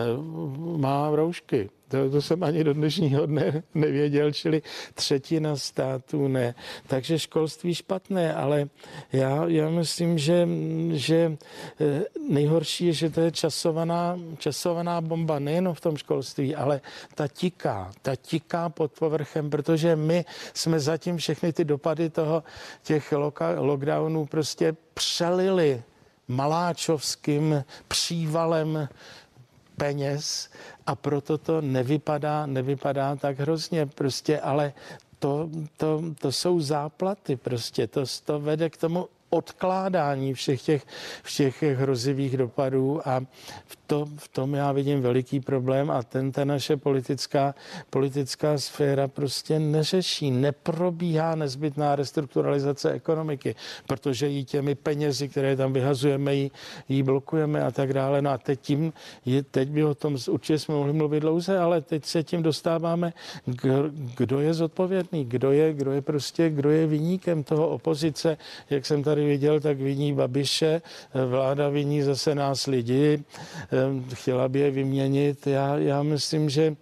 má 0.77 1.15
roušky. 1.15 1.69
To, 1.91 2.09
to 2.09 2.21
jsem 2.21 2.43
ani 2.43 2.63
do 2.63 2.73
dnešního 2.73 3.25
dne 3.25 3.63
nevěděl, 3.73 4.31
čili 4.31 4.61
třetina 4.93 5.55
států 5.55 6.27
ne. 6.27 6.55
Takže 6.87 7.19
školství 7.19 7.75
špatné, 7.75 8.33
ale 8.33 8.69
já, 9.13 9.47
já 9.47 9.69
myslím, 9.69 10.17
že, 10.17 10.47
že 10.91 11.37
eh, 11.81 12.03
nejhorší 12.29 12.85
je, 12.85 12.93
že 12.93 13.09
to 13.09 13.21
je 13.21 13.31
časovaná, 13.31 14.19
časovaná 14.37 15.01
bomba 15.01 15.39
nejen 15.39 15.73
v 15.73 15.81
tom 15.81 15.97
školství, 15.97 16.55
ale 16.55 16.81
ta 17.15 17.27
tiká, 17.27 17.91
ta 18.01 18.15
tiká 18.15 18.69
pod 18.69 18.91
povrchem, 18.91 19.49
protože 19.49 19.95
my 19.95 20.25
jsme 20.53 20.79
zatím 20.79 21.17
všechny 21.17 21.53
ty 21.53 21.65
dopady 21.65 22.09
toho, 22.09 22.43
těch 22.83 23.13
lockdownů 23.57 24.25
prostě 24.25 24.75
přelili 24.93 25.83
maláčovským 26.27 27.63
přívalem 27.87 28.87
peněz 29.81 30.49
a 30.85 30.95
proto 30.95 31.37
to 31.37 31.61
nevypadá, 31.61 32.45
nevypadá 32.45 33.15
tak 33.15 33.39
hrozně. 33.39 33.85
Prostě, 33.85 34.39
ale 34.39 34.73
to, 35.19 35.49
to, 35.77 36.03
to 36.21 36.31
jsou 36.31 36.59
záplaty 36.59 37.35
prostě, 37.35 37.87
to, 37.87 38.03
to 38.25 38.39
vede 38.39 38.69
k 38.69 38.77
tomu 38.77 39.07
odkládání 39.29 40.33
všech 40.33 40.61
těch, 40.61 40.85
všech 41.23 41.63
hrozivých 41.63 42.37
dopadů 42.37 43.07
a 43.07 43.19
v, 43.65 43.75
to, 43.91 44.07
v 44.17 44.27
tom 44.27 44.53
já 44.53 44.71
vidím 44.71 45.01
veliký 45.01 45.39
problém 45.39 45.91
a 45.91 46.03
ten 46.03 46.31
ta 46.31 46.45
naše 46.45 46.77
politická, 46.77 47.55
politická 47.89 48.57
sféra 48.57 49.07
prostě 49.07 49.59
neřeší, 49.59 50.31
neprobíhá 50.31 51.35
nezbytná 51.35 51.95
restrukturalizace 51.95 52.91
ekonomiky, 52.91 53.55
protože 53.87 54.27
jí 54.27 54.45
těmi 54.45 54.75
penězi, 54.75 55.29
které 55.29 55.55
tam 55.55 55.73
vyhazujeme, 55.73 56.35
jí, 56.35 56.51
jí 56.89 57.03
blokujeme 57.03 57.63
a 57.63 57.71
tak 57.71 57.93
dále. 57.93 58.21
No 58.21 58.29
a 58.29 58.37
teď 58.37 58.59
tím, 58.61 58.93
je, 59.25 59.43
teď 59.43 59.69
by 59.69 59.83
o 59.83 59.95
tom 59.95 60.17
určitě 60.29 60.59
jsme 60.59 60.75
mohli 60.75 60.93
mluvit 60.93 61.19
dlouze, 61.19 61.59
ale 61.59 61.81
teď 61.81 62.05
se 62.05 62.23
tím 62.23 62.43
dostáváme, 62.43 63.13
kdo 64.17 64.39
je 64.39 64.53
zodpovědný, 64.53 65.25
kdo 65.25 65.51
je, 65.51 65.73
kdo 65.73 65.91
je 65.91 66.01
prostě, 66.01 66.49
kdo 66.49 66.69
je 66.69 66.87
vyníkem 66.87 67.43
toho 67.43 67.69
opozice, 67.69 68.37
jak 68.69 68.85
jsem 68.85 69.03
tady 69.03 69.21
tady 69.21 69.27
viděl, 69.27 69.59
tak 69.59 69.77
viní 69.77 70.13
Babiše, 70.13 70.81
vláda 71.27 71.69
viní 71.69 72.01
zase 72.01 72.35
nás 72.35 72.67
lidi, 72.67 73.23
chtěla 74.13 74.49
by 74.49 74.59
je 74.59 74.71
vyměnit. 74.71 75.47
Já, 75.47 75.77
já 75.77 76.03
myslím, 76.03 76.49
že 76.49 76.75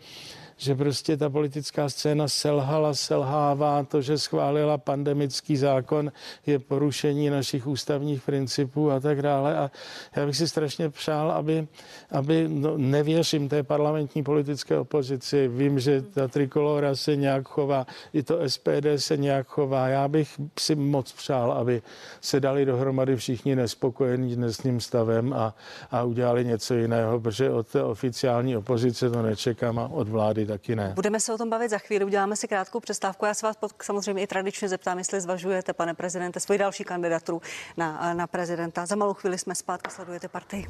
že 0.60 0.76
prostě 0.76 1.18
ta 1.18 1.30
politická 1.30 1.89
scéna 1.89 2.28
selhala, 2.28 2.93
selhává. 2.93 3.84
To, 3.84 4.01
že 4.01 4.18
schválila 4.18 4.78
pandemický 4.78 5.57
zákon, 5.57 6.12
je 6.45 6.60
porušení 6.60 7.30
našich 7.30 7.68
ústavních 7.68 8.22
principů 8.22 8.91
a 8.91 8.99
tak 8.99 9.22
dále. 9.22 9.57
A 9.57 9.72
já 10.16 10.26
bych 10.26 10.38
si 10.38 10.47
strašně 10.47 10.89
přál, 10.89 11.32
aby, 11.32 11.68
aby 12.12 12.47
no, 12.47 12.78
nevěřím 12.78 13.49
té 13.49 13.64
parlamentní 13.64 14.24
politické 14.24 14.78
opozici. 14.78 15.47
Vím, 15.47 15.80
že 15.80 16.01
ta 16.01 16.28
trikolora 16.28 16.95
se 16.95 17.16
nějak 17.16 17.47
chová, 17.47 17.88
i 18.14 18.24
to 18.24 18.49
SPD 18.49 18.88
se 18.97 19.18
nějak 19.18 19.47
chová. 19.47 19.88
Já 19.88 20.07
bych 20.07 20.41
si 20.60 20.76
moc 20.76 21.12
přál, 21.12 21.51
aby 21.51 21.82
se 22.22 22.39
dali 22.39 22.66
dohromady 22.66 23.16
všichni 23.16 23.55
nespokojení 23.55 24.36
dnesním 24.36 24.80
stavem 24.80 25.34
a, 25.34 25.55
a 25.91 26.03
udělali 26.03 26.45
něco 26.45 26.74
jiného, 26.74 27.20
protože 27.20 27.49
od 27.49 27.68
té 27.68 27.84
oficiální 27.84 28.57
opozice 28.57 29.10
to 29.10 29.22
nečekám 29.22 29.80
a 29.80 29.88
od 29.88 30.07
vlády 30.07 30.48
taky 30.49 30.75
ne. 30.75 30.91
Budeme 30.95 31.19
se 31.19 31.33
o 31.33 31.37
tom 31.37 31.49
bavit 31.49 31.69
za 31.69 31.77
chvíli, 31.77 32.05
uděláme 32.05 32.35
si 32.35 32.47
krátkou 32.47 32.79
přestávku. 32.79 33.25
Já 33.25 33.33
se 33.33 33.45
vás 33.45 33.57
pod, 33.57 33.71
samozřejmě 33.81 34.23
i 34.23 34.27
tradičně 34.27 34.69
zeptám, 34.69 34.97
jestli 34.97 35.21
zvažujete, 35.21 35.73
pane 35.73 35.93
prezidente, 35.93 36.39
svoji 36.39 36.59
další 36.59 36.83
kandidaturu 36.83 37.41
na, 37.77 38.13
na 38.13 38.27
prezidenta. 38.27 38.85
Za 38.85 38.95
malou 38.95 39.13
chvíli 39.13 39.37
jsme 39.37 39.55
zpátky, 39.55 39.91
sledujete 39.91 40.27
partii. 40.27 40.67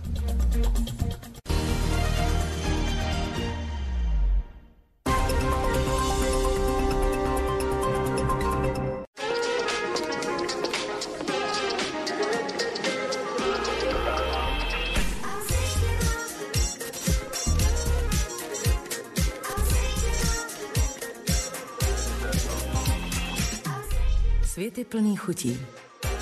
Je 24.79 24.85
plný 24.85 25.15
chutí. 25.15 25.59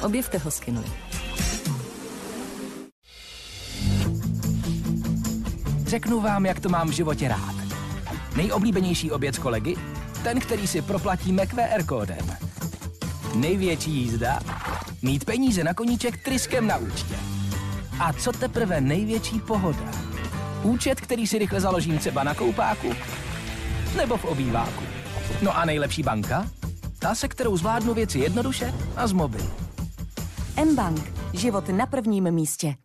Objevte 0.01 0.37
ho 0.37 0.51
s 0.51 0.59
Kinoj. 0.59 0.83
Řeknu 5.85 6.21
vám, 6.21 6.45
jak 6.45 6.59
to 6.59 6.69
mám 6.69 6.87
v 6.89 6.91
životě 6.91 7.27
rád. 7.27 7.55
Nejoblíbenější 8.35 9.11
oběd 9.11 9.35
s 9.35 9.39
kolegy? 9.39 9.75
Ten, 10.23 10.39
který 10.39 10.67
si 10.67 10.81
proplatíme 10.81 11.45
QR 11.45 11.83
kódem. 11.85 12.37
Největší 13.35 13.91
jízda? 13.91 14.39
Mít 15.01 15.25
peníze 15.25 15.63
na 15.63 15.73
koníček 15.73 16.23
tryskem 16.23 16.67
na 16.67 16.77
účtě. 16.77 17.15
A 17.99 18.13
co 18.13 18.31
teprve 18.31 18.81
největší 18.81 19.39
pohoda? 19.39 19.91
Účet, 20.63 21.01
který 21.01 21.27
si 21.27 21.37
rychle 21.37 21.61
založím 21.61 21.97
třeba 21.97 22.23
na 22.23 22.35
koupáku 22.35 22.93
nebo 23.97 24.17
v 24.17 24.25
obýváku. 24.25 24.83
No 25.41 25.57
a 25.57 25.65
nejlepší 25.65 26.03
banka? 26.03 26.56
Ta, 27.07 27.15
se 27.15 27.27
kterou 27.27 27.57
zvládnu 27.57 27.93
věci 27.93 28.19
jednoduše 28.19 28.73
a 28.95 29.07
z 29.07 29.13
mobilu. 29.13 29.49
M-Bank. 30.55 31.13
Život 31.33 31.69
na 31.69 31.85
prvním 31.85 32.31
místě. 32.31 32.75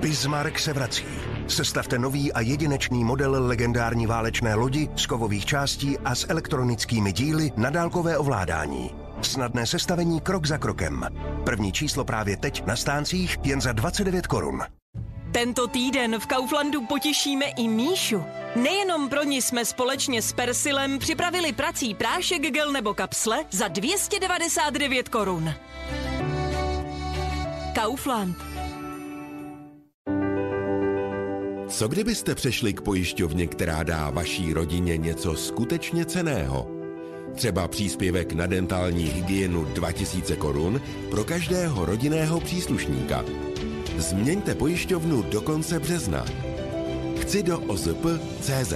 Bismarck 0.00 0.58
se 0.58 0.72
vrací. 0.72 1.04
Sestavte 1.46 1.98
nový 1.98 2.32
a 2.32 2.40
jedinečný 2.40 3.04
model 3.04 3.46
legendární 3.46 4.06
válečné 4.06 4.54
lodi 4.54 4.88
z 4.96 5.06
kovových 5.06 5.46
částí 5.46 5.98
a 5.98 6.14
s 6.14 6.26
elektronickými 6.28 7.12
díly 7.12 7.52
na 7.56 7.70
dálkové 7.70 8.18
ovládání. 8.18 8.90
Snadné 9.22 9.66
sestavení 9.66 10.20
krok 10.20 10.46
za 10.46 10.58
krokem. 10.58 11.08
První 11.44 11.72
číslo 11.72 12.04
právě 12.04 12.36
teď 12.36 12.66
na 12.66 12.76
stáncích 12.76 13.38
jen 13.42 13.60
za 13.60 13.72
29 13.72 14.26
korun. 14.26 14.62
Tento 15.34 15.66
týden 15.68 16.18
v 16.18 16.26
Kauflandu 16.26 16.86
potěšíme 16.86 17.44
i 17.44 17.68
Míšu. 17.68 18.22
Nejenom 18.56 19.08
pro 19.08 19.24
ní 19.24 19.42
jsme 19.42 19.64
společně 19.64 20.22
s 20.22 20.32
Persilem 20.32 20.98
připravili 20.98 21.52
prací 21.52 21.94
prášek, 21.94 22.42
gel 22.42 22.72
nebo 22.72 22.94
kapsle 22.94 23.44
za 23.50 23.68
299 23.68 25.08
korun. 25.08 25.54
Kaufland. 27.74 28.36
Co 31.68 31.88
kdybyste 31.88 32.34
přešli 32.34 32.72
k 32.72 32.80
pojišťovně, 32.80 33.46
která 33.46 33.82
dá 33.82 34.10
vaší 34.10 34.52
rodině 34.52 34.96
něco 34.96 35.36
skutečně 35.36 36.04
ceného? 36.04 36.70
Třeba 37.34 37.68
příspěvek 37.68 38.32
na 38.32 38.46
dentální 38.46 39.04
hygienu 39.04 39.64
2000 39.64 40.36
korun 40.36 40.80
pro 41.10 41.24
každého 41.24 41.84
rodinného 41.84 42.40
příslušníka. 42.40 43.24
Změňte 43.98 44.54
pojišťovnu 44.54 45.22
do 45.22 45.40
konce 45.40 45.80
března. 45.80 46.24
Chci 47.20 47.42
do 47.42 47.60
OZP.cz 47.60 48.72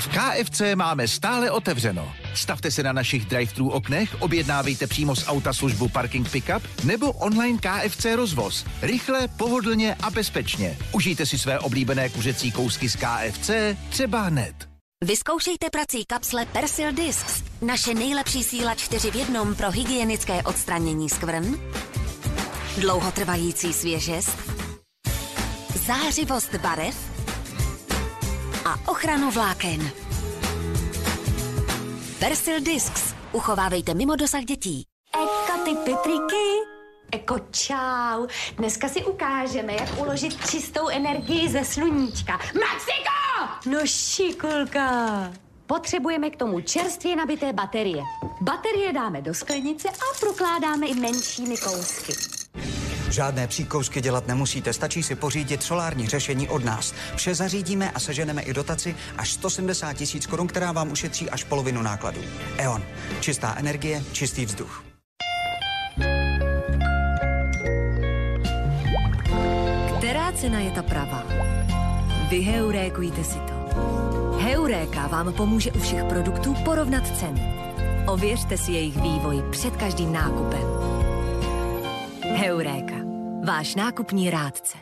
V 0.00 0.08
KFC 0.08 0.62
máme 0.74 1.08
stále 1.08 1.50
otevřeno. 1.50 2.12
Stavte 2.34 2.70
se 2.70 2.82
na 2.82 2.92
našich 2.92 3.26
drive-thru 3.26 3.68
oknech, 3.70 4.16
objednávejte 4.22 4.86
přímo 4.86 5.16
z 5.16 5.28
auta 5.28 5.52
službu 5.52 5.88
Parking 5.88 6.30
Pickup 6.30 6.84
nebo 6.84 7.12
online 7.12 7.58
KFC 7.58 8.06
rozvoz. 8.14 8.64
Rychle, 8.82 9.28
pohodlně 9.28 9.94
a 10.02 10.10
bezpečně. 10.10 10.78
Užijte 10.92 11.26
si 11.26 11.38
své 11.38 11.58
oblíbené 11.58 12.08
kuřecí 12.08 12.52
kousky 12.52 12.88
z 12.88 12.96
KFC 12.96 13.50
třeba 13.88 14.22
hned. 14.22 14.68
Vyzkoušejte 15.04 15.70
prací 15.70 16.04
kapsle 16.04 16.46
Persil 16.46 16.92
Discs. 16.92 17.42
Naše 17.62 17.94
nejlepší 17.94 18.44
síla 18.44 18.74
čtyři 18.74 19.10
v 19.10 19.14
jednom 19.14 19.54
pro 19.54 19.70
hygienické 19.70 20.42
odstranění 20.42 21.08
skvrn, 21.08 21.54
dlouhotrvající 22.76 23.72
svěžest, 23.72 24.38
zářivost 25.86 26.54
barev 26.54 26.96
a 28.64 28.90
ochranu 28.90 29.30
vláken. 29.30 29.90
Persil 32.18 32.60
Discs. 32.60 33.14
Uchovávejte 33.32 33.94
mimo 33.94 34.16
dosah 34.16 34.44
dětí. 34.44 34.84
Eko 35.14 35.64
ty 35.64 35.70
pitriky. 35.70 36.46
Eko 37.12 37.38
čau. 37.50 38.26
Dneska 38.56 38.88
si 38.88 39.04
ukážeme, 39.04 39.72
jak 39.72 40.00
uložit 40.00 40.50
čistou 40.50 40.88
energii 40.88 41.48
ze 41.48 41.64
sluníčka. 41.64 42.32
Maxiko! 42.32 43.70
No 43.70 43.78
šikulka. 43.84 45.32
Potřebujeme 45.66 46.30
k 46.30 46.36
tomu 46.36 46.60
čerstvě 46.60 47.16
nabité 47.16 47.52
baterie. 47.52 48.02
Baterie 48.40 48.92
dáme 48.92 49.22
do 49.22 49.34
sklenice 49.34 49.88
a 49.88 50.18
prokládáme 50.20 50.86
i 50.86 50.94
menšími 50.94 51.56
kousky. 51.56 52.35
Žádné 53.10 53.46
příkousky 53.46 54.00
dělat 54.00 54.26
nemusíte, 54.26 54.72
stačí 54.72 55.02
si 55.02 55.14
pořídit 55.14 55.62
solární 55.62 56.08
řešení 56.08 56.48
od 56.48 56.64
nás. 56.64 56.94
Vše 57.16 57.34
zařídíme 57.34 57.90
a 57.90 58.00
seženeme 58.00 58.42
i 58.42 58.54
dotaci 58.54 58.96
až 59.18 59.32
170 59.32 59.92
tisíc 59.92 60.26
korun, 60.26 60.46
která 60.46 60.72
vám 60.72 60.92
ušetří 60.92 61.30
až 61.30 61.44
polovinu 61.44 61.82
nákladů. 61.82 62.20
E.ON. 62.58 62.82
Čistá 63.20 63.54
energie, 63.58 64.02
čistý 64.12 64.46
vzduch. 64.46 64.84
Která 69.98 70.32
cena 70.32 70.60
je 70.60 70.70
ta 70.70 70.82
pravá? 70.82 71.22
Vyheurékujte 72.30 73.24
si 73.24 73.38
to. 73.38 73.56
Heuréka 74.40 75.06
vám 75.06 75.32
pomůže 75.32 75.72
u 75.72 75.80
všech 75.80 76.04
produktů 76.04 76.54
porovnat 76.64 77.18
ceny. 77.18 77.54
Ověřte 78.06 78.58
si 78.58 78.72
jejich 78.72 78.96
vývoj 78.96 79.42
před 79.50 79.76
každým 79.76 80.12
nákupem. 80.12 80.95
Heuréka. 82.36 82.94
Váš 83.44 83.74
nákupní 83.74 84.30
rádce. 84.30 84.78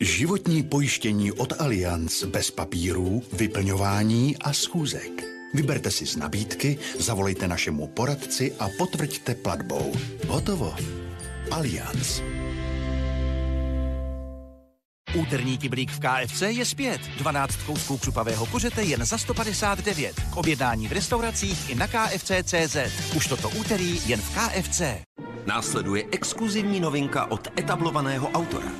Životní 0.00 0.62
pojištění 0.62 1.32
od 1.32 1.52
Allianz 1.60 2.24
bez 2.24 2.50
papírů, 2.50 3.22
vyplňování 3.32 4.36
a 4.36 4.52
schůzek. 4.52 5.24
Vyberte 5.54 5.90
si 5.90 6.06
z 6.06 6.16
nabídky, 6.16 6.78
zavolejte 6.98 7.48
našemu 7.48 7.86
poradci 7.86 8.52
a 8.58 8.68
potvrďte 8.78 9.34
platbou. 9.34 9.92
Hotovo. 10.28 10.74
Allianz. 11.50 12.22
Úterní 15.14 15.58
kyblík 15.58 15.90
v 15.90 16.00
KFC 16.00 16.42
je 16.42 16.64
zpět. 16.64 17.00
12 17.18 17.56
kousků 17.56 17.98
křupavého 17.98 18.46
kuřete 18.46 18.82
jen 18.82 19.04
za 19.04 19.18
159. 19.18 20.16
K 20.32 20.36
objednání 20.36 20.88
v 20.88 20.92
restauracích 20.92 21.70
i 21.70 21.74
na 21.74 21.86
kfc.cz. 21.86 22.76
Už 23.16 23.26
toto 23.26 23.50
úterý 23.50 24.08
jen 24.08 24.20
v 24.20 24.34
KFC. 24.34 24.82
Následuje 25.46 26.04
exkluzivní 26.12 26.80
novinka 26.80 27.30
od 27.30 27.48
etablovaného 27.58 28.28
autora. 28.28 28.72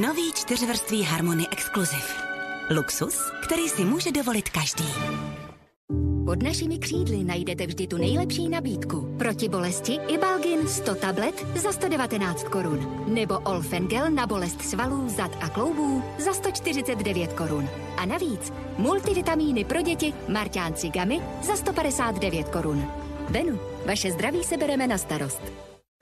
Nový 0.00 0.32
čtyřvrství 0.32 1.02
Harmony 1.02 1.46
Exclusive. 1.52 2.02
Luxus, 2.76 3.20
který 3.44 3.68
si 3.68 3.84
může 3.84 4.12
dovolit 4.12 4.48
každý. 4.48 4.94
Pod 6.30 6.42
našimi 6.42 6.78
křídly 6.78 7.24
najdete 7.24 7.66
vždy 7.66 7.86
tu 7.86 7.96
nejlepší 7.96 8.48
nabídku. 8.48 9.14
Proti 9.18 9.48
bolesti 9.48 9.98
Ibalgin 10.08 10.68
100 10.68 10.94
tablet 10.94 11.46
za 11.56 11.72
119 11.72 12.44
korun. 12.44 13.04
Nebo 13.06 13.38
Olfengel 13.38 14.10
na 14.10 14.26
bolest 14.26 14.62
svalů, 14.62 15.08
zad 15.08 15.30
a 15.40 15.48
kloubů 15.48 16.02
za 16.18 16.32
149 16.32 17.32
korun. 17.32 17.68
A 17.96 18.06
navíc 18.06 18.52
multivitamíny 18.78 19.64
pro 19.64 19.82
děti 19.82 20.14
Marťánci 20.28 20.88
Gamy 20.88 21.20
za 21.42 21.56
159 21.56 22.48
korun. 22.48 22.92
Benu, 23.30 23.58
vaše 23.86 24.12
zdraví 24.12 24.44
se 24.44 24.56
bereme 24.56 24.86
na 24.86 24.98
starost. 24.98 25.42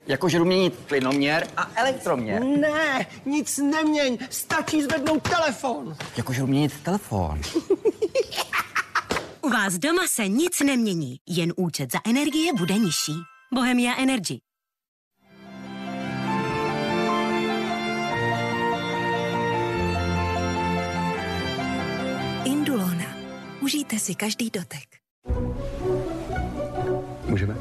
Jako 0.07 0.29
žeru 0.29 0.45
měnit 0.45 0.73
plynoměr 0.87 1.47
a 1.57 1.71
elektroměr. 1.75 2.43
Ne, 2.43 3.05
nic 3.25 3.57
neměň, 3.57 4.17
stačí 4.29 4.81
zvednout 4.81 5.29
telefon. 5.29 5.95
Jako 6.17 6.33
žeru 6.33 6.47
měnit 6.47 6.73
telefon. 6.83 7.41
U 9.49 9.51
vás 9.51 9.77
doma 9.77 10.07
se 10.07 10.27
nic 10.27 10.59
nemění, 10.59 11.17
jen 11.27 11.53
účet 11.57 11.91
za 11.91 11.99
energie 12.05 12.53
bude 12.53 12.73
nižší. 12.73 13.11
Bohemia 13.53 13.95
Energy. 13.97 14.39
Indulona. 22.45 23.15
Užijte 23.61 23.99
si 23.99 24.15
každý 24.15 24.49
dotek. 24.49 24.85
Můžeme? 27.25 27.55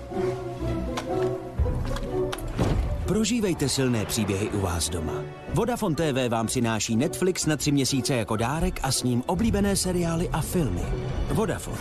Prožívejte 3.08 3.68
silné 3.68 4.06
příběhy 4.06 4.48
u 4.48 4.60
vás 4.60 4.88
doma. 4.88 5.12
Vodafone 5.54 5.94
TV 5.94 6.28
vám 6.28 6.46
přináší 6.46 6.96
Netflix 6.96 7.46
na 7.46 7.56
tři 7.56 7.72
měsíce 7.72 8.14
jako 8.14 8.36
dárek 8.36 8.80
a 8.82 8.92
s 8.92 9.02
ním 9.02 9.22
oblíbené 9.26 9.76
seriály 9.76 10.28
a 10.28 10.40
filmy. 10.40 10.82
Vodafone. 11.28 11.78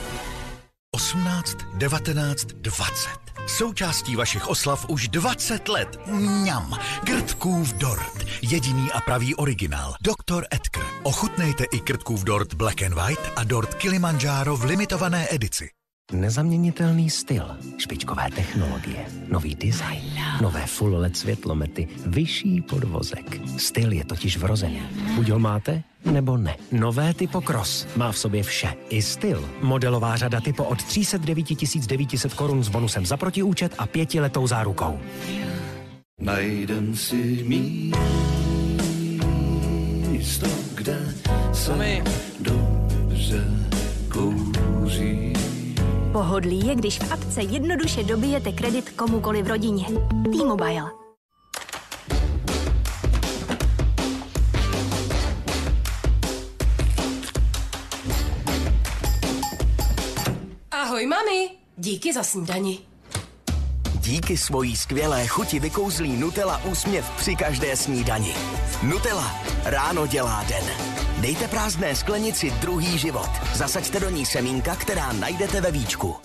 18, 0.95 1.57
19, 1.77 2.45
20. 2.45 3.09
Součástí 3.47 4.15
vašich 4.15 4.47
oslav 4.47 4.89
už 4.89 5.07
20 5.07 5.67
let. 5.67 5.99
Mňam. 6.05 6.79
Krtkův 7.05 7.73
dort. 7.73 8.25
Jediný 8.41 8.91
a 8.91 9.01
pravý 9.01 9.35
originál. 9.35 9.93
Dr. 10.01 10.45
Edgar. 10.51 10.85
Ochutnejte 11.03 11.63
i 11.63 11.79
krtkův 11.79 12.23
dort 12.23 12.53
Black 12.53 12.81
and 12.81 12.93
White 12.93 13.31
a 13.35 13.43
dort 13.43 13.73
Kilimanjaro 13.73 14.57
v 14.57 14.63
limitované 14.63 15.27
edici. 15.31 15.76
Nezaměnitelný 16.11 17.09
styl, 17.09 17.57
špičkové 17.77 18.23
technologie, 18.35 19.05
nový 19.27 19.55
design, 19.55 20.01
nové 20.41 20.65
full 20.65 20.95
LED 20.95 21.17
světlomety, 21.17 21.87
vyšší 22.05 22.61
podvozek. 22.61 23.41
Styl 23.57 23.91
je 23.91 24.05
totiž 24.05 24.37
vrozený. 24.37 24.81
Buď 25.15 25.29
ho 25.29 25.39
máte, 25.39 25.83
nebo 26.11 26.37
ne. 26.37 26.55
Nové 26.71 27.13
Typo 27.13 27.41
Cross 27.41 27.87
má 27.95 28.11
v 28.11 28.17
sobě 28.17 28.43
vše. 28.43 28.73
I 28.89 29.01
styl. 29.01 29.49
Modelová 29.61 30.17
řada 30.17 30.41
Typo 30.41 30.63
od 30.63 30.83
309 30.83 31.45
900 31.87 32.33
korun 32.33 32.63
s 32.63 32.69
bonusem 32.69 33.05
za 33.05 33.17
protiúčet 33.17 33.75
a 33.77 33.87
pětiletou 33.87 34.47
zárukou. 34.47 34.99
Najdem 36.19 36.95
si 36.95 37.43
místo, 40.11 40.47
kde 40.73 41.13
se 41.53 41.75
Pohodlí 46.17 46.67
je, 46.67 46.75
když 46.75 46.99
v 46.99 47.13
apce 47.13 47.41
jednoduše 47.41 48.03
dobijete 48.03 48.51
kredit 48.51 48.89
komukoli 48.89 49.43
v 49.43 49.47
rodině. 49.47 49.85
T-Mobile. 50.23 50.91
Ahoj, 60.71 61.05
mami. 61.05 61.49
Díky 61.77 62.13
za 62.13 62.23
snídani. 62.23 62.79
Díky 63.99 64.37
svojí 64.37 64.75
skvělé 64.75 65.27
chuti 65.27 65.59
vykouzlí 65.59 66.17
Nutella 66.17 66.61
úsměv 66.65 67.09
při 67.17 67.35
každé 67.35 67.75
snídani. 67.75 68.33
Nutella. 68.83 69.35
Ráno 69.63 70.07
dělá 70.07 70.43
den. 70.43 70.96
Dejte 71.21 71.47
prázdné 71.47 71.95
sklenici 71.95 72.51
druhý 72.61 72.97
život. 72.97 73.29
Zasaďte 73.53 73.99
do 73.99 74.09
ní 74.09 74.25
semínka, 74.25 74.75
která 74.75 75.13
najdete 75.13 75.61
ve 75.61 75.71
víčku. 75.71 76.15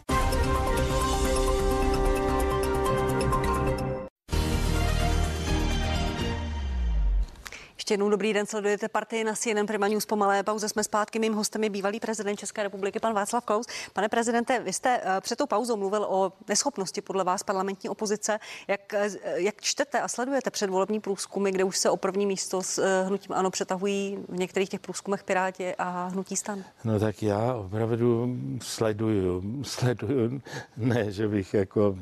Ještě 7.83 7.95
jednou 7.95 8.09
dobrý 8.09 8.33
den, 8.33 8.47
sledujete 8.47 8.89
partii 8.89 9.25
na 9.25 9.35
CNN 9.35 9.67
Prima 9.67 9.89
News. 9.89 10.07
Po 10.07 10.17
malé 10.17 10.43
pauze 10.43 10.69
jsme 10.69 10.85
zpátky. 10.85 11.19
Mým 11.19 11.35
hostem 11.35 11.65
je 11.65 11.71
bývalý 11.71 12.01
prezident 12.01 12.37
České 12.37 12.63
republiky, 12.63 13.01
pan 13.01 13.15
Václav 13.15 13.45
Klaus. 13.45 13.67
Pane 13.93 14.09
prezidente, 14.09 14.61
vy 14.61 14.73
jste 14.73 15.01
eh, 15.03 15.21
před 15.21 15.37
tou 15.37 15.47
pauzou 15.47 15.77
mluvil 15.77 16.07
o 16.09 16.33
neschopnosti 16.49 17.01
podle 17.01 17.25
vás 17.25 17.43
parlamentní 17.43 17.91
opozice. 17.91 18.39
Jak, 18.69 18.95
eh, 18.95 19.11
jak 19.35 19.61
čtete 19.61 20.01
a 20.01 20.09
sledujete 20.09 20.51
předvolební 20.51 21.01
průzkumy, 21.01 21.51
kde 21.51 21.65
už 21.65 21.79
se 21.79 21.91
o 21.91 21.97
první 21.97 22.27
místo 22.27 22.63
s 22.63 22.79
eh, 22.79 23.05
hnutím 23.07 23.35
ANO 23.35 23.51
přetahují 23.51 24.19
v 24.29 24.37
některých 24.37 24.69
těch 24.69 24.81
průzkumech 24.81 25.25
Piráti 25.25 25.75
a 25.75 26.07
hnutí 26.07 26.37
stan? 26.37 26.65
No 26.85 27.01
tak 27.01 27.23
já 27.23 27.55
opravdu 27.55 28.37
sleduju, 28.63 29.43
sleduju, 29.63 30.41
ne, 30.77 31.13
že 31.13 31.29
bych 31.29 31.55
jako 31.55 31.97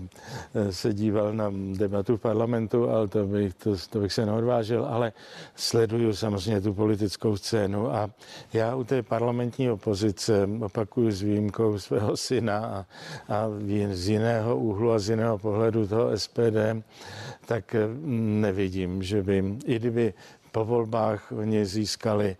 se 0.71 0.95
díval 0.95 1.33
na 1.33 1.53
debatu 1.73 2.17
v 2.17 2.21
parlamentu, 2.21 2.91
ale 2.91 3.09
to 3.09 3.27
bych, 3.27 3.55
to, 3.55 3.77
to 3.91 3.99
bych 3.99 4.13
se 4.13 4.27
neodvážil, 4.27 4.87
ale 4.91 5.13
sleduju 5.71 6.15
samozřejmě 6.15 6.61
tu 6.61 6.75
politickou 6.75 7.37
scénu 7.37 7.95
a 7.95 8.11
já 8.53 8.75
u 8.75 8.85
té 8.85 9.03
parlamentní 9.03 9.71
opozice 9.71 10.49
opakuju 10.61 11.11
s 11.11 11.23
výjimkou 11.23 11.79
svého 11.79 12.17
syna 12.17 12.59
a, 12.59 12.79
a 13.35 13.47
z 13.93 14.09
jiného 14.09 14.59
úhlu 14.59 14.93
a 14.93 14.99
z 14.99 15.11
jiného 15.11 15.39
pohledu 15.39 15.87
toho 15.87 16.19
SPD, 16.19 16.83
tak 17.47 17.77
nevidím, 18.43 19.03
že 19.03 19.23
by, 19.23 19.45
i 19.65 19.79
kdyby 19.79 20.15
po 20.53 20.65
volbách 20.65 21.33
oni 21.33 21.67
získali 21.67 22.37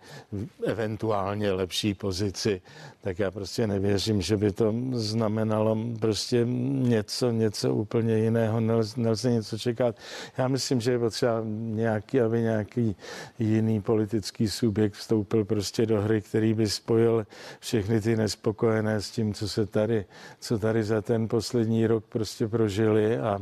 eventuálně 0.65 1.51
lepší 1.51 1.93
pozici, 1.93 2.61
tak 3.01 3.19
já 3.19 3.31
prostě 3.31 3.67
nevěřím, 3.67 4.21
že 4.21 4.37
by 4.37 4.51
to 4.51 4.73
znamenalo 4.91 5.77
prostě 5.99 6.45
něco, 6.45 7.31
něco 7.31 7.75
úplně 7.75 8.17
jiného, 8.17 8.59
nelze, 8.59 9.01
nelze 9.01 9.31
něco 9.31 9.57
čekat. 9.57 9.95
Já 10.37 10.47
myslím, 10.47 10.81
že 10.81 10.91
je 10.91 10.99
potřeba 10.99 11.41
nějaký, 11.55 12.21
aby 12.21 12.41
nějaký 12.41 12.95
jiný 13.39 13.81
politický 13.81 14.47
subjekt 14.47 14.93
vstoupil 14.93 15.45
prostě 15.45 15.85
do 15.85 16.01
hry, 16.01 16.21
který 16.21 16.53
by 16.53 16.69
spojil 16.69 17.27
všechny 17.59 18.01
ty 18.01 18.15
nespokojené 18.15 19.01
s 19.01 19.11
tím, 19.11 19.33
co 19.33 19.49
se 19.49 19.65
tady, 19.65 20.05
co 20.39 20.59
tady 20.59 20.83
za 20.83 21.01
ten 21.01 21.27
poslední 21.27 21.87
rok 21.87 22.05
prostě 22.05 22.47
prožili. 22.47 23.17
A, 23.17 23.39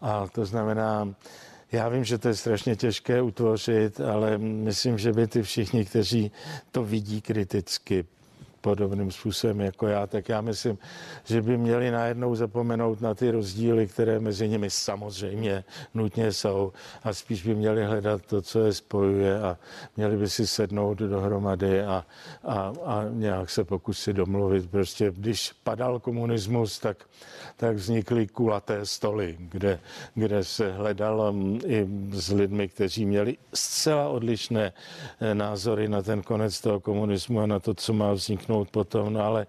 a 0.00 0.26
to 0.28 0.46
znamená, 0.46 1.14
já 1.72 1.88
vím, 1.88 2.04
že 2.04 2.18
to 2.18 2.28
je 2.28 2.34
strašně 2.34 2.76
těžké 2.76 3.22
utvořit, 3.22 4.00
ale 4.00 4.38
myslím, 4.38 4.98
že 4.98 5.12
by 5.12 5.26
ty 5.26 5.42
všichni, 5.42 5.84
kteří 5.84 6.30
to 6.72 6.84
vidí 6.84 7.20
kriticky, 7.20 8.04
podobným 8.60 9.10
způsobem 9.10 9.60
jako 9.60 9.86
já, 9.86 10.06
tak 10.06 10.28
já 10.28 10.40
myslím, 10.40 10.78
že 11.24 11.42
by 11.42 11.56
měli 11.56 11.90
najednou 11.90 12.34
zapomenout 12.34 13.00
na 13.00 13.14
ty 13.14 13.30
rozdíly, 13.30 13.86
které 13.86 14.20
mezi 14.20 14.48
nimi 14.48 14.70
samozřejmě 14.70 15.64
nutně 15.94 16.32
jsou 16.32 16.72
a 17.02 17.12
spíš 17.12 17.46
by 17.46 17.54
měli 17.54 17.84
hledat 17.84 18.22
to, 18.26 18.42
co 18.42 18.60
je 18.60 18.72
spojuje 18.72 19.40
a 19.40 19.58
měli 19.96 20.16
by 20.16 20.28
si 20.28 20.46
sednout 20.46 20.98
dohromady 20.98 21.82
a, 21.82 22.04
a, 22.44 22.72
a 22.84 23.04
nějak 23.10 23.50
se 23.50 23.64
pokusit 23.64 24.16
domluvit. 24.16 24.70
Prostě 24.70 25.10
když 25.10 25.52
padal 25.64 26.00
komunismus, 26.00 26.78
tak, 26.78 27.04
tak 27.56 27.76
vznikly 27.76 28.26
kulaté 28.26 28.86
stoly, 28.86 29.36
kde, 29.38 29.80
kde 30.14 30.44
se 30.44 30.72
hledalo 30.72 31.34
i 31.66 31.86
s 32.10 32.32
lidmi, 32.32 32.68
kteří 32.68 33.06
měli 33.06 33.36
zcela 33.54 34.08
odlišné 34.08 34.72
eh, 35.20 35.34
názory 35.34 35.88
na 35.88 36.02
ten 36.02 36.22
konec 36.22 36.60
toho 36.60 36.80
komunismu 36.80 37.40
a 37.40 37.46
na 37.46 37.58
to, 37.60 37.74
co 37.74 37.92
má 37.92 38.12
vzniknout 38.12 38.47
vzniknout 38.48 38.70
potom, 38.70 39.12
no 39.12 39.20
ale 39.24 39.46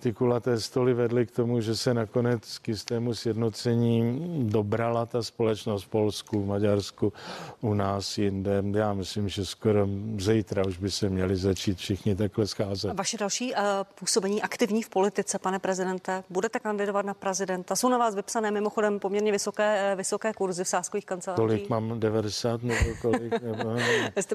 ty 0.00 0.12
kulaté 0.12 0.60
stoly 0.60 0.94
vedly 0.94 1.26
k 1.26 1.30
tomu, 1.30 1.60
že 1.60 1.76
se 1.76 1.94
nakonec 1.94 2.58
k 2.58 2.68
jistému 2.68 3.14
sjednocení 3.14 4.20
dobrala 4.50 5.06
ta 5.06 5.22
společnost 5.22 5.84
v 5.84 5.88
Polsku, 5.88 6.42
v 6.42 6.46
Maďarsku, 6.46 7.12
u 7.60 7.74
nás 7.74 8.18
jinde. 8.18 8.62
Já 8.74 8.92
myslím, 8.92 9.28
že 9.28 9.46
skoro 9.46 9.88
zítra 10.18 10.62
už 10.66 10.78
by 10.78 10.90
se 10.90 11.08
měli 11.08 11.36
začít 11.36 11.78
všichni 11.78 12.14
takhle 12.14 12.46
scházet. 12.46 12.90
A 12.90 12.94
vaše 12.94 13.18
další 13.18 13.52
uh, 13.52 13.58
působení 13.94 14.42
aktivní 14.42 14.82
v 14.82 14.88
politice, 14.88 15.38
pane 15.38 15.58
prezidente, 15.58 16.24
budete 16.30 16.60
kandidovat 16.60 17.06
na 17.06 17.14
prezidenta? 17.14 17.76
Jsou 17.76 17.88
na 17.88 17.98
vás 17.98 18.14
vypsané 18.14 18.50
mimochodem 18.50 18.98
poměrně 18.98 19.32
vysoké, 19.32 19.92
uh, 19.92 19.98
vysoké 19.98 20.32
kurzy 20.32 20.64
v 20.64 20.68
sáskových 20.68 21.06
kancelářích? 21.06 21.36
Tolik 21.36 21.68
mám 21.68 22.00
90 22.00 22.62
nebo 22.62 22.90
kolik? 23.02 23.42
Nebo... 23.42 23.76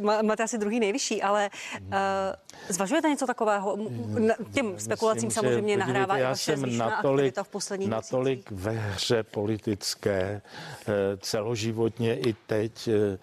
Máte 0.21 0.43
asi 0.43 0.57
druhý 0.57 0.79
nejvyšší, 0.79 1.21
ale 1.21 1.49
uh, 1.81 1.89
zvažujete 2.69 3.09
něco 3.09 3.27
takového? 3.27 3.77
Těm 4.53 4.79
spekulacím 4.79 5.27
Myslím, 5.27 5.31
samozřejmě 5.31 5.73
že, 5.73 5.79
nahrává 5.79 6.17
já 6.17 6.35
jsem 6.35 6.77
natolik, 6.77 7.37
v 7.43 7.49
posledních 7.49 7.89
natolik 7.89 8.51
ve 8.51 8.71
hře 8.71 9.23
politické, 9.23 10.41
eh, 10.87 10.93
celoživotně 11.17 12.19
i 12.19 12.35
teď, 12.47 12.87
eh, 12.87 13.17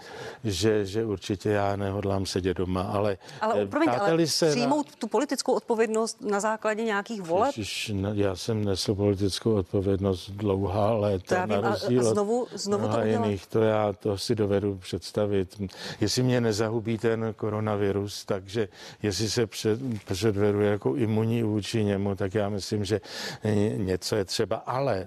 že, 0.45 0.87
že 0.87 1.05
určitě 1.05 1.51
já 1.51 1.77
nehodlám 1.77 2.27
sedět 2.27 2.57
doma, 2.57 2.83
ale, 2.83 3.19
ale, 3.41 3.63
eh, 3.63 3.67
promiň, 3.67 3.89
ale 4.01 4.27
se 4.27 4.51
přijmout 4.51 4.87
na... 4.87 4.93
tu 4.99 5.07
politickou 5.07 5.53
odpovědnost 5.53 6.21
na 6.21 6.41
základě 6.41 6.85
nějakých 6.85 7.23
voleb? 7.23 7.57
Ježiš, 7.57 7.93
já 8.13 8.37
jsem 8.37 8.65
nesl 8.65 8.95
politickou 8.95 9.55
odpovědnost 9.55 10.31
dlouhá 10.31 10.93
léta, 10.95 11.35
já 11.35 11.45
vím, 11.47 11.63
na 11.63 11.71
rozdíl 11.71 12.07
a, 12.07 12.11
a 12.11 12.13
znovu, 12.13 12.47
znovu 12.53 12.89
to 12.89 13.01
jiných, 13.01 13.47
to 13.47 13.63
já 13.63 13.93
to 13.93 14.19
si 14.19 14.35
dovedu 14.35 14.77
představit. 14.77 15.63
Jestli 16.01 16.23
mě 16.23 16.41
nezahubí 16.41 16.99
ten 16.99 17.35
koronavirus, 17.37 18.25
takže 18.25 18.69
jestli 19.03 19.31
se 19.31 19.47
před, 19.47 19.81
předvedu 20.05 20.61
jako 20.75 20.95
imunní 20.97 21.43
vůči 21.43 21.85
němu, 21.85 22.15
tak 22.15 22.35
já 22.35 22.49
myslím, 22.49 22.85
že 22.85 23.01
něco 23.77 24.17
je 24.17 24.25
třeba. 24.25 24.57
Ale 24.57 25.07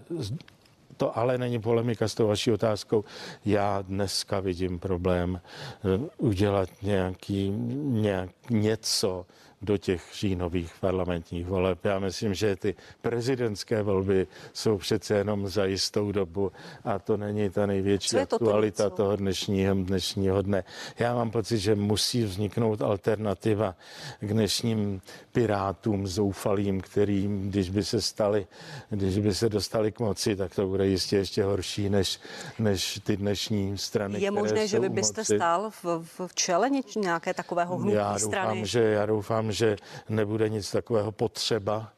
to 0.97 1.17
ale 1.17 1.37
není 1.37 1.59
polemika 1.59 2.07
s 2.07 2.15
tou 2.15 2.27
vaší 2.27 2.51
otázkou. 2.51 3.03
Já 3.45 3.81
dneska 3.81 4.39
vidím 4.39 4.79
problém 4.79 5.41
eh, 5.41 6.09
udělat 6.17 6.69
nějaký, 6.81 7.49
nějak, 7.77 8.29
něco, 8.49 9.25
do 9.61 9.77
těch 9.77 10.03
říjnových 10.13 10.73
parlamentních 10.79 11.45
voleb. 11.45 11.85
Já 11.85 11.99
myslím, 11.99 12.33
že 12.33 12.55
ty 12.55 12.75
prezidentské 13.01 13.83
volby 13.83 14.27
jsou 14.53 14.77
přece 14.77 15.15
jenom 15.15 15.47
za 15.47 15.65
jistou 15.65 16.11
dobu 16.11 16.51
a 16.83 16.99
to 16.99 17.17
není 17.17 17.49
ta 17.49 17.65
největší 17.65 18.09
to 18.09 18.19
aktualita 18.19 18.89
to 18.89 18.95
toho 18.95 19.15
dnešního, 19.15 19.75
dnešního 19.75 20.41
dne. 20.41 20.63
Já 20.99 21.15
mám 21.15 21.31
pocit, 21.31 21.57
že 21.57 21.75
musí 21.75 22.23
vzniknout 22.23 22.81
alternativa 22.81 23.75
k 24.19 24.27
dnešním 24.27 25.01
pirátům 25.31 26.07
zoufalým, 26.07 26.81
kterým, 26.81 27.49
když 27.49 27.69
by 27.69 27.83
se 27.83 28.01
stali, 28.01 28.47
když 28.89 29.19
by 29.19 29.35
se 29.35 29.49
dostali 29.49 29.91
k 29.91 29.99
moci, 29.99 30.35
tak 30.35 30.55
to 30.55 30.67
bude 30.67 30.87
jistě 30.87 31.17
ještě 31.17 31.43
horší 31.43 31.89
než, 31.89 32.19
než 32.59 32.99
ty 33.03 33.17
dnešní 33.17 33.77
strany. 33.77 34.21
Je 34.21 34.31
možné, 34.31 34.67
že 34.67 34.79
vy 34.79 34.89
byste 34.89 35.21
moci. 35.21 35.35
stál 35.35 35.69
v, 35.83 35.85
v 36.27 36.35
čele 36.35 36.69
nějaké 36.95 37.33
takového 37.33 37.77
hnutí 37.77 37.95
já 37.95 38.13
doufám, 38.13 38.29
strany? 38.29 38.65
Že, 38.65 38.79
já 38.79 39.05
doufám, 39.05 39.46
že 39.51 39.75
nebude 40.09 40.49
nic 40.49 40.71
takového 40.71 41.11
potřeba, 41.11 41.91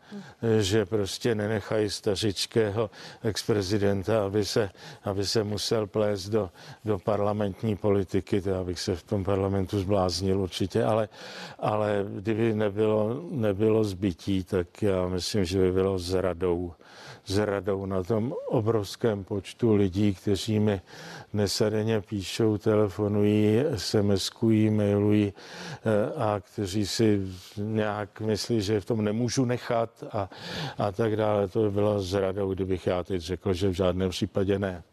že 0.59 0.85
prostě 0.85 1.35
nenechají 1.35 1.89
stařičkého 1.89 2.89
ex-prezidenta, 3.23 4.25
aby 4.25 4.45
se, 4.45 4.69
aby 5.03 5.25
se 5.25 5.43
musel 5.43 5.87
plést 5.87 6.29
do, 6.29 6.49
do 6.85 6.99
parlamentní 6.99 7.75
politiky, 7.75 8.41
to 8.41 8.55
abych 8.55 8.79
se 8.79 8.95
v 8.95 9.03
tom 9.03 9.23
parlamentu 9.23 9.79
zbláznil 9.79 10.39
určitě, 10.41 10.83
ale, 10.83 11.09
ale 11.59 12.05
kdyby 12.09 12.53
nebylo, 12.53 13.21
nebylo 13.31 13.83
zbytí, 13.83 14.43
tak 14.43 14.81
já 14.81 15.07
myslím, 15.07 15.45
že 15.45 15.59
by 15.59 15.71
bylo 15.71 15.99
zradou 15.99 16.73
zradou 17.29 17.85
na 17.85 18.03
tom 18.03 18.33
obrovském 18.47 19.23
počtu 19.23 19.75
lidí, 19.75 20.13
kteří 20.13 20.59
mi 20.59 20.81
denně 21.69 22.01
píšou, 22.01 22.57
telefonují, 22.57 23.63
SMS-kují, 23.75 24.71
mailují 24.71 25.33
eh, 25.33 26.13
a 26.17 26.39
kteří 26.39 26.87
si 26.87 27.21
nějak 27.57 28.21
myslí, 28.21 28.61
že 28.61 28.79
v 28.79 28.85
tom 28.85 29.03
nemůžu 29.03 29.45
nechat 29.45 30.03
a, 30.11 30.29
a 30.77 30.91
tak 30.91 31.15
dále. 31.15 31.47
To 31.47 31.61
by 31.61 31.71
bylo 31.71 32.01
zradou, 32.01 32.53
kdybych 32.53 32.87
já 32.87 33.03
teď 33.03 33.21
řekl, 33.21 33.53
že 33.53 33.69
v 33.69 33.73
žádném 33.73 34.09
případě 34.09 34.59
ne. 34.59 34.83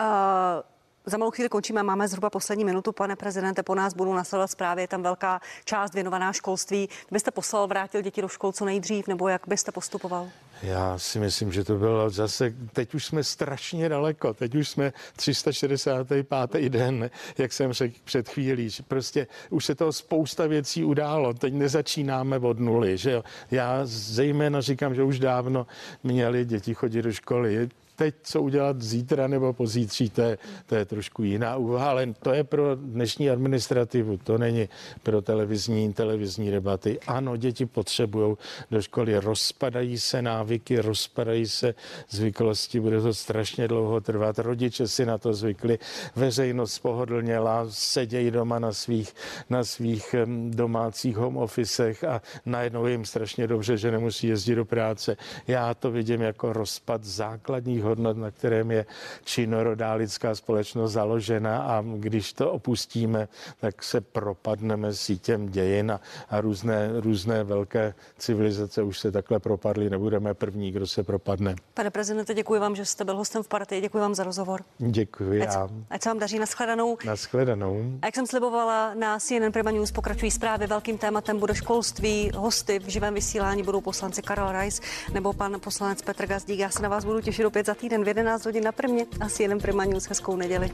Uh... 0.00 0.72
Za 1.06 1.18
malou 1.18 1.30
chvíli 1.30 1.48
končíme, 1.48 1.82
máme 1.82 2.08
zhruba 2.08 2.30
poslední 2.30 2.64
minutu, 2.64 2.92
pane 2.92 3.16
prezidente, 3.16 3.62
po 3.62 3.74
nás 3.74 3.94
budou 3.94 4.14
nasledovat 4.14 4.50
zprávy, 4.50 4.82
je 4.82 4.88
tam 4.88 5.02
velká 5.02 5.40
část 5.64 5.94
věnovaná 5.94 6.32
školství. 6.32 6.88
Byste 7.10 7.30
poslal, 7.30 7.66
vrátil 7.66 8.00
děti 8.02 8.22
do 8.22 8.28
škol 8.28 8.52
co 8.52 8.64
nejdřív, 8.64 9.08
nebo 9.08 9.28
jak 9.28 9.42
byste 9.48 9.72
postupoval? 9.72 10.28
Já 10.62 10.98
si 10.98 11.18
myslím, 11.18 11.52
že 11.52 11.64
to 11.64 11.74
bylo 11.74 12.10
zase, 12.10 12.54
teď 12.72 12.94
už 12.94 13.04
jsme 13.06 13.24
strašně 13.24 13.88
daleko, 13.88 14.34
teď 14.34 14.54
už 14.54 14.68
jsme 14.68 14.92
365. 15.16 16.68
den, 16.68 17.10
jak 17.38 17.52
jsem 17.52 17.72
řekl 17.72 17.96
před 18.04 18.28
chvílí, 18.28 18.70
že 18.70 18.82
prostě 18.82 19.26
už 19.50 19.64
se 19.64 19.74
toho 19.74 19.92
spousta 19.92 20.46
věcí 20.46 20.84
událo, 20.84 21.34
teď 21.34 21.54
nezačínáme 21.54 22.38
od 22.38 22.58
nuly, 22.58 22.96
že 22.98 23.10
jo. 23.10 23.24
Já 23.50 23.80
zejména 23.84 24.60
říkám, 24.60 24.94
že 24.94 25.02
už 25.02 25.18
dávno 25.18 25.66
měli 26.02 26.44
děti 26.44 26.74
chodit 26.74 27.02
do 27.02 27.12
školy, 27.12 27.68
teď, 28.02 28.14
co 28.22 28.42
udělat 28.42 28.82
zítra 28.82 29.26
nebo 29.26 29.52
pozítří, 29.52 30.10
to 30.10 30.22
je, 30.22 30.38
to 30.66 30.74
je 30.74 30.84
trošku 30.84 31.22
jiná 31.22 31.56
úvaha, 31.56 31.90
ale 31.90 32.14
to 32.22 32.32
je 32.32 32.44
pro 32.44 32.74
dnešní 32.74 33.30
administrativu, 33.30 34.18
to 34.18 34.38
není 34.38 34.68
pro 35.02 35.22
televizní, 35.22 35.92
televizní 35.92 36.50
debaty. 36.50 36.98
Ano, 37.06 37.36
děti 37.36 37.66
potřebují 37.66 38.36
do 38.70 38.82
školy, 38.82 39.18
rozpadají 39.18 39.98
se 39.98 40.22
návyky, 40.22 40.80
rozpadají 40.80 41.46
se 41.46 41.74
zvyklosti, 42.10 42.80
bude 42.80 43.00
to 43.00 43.14
strašně 43.14 43.68
dlouho 43.68 44.00
trvat, 44.00 44.38
rodiče 44.38 44.88
si 44.88 45.06
na 45.06 45.18
to 45.18 45.34
zvykli, 45.34 45.78
veřejnost 46.16 46.78
pohodlněla, 46.78 47.66
sedějí 47.68 48.30
doma 48.30 48.58
na 48.58 48.72
svých, 48.72 49.14
na 49.50 49.64
svých 49.64 50.14
domácích 50.50 51.16
home 51.16 51.36
officech 51.36 52.04
a 52.04 52.22
najednou 52.46 52.86
jim 52.86 53.04
strašně 53.04 53.46
dobře, 53.46 53.76
že 53.76 53.90
nemusí 53.90 54.26
jezdit 54.26 54.54
do 54.54 54.64
práce. 54.64 55.16
Já 55.46 55.74
to 55.74 55.90
vidím 55.90 56.20
jako 56.20 56.52
rozpad 56.52 57.04
základních 57.04 57.91
hodnot, 57.92 58.16
na 58.16 58.30
kterém 58.30 58.70
je 58.70 58.86
činorodá 59.24 59.94
lidská 59.94 60.34
společnost 60.34 60.92
založena 60.92 61.62
a 61.62 61.84
když 61.96 62.32
to 62.32 62.50
opustíme, 62.52 63.28
tak 63.60 63.82
se 63.82 64.00
propadneme 64.00 64.94
sítěm 64.94 65.48
dějin 65.48 65.92
a, 65.92 66.00
a 66.30 66.40
různé, 66.40 66.90
různé 67.00 67.44
velké 67.44 67.94
civilizace 68.18 68.82
už 68.82 68.98
se 68.98 69.12
takhle 69.12 69.38
propadly. 69.38 69.90
Nebudeme 69.90 70.34
první, 70.34 70.72
kdo 70.72 70.86
se 70.86 71.02
propadne. 71.02 71.54
Pane 71.74 71.90
prezidente, 71.90 72.34
děkuji 72.34 72.60
vám, 72.60 72.76
že 72.76 72.84
jste 72.84 73.04
byl 73.04 73.16
hostem 73.16 73.42
v 73.42 73.48
partii. 73.48 73.80
Děkuji 73.80 73.98
vám 73.98 74.14
za 74.14 74.24
rozhovor. 74.24 74.64
Děkuji. 74.78 75.42
Ať, 75.42 75.70
ať 75.90 76.02
se 76.02 76.08
vám 76.08 76.18
daří 76.18 76.38
nashledanou. 76.38 76.98
Nashledanou. 77.04 77.98
A 78.02 78.06
jak 78.06 78.14
jsem 78.14 78.26
slibovala, 78.26 78.94
na 78.94 79.18
CNN 79.18 79.52
Prima 79.52 79.70
News 79.70 79.92
pokračují 79.92 80.30
zprávy. 80.30 80.66
Velkým 80.66 80.98
tématem 80.98 81.38
bude 81.38 81.54
školství. 81.54 82.30
Hosty 82.36 82.78
v 82.78 82.88
živém 82.88 83.14
vysílání 83.14 83.62
budou 83.62 83.80
poslanci 83.80 84.22
Karel 84.22 84.52
Reis 84.52 84.80
nebo 85.12 85.32
pan 85.32 85.60
poslanec 85.60 86.02
Petr 86.02 86.26
Gazdík. 86.26 86.58
Já 86.58 86.70
se 86.70 86.82
na 86.82 86.88
vás 86.88 87.04
budu 87.04 87.20
těšit 87.20 87.46
opět 87.46 87.66
za 87.66 87.71
týden 87.74 88.04
v 88.04 88.08
11 88.08 88.44
hodin 88.44 88.64
na 88.64 88.72
Prmě 88.72 89.06
a 89.20 89.28
si 89.28 89.42
jenom 89.42 89.60
Prima 89.60 89.84
News. 89.84 90.08
Hezkou 90.08 90.36
neděli. 90.36 90.70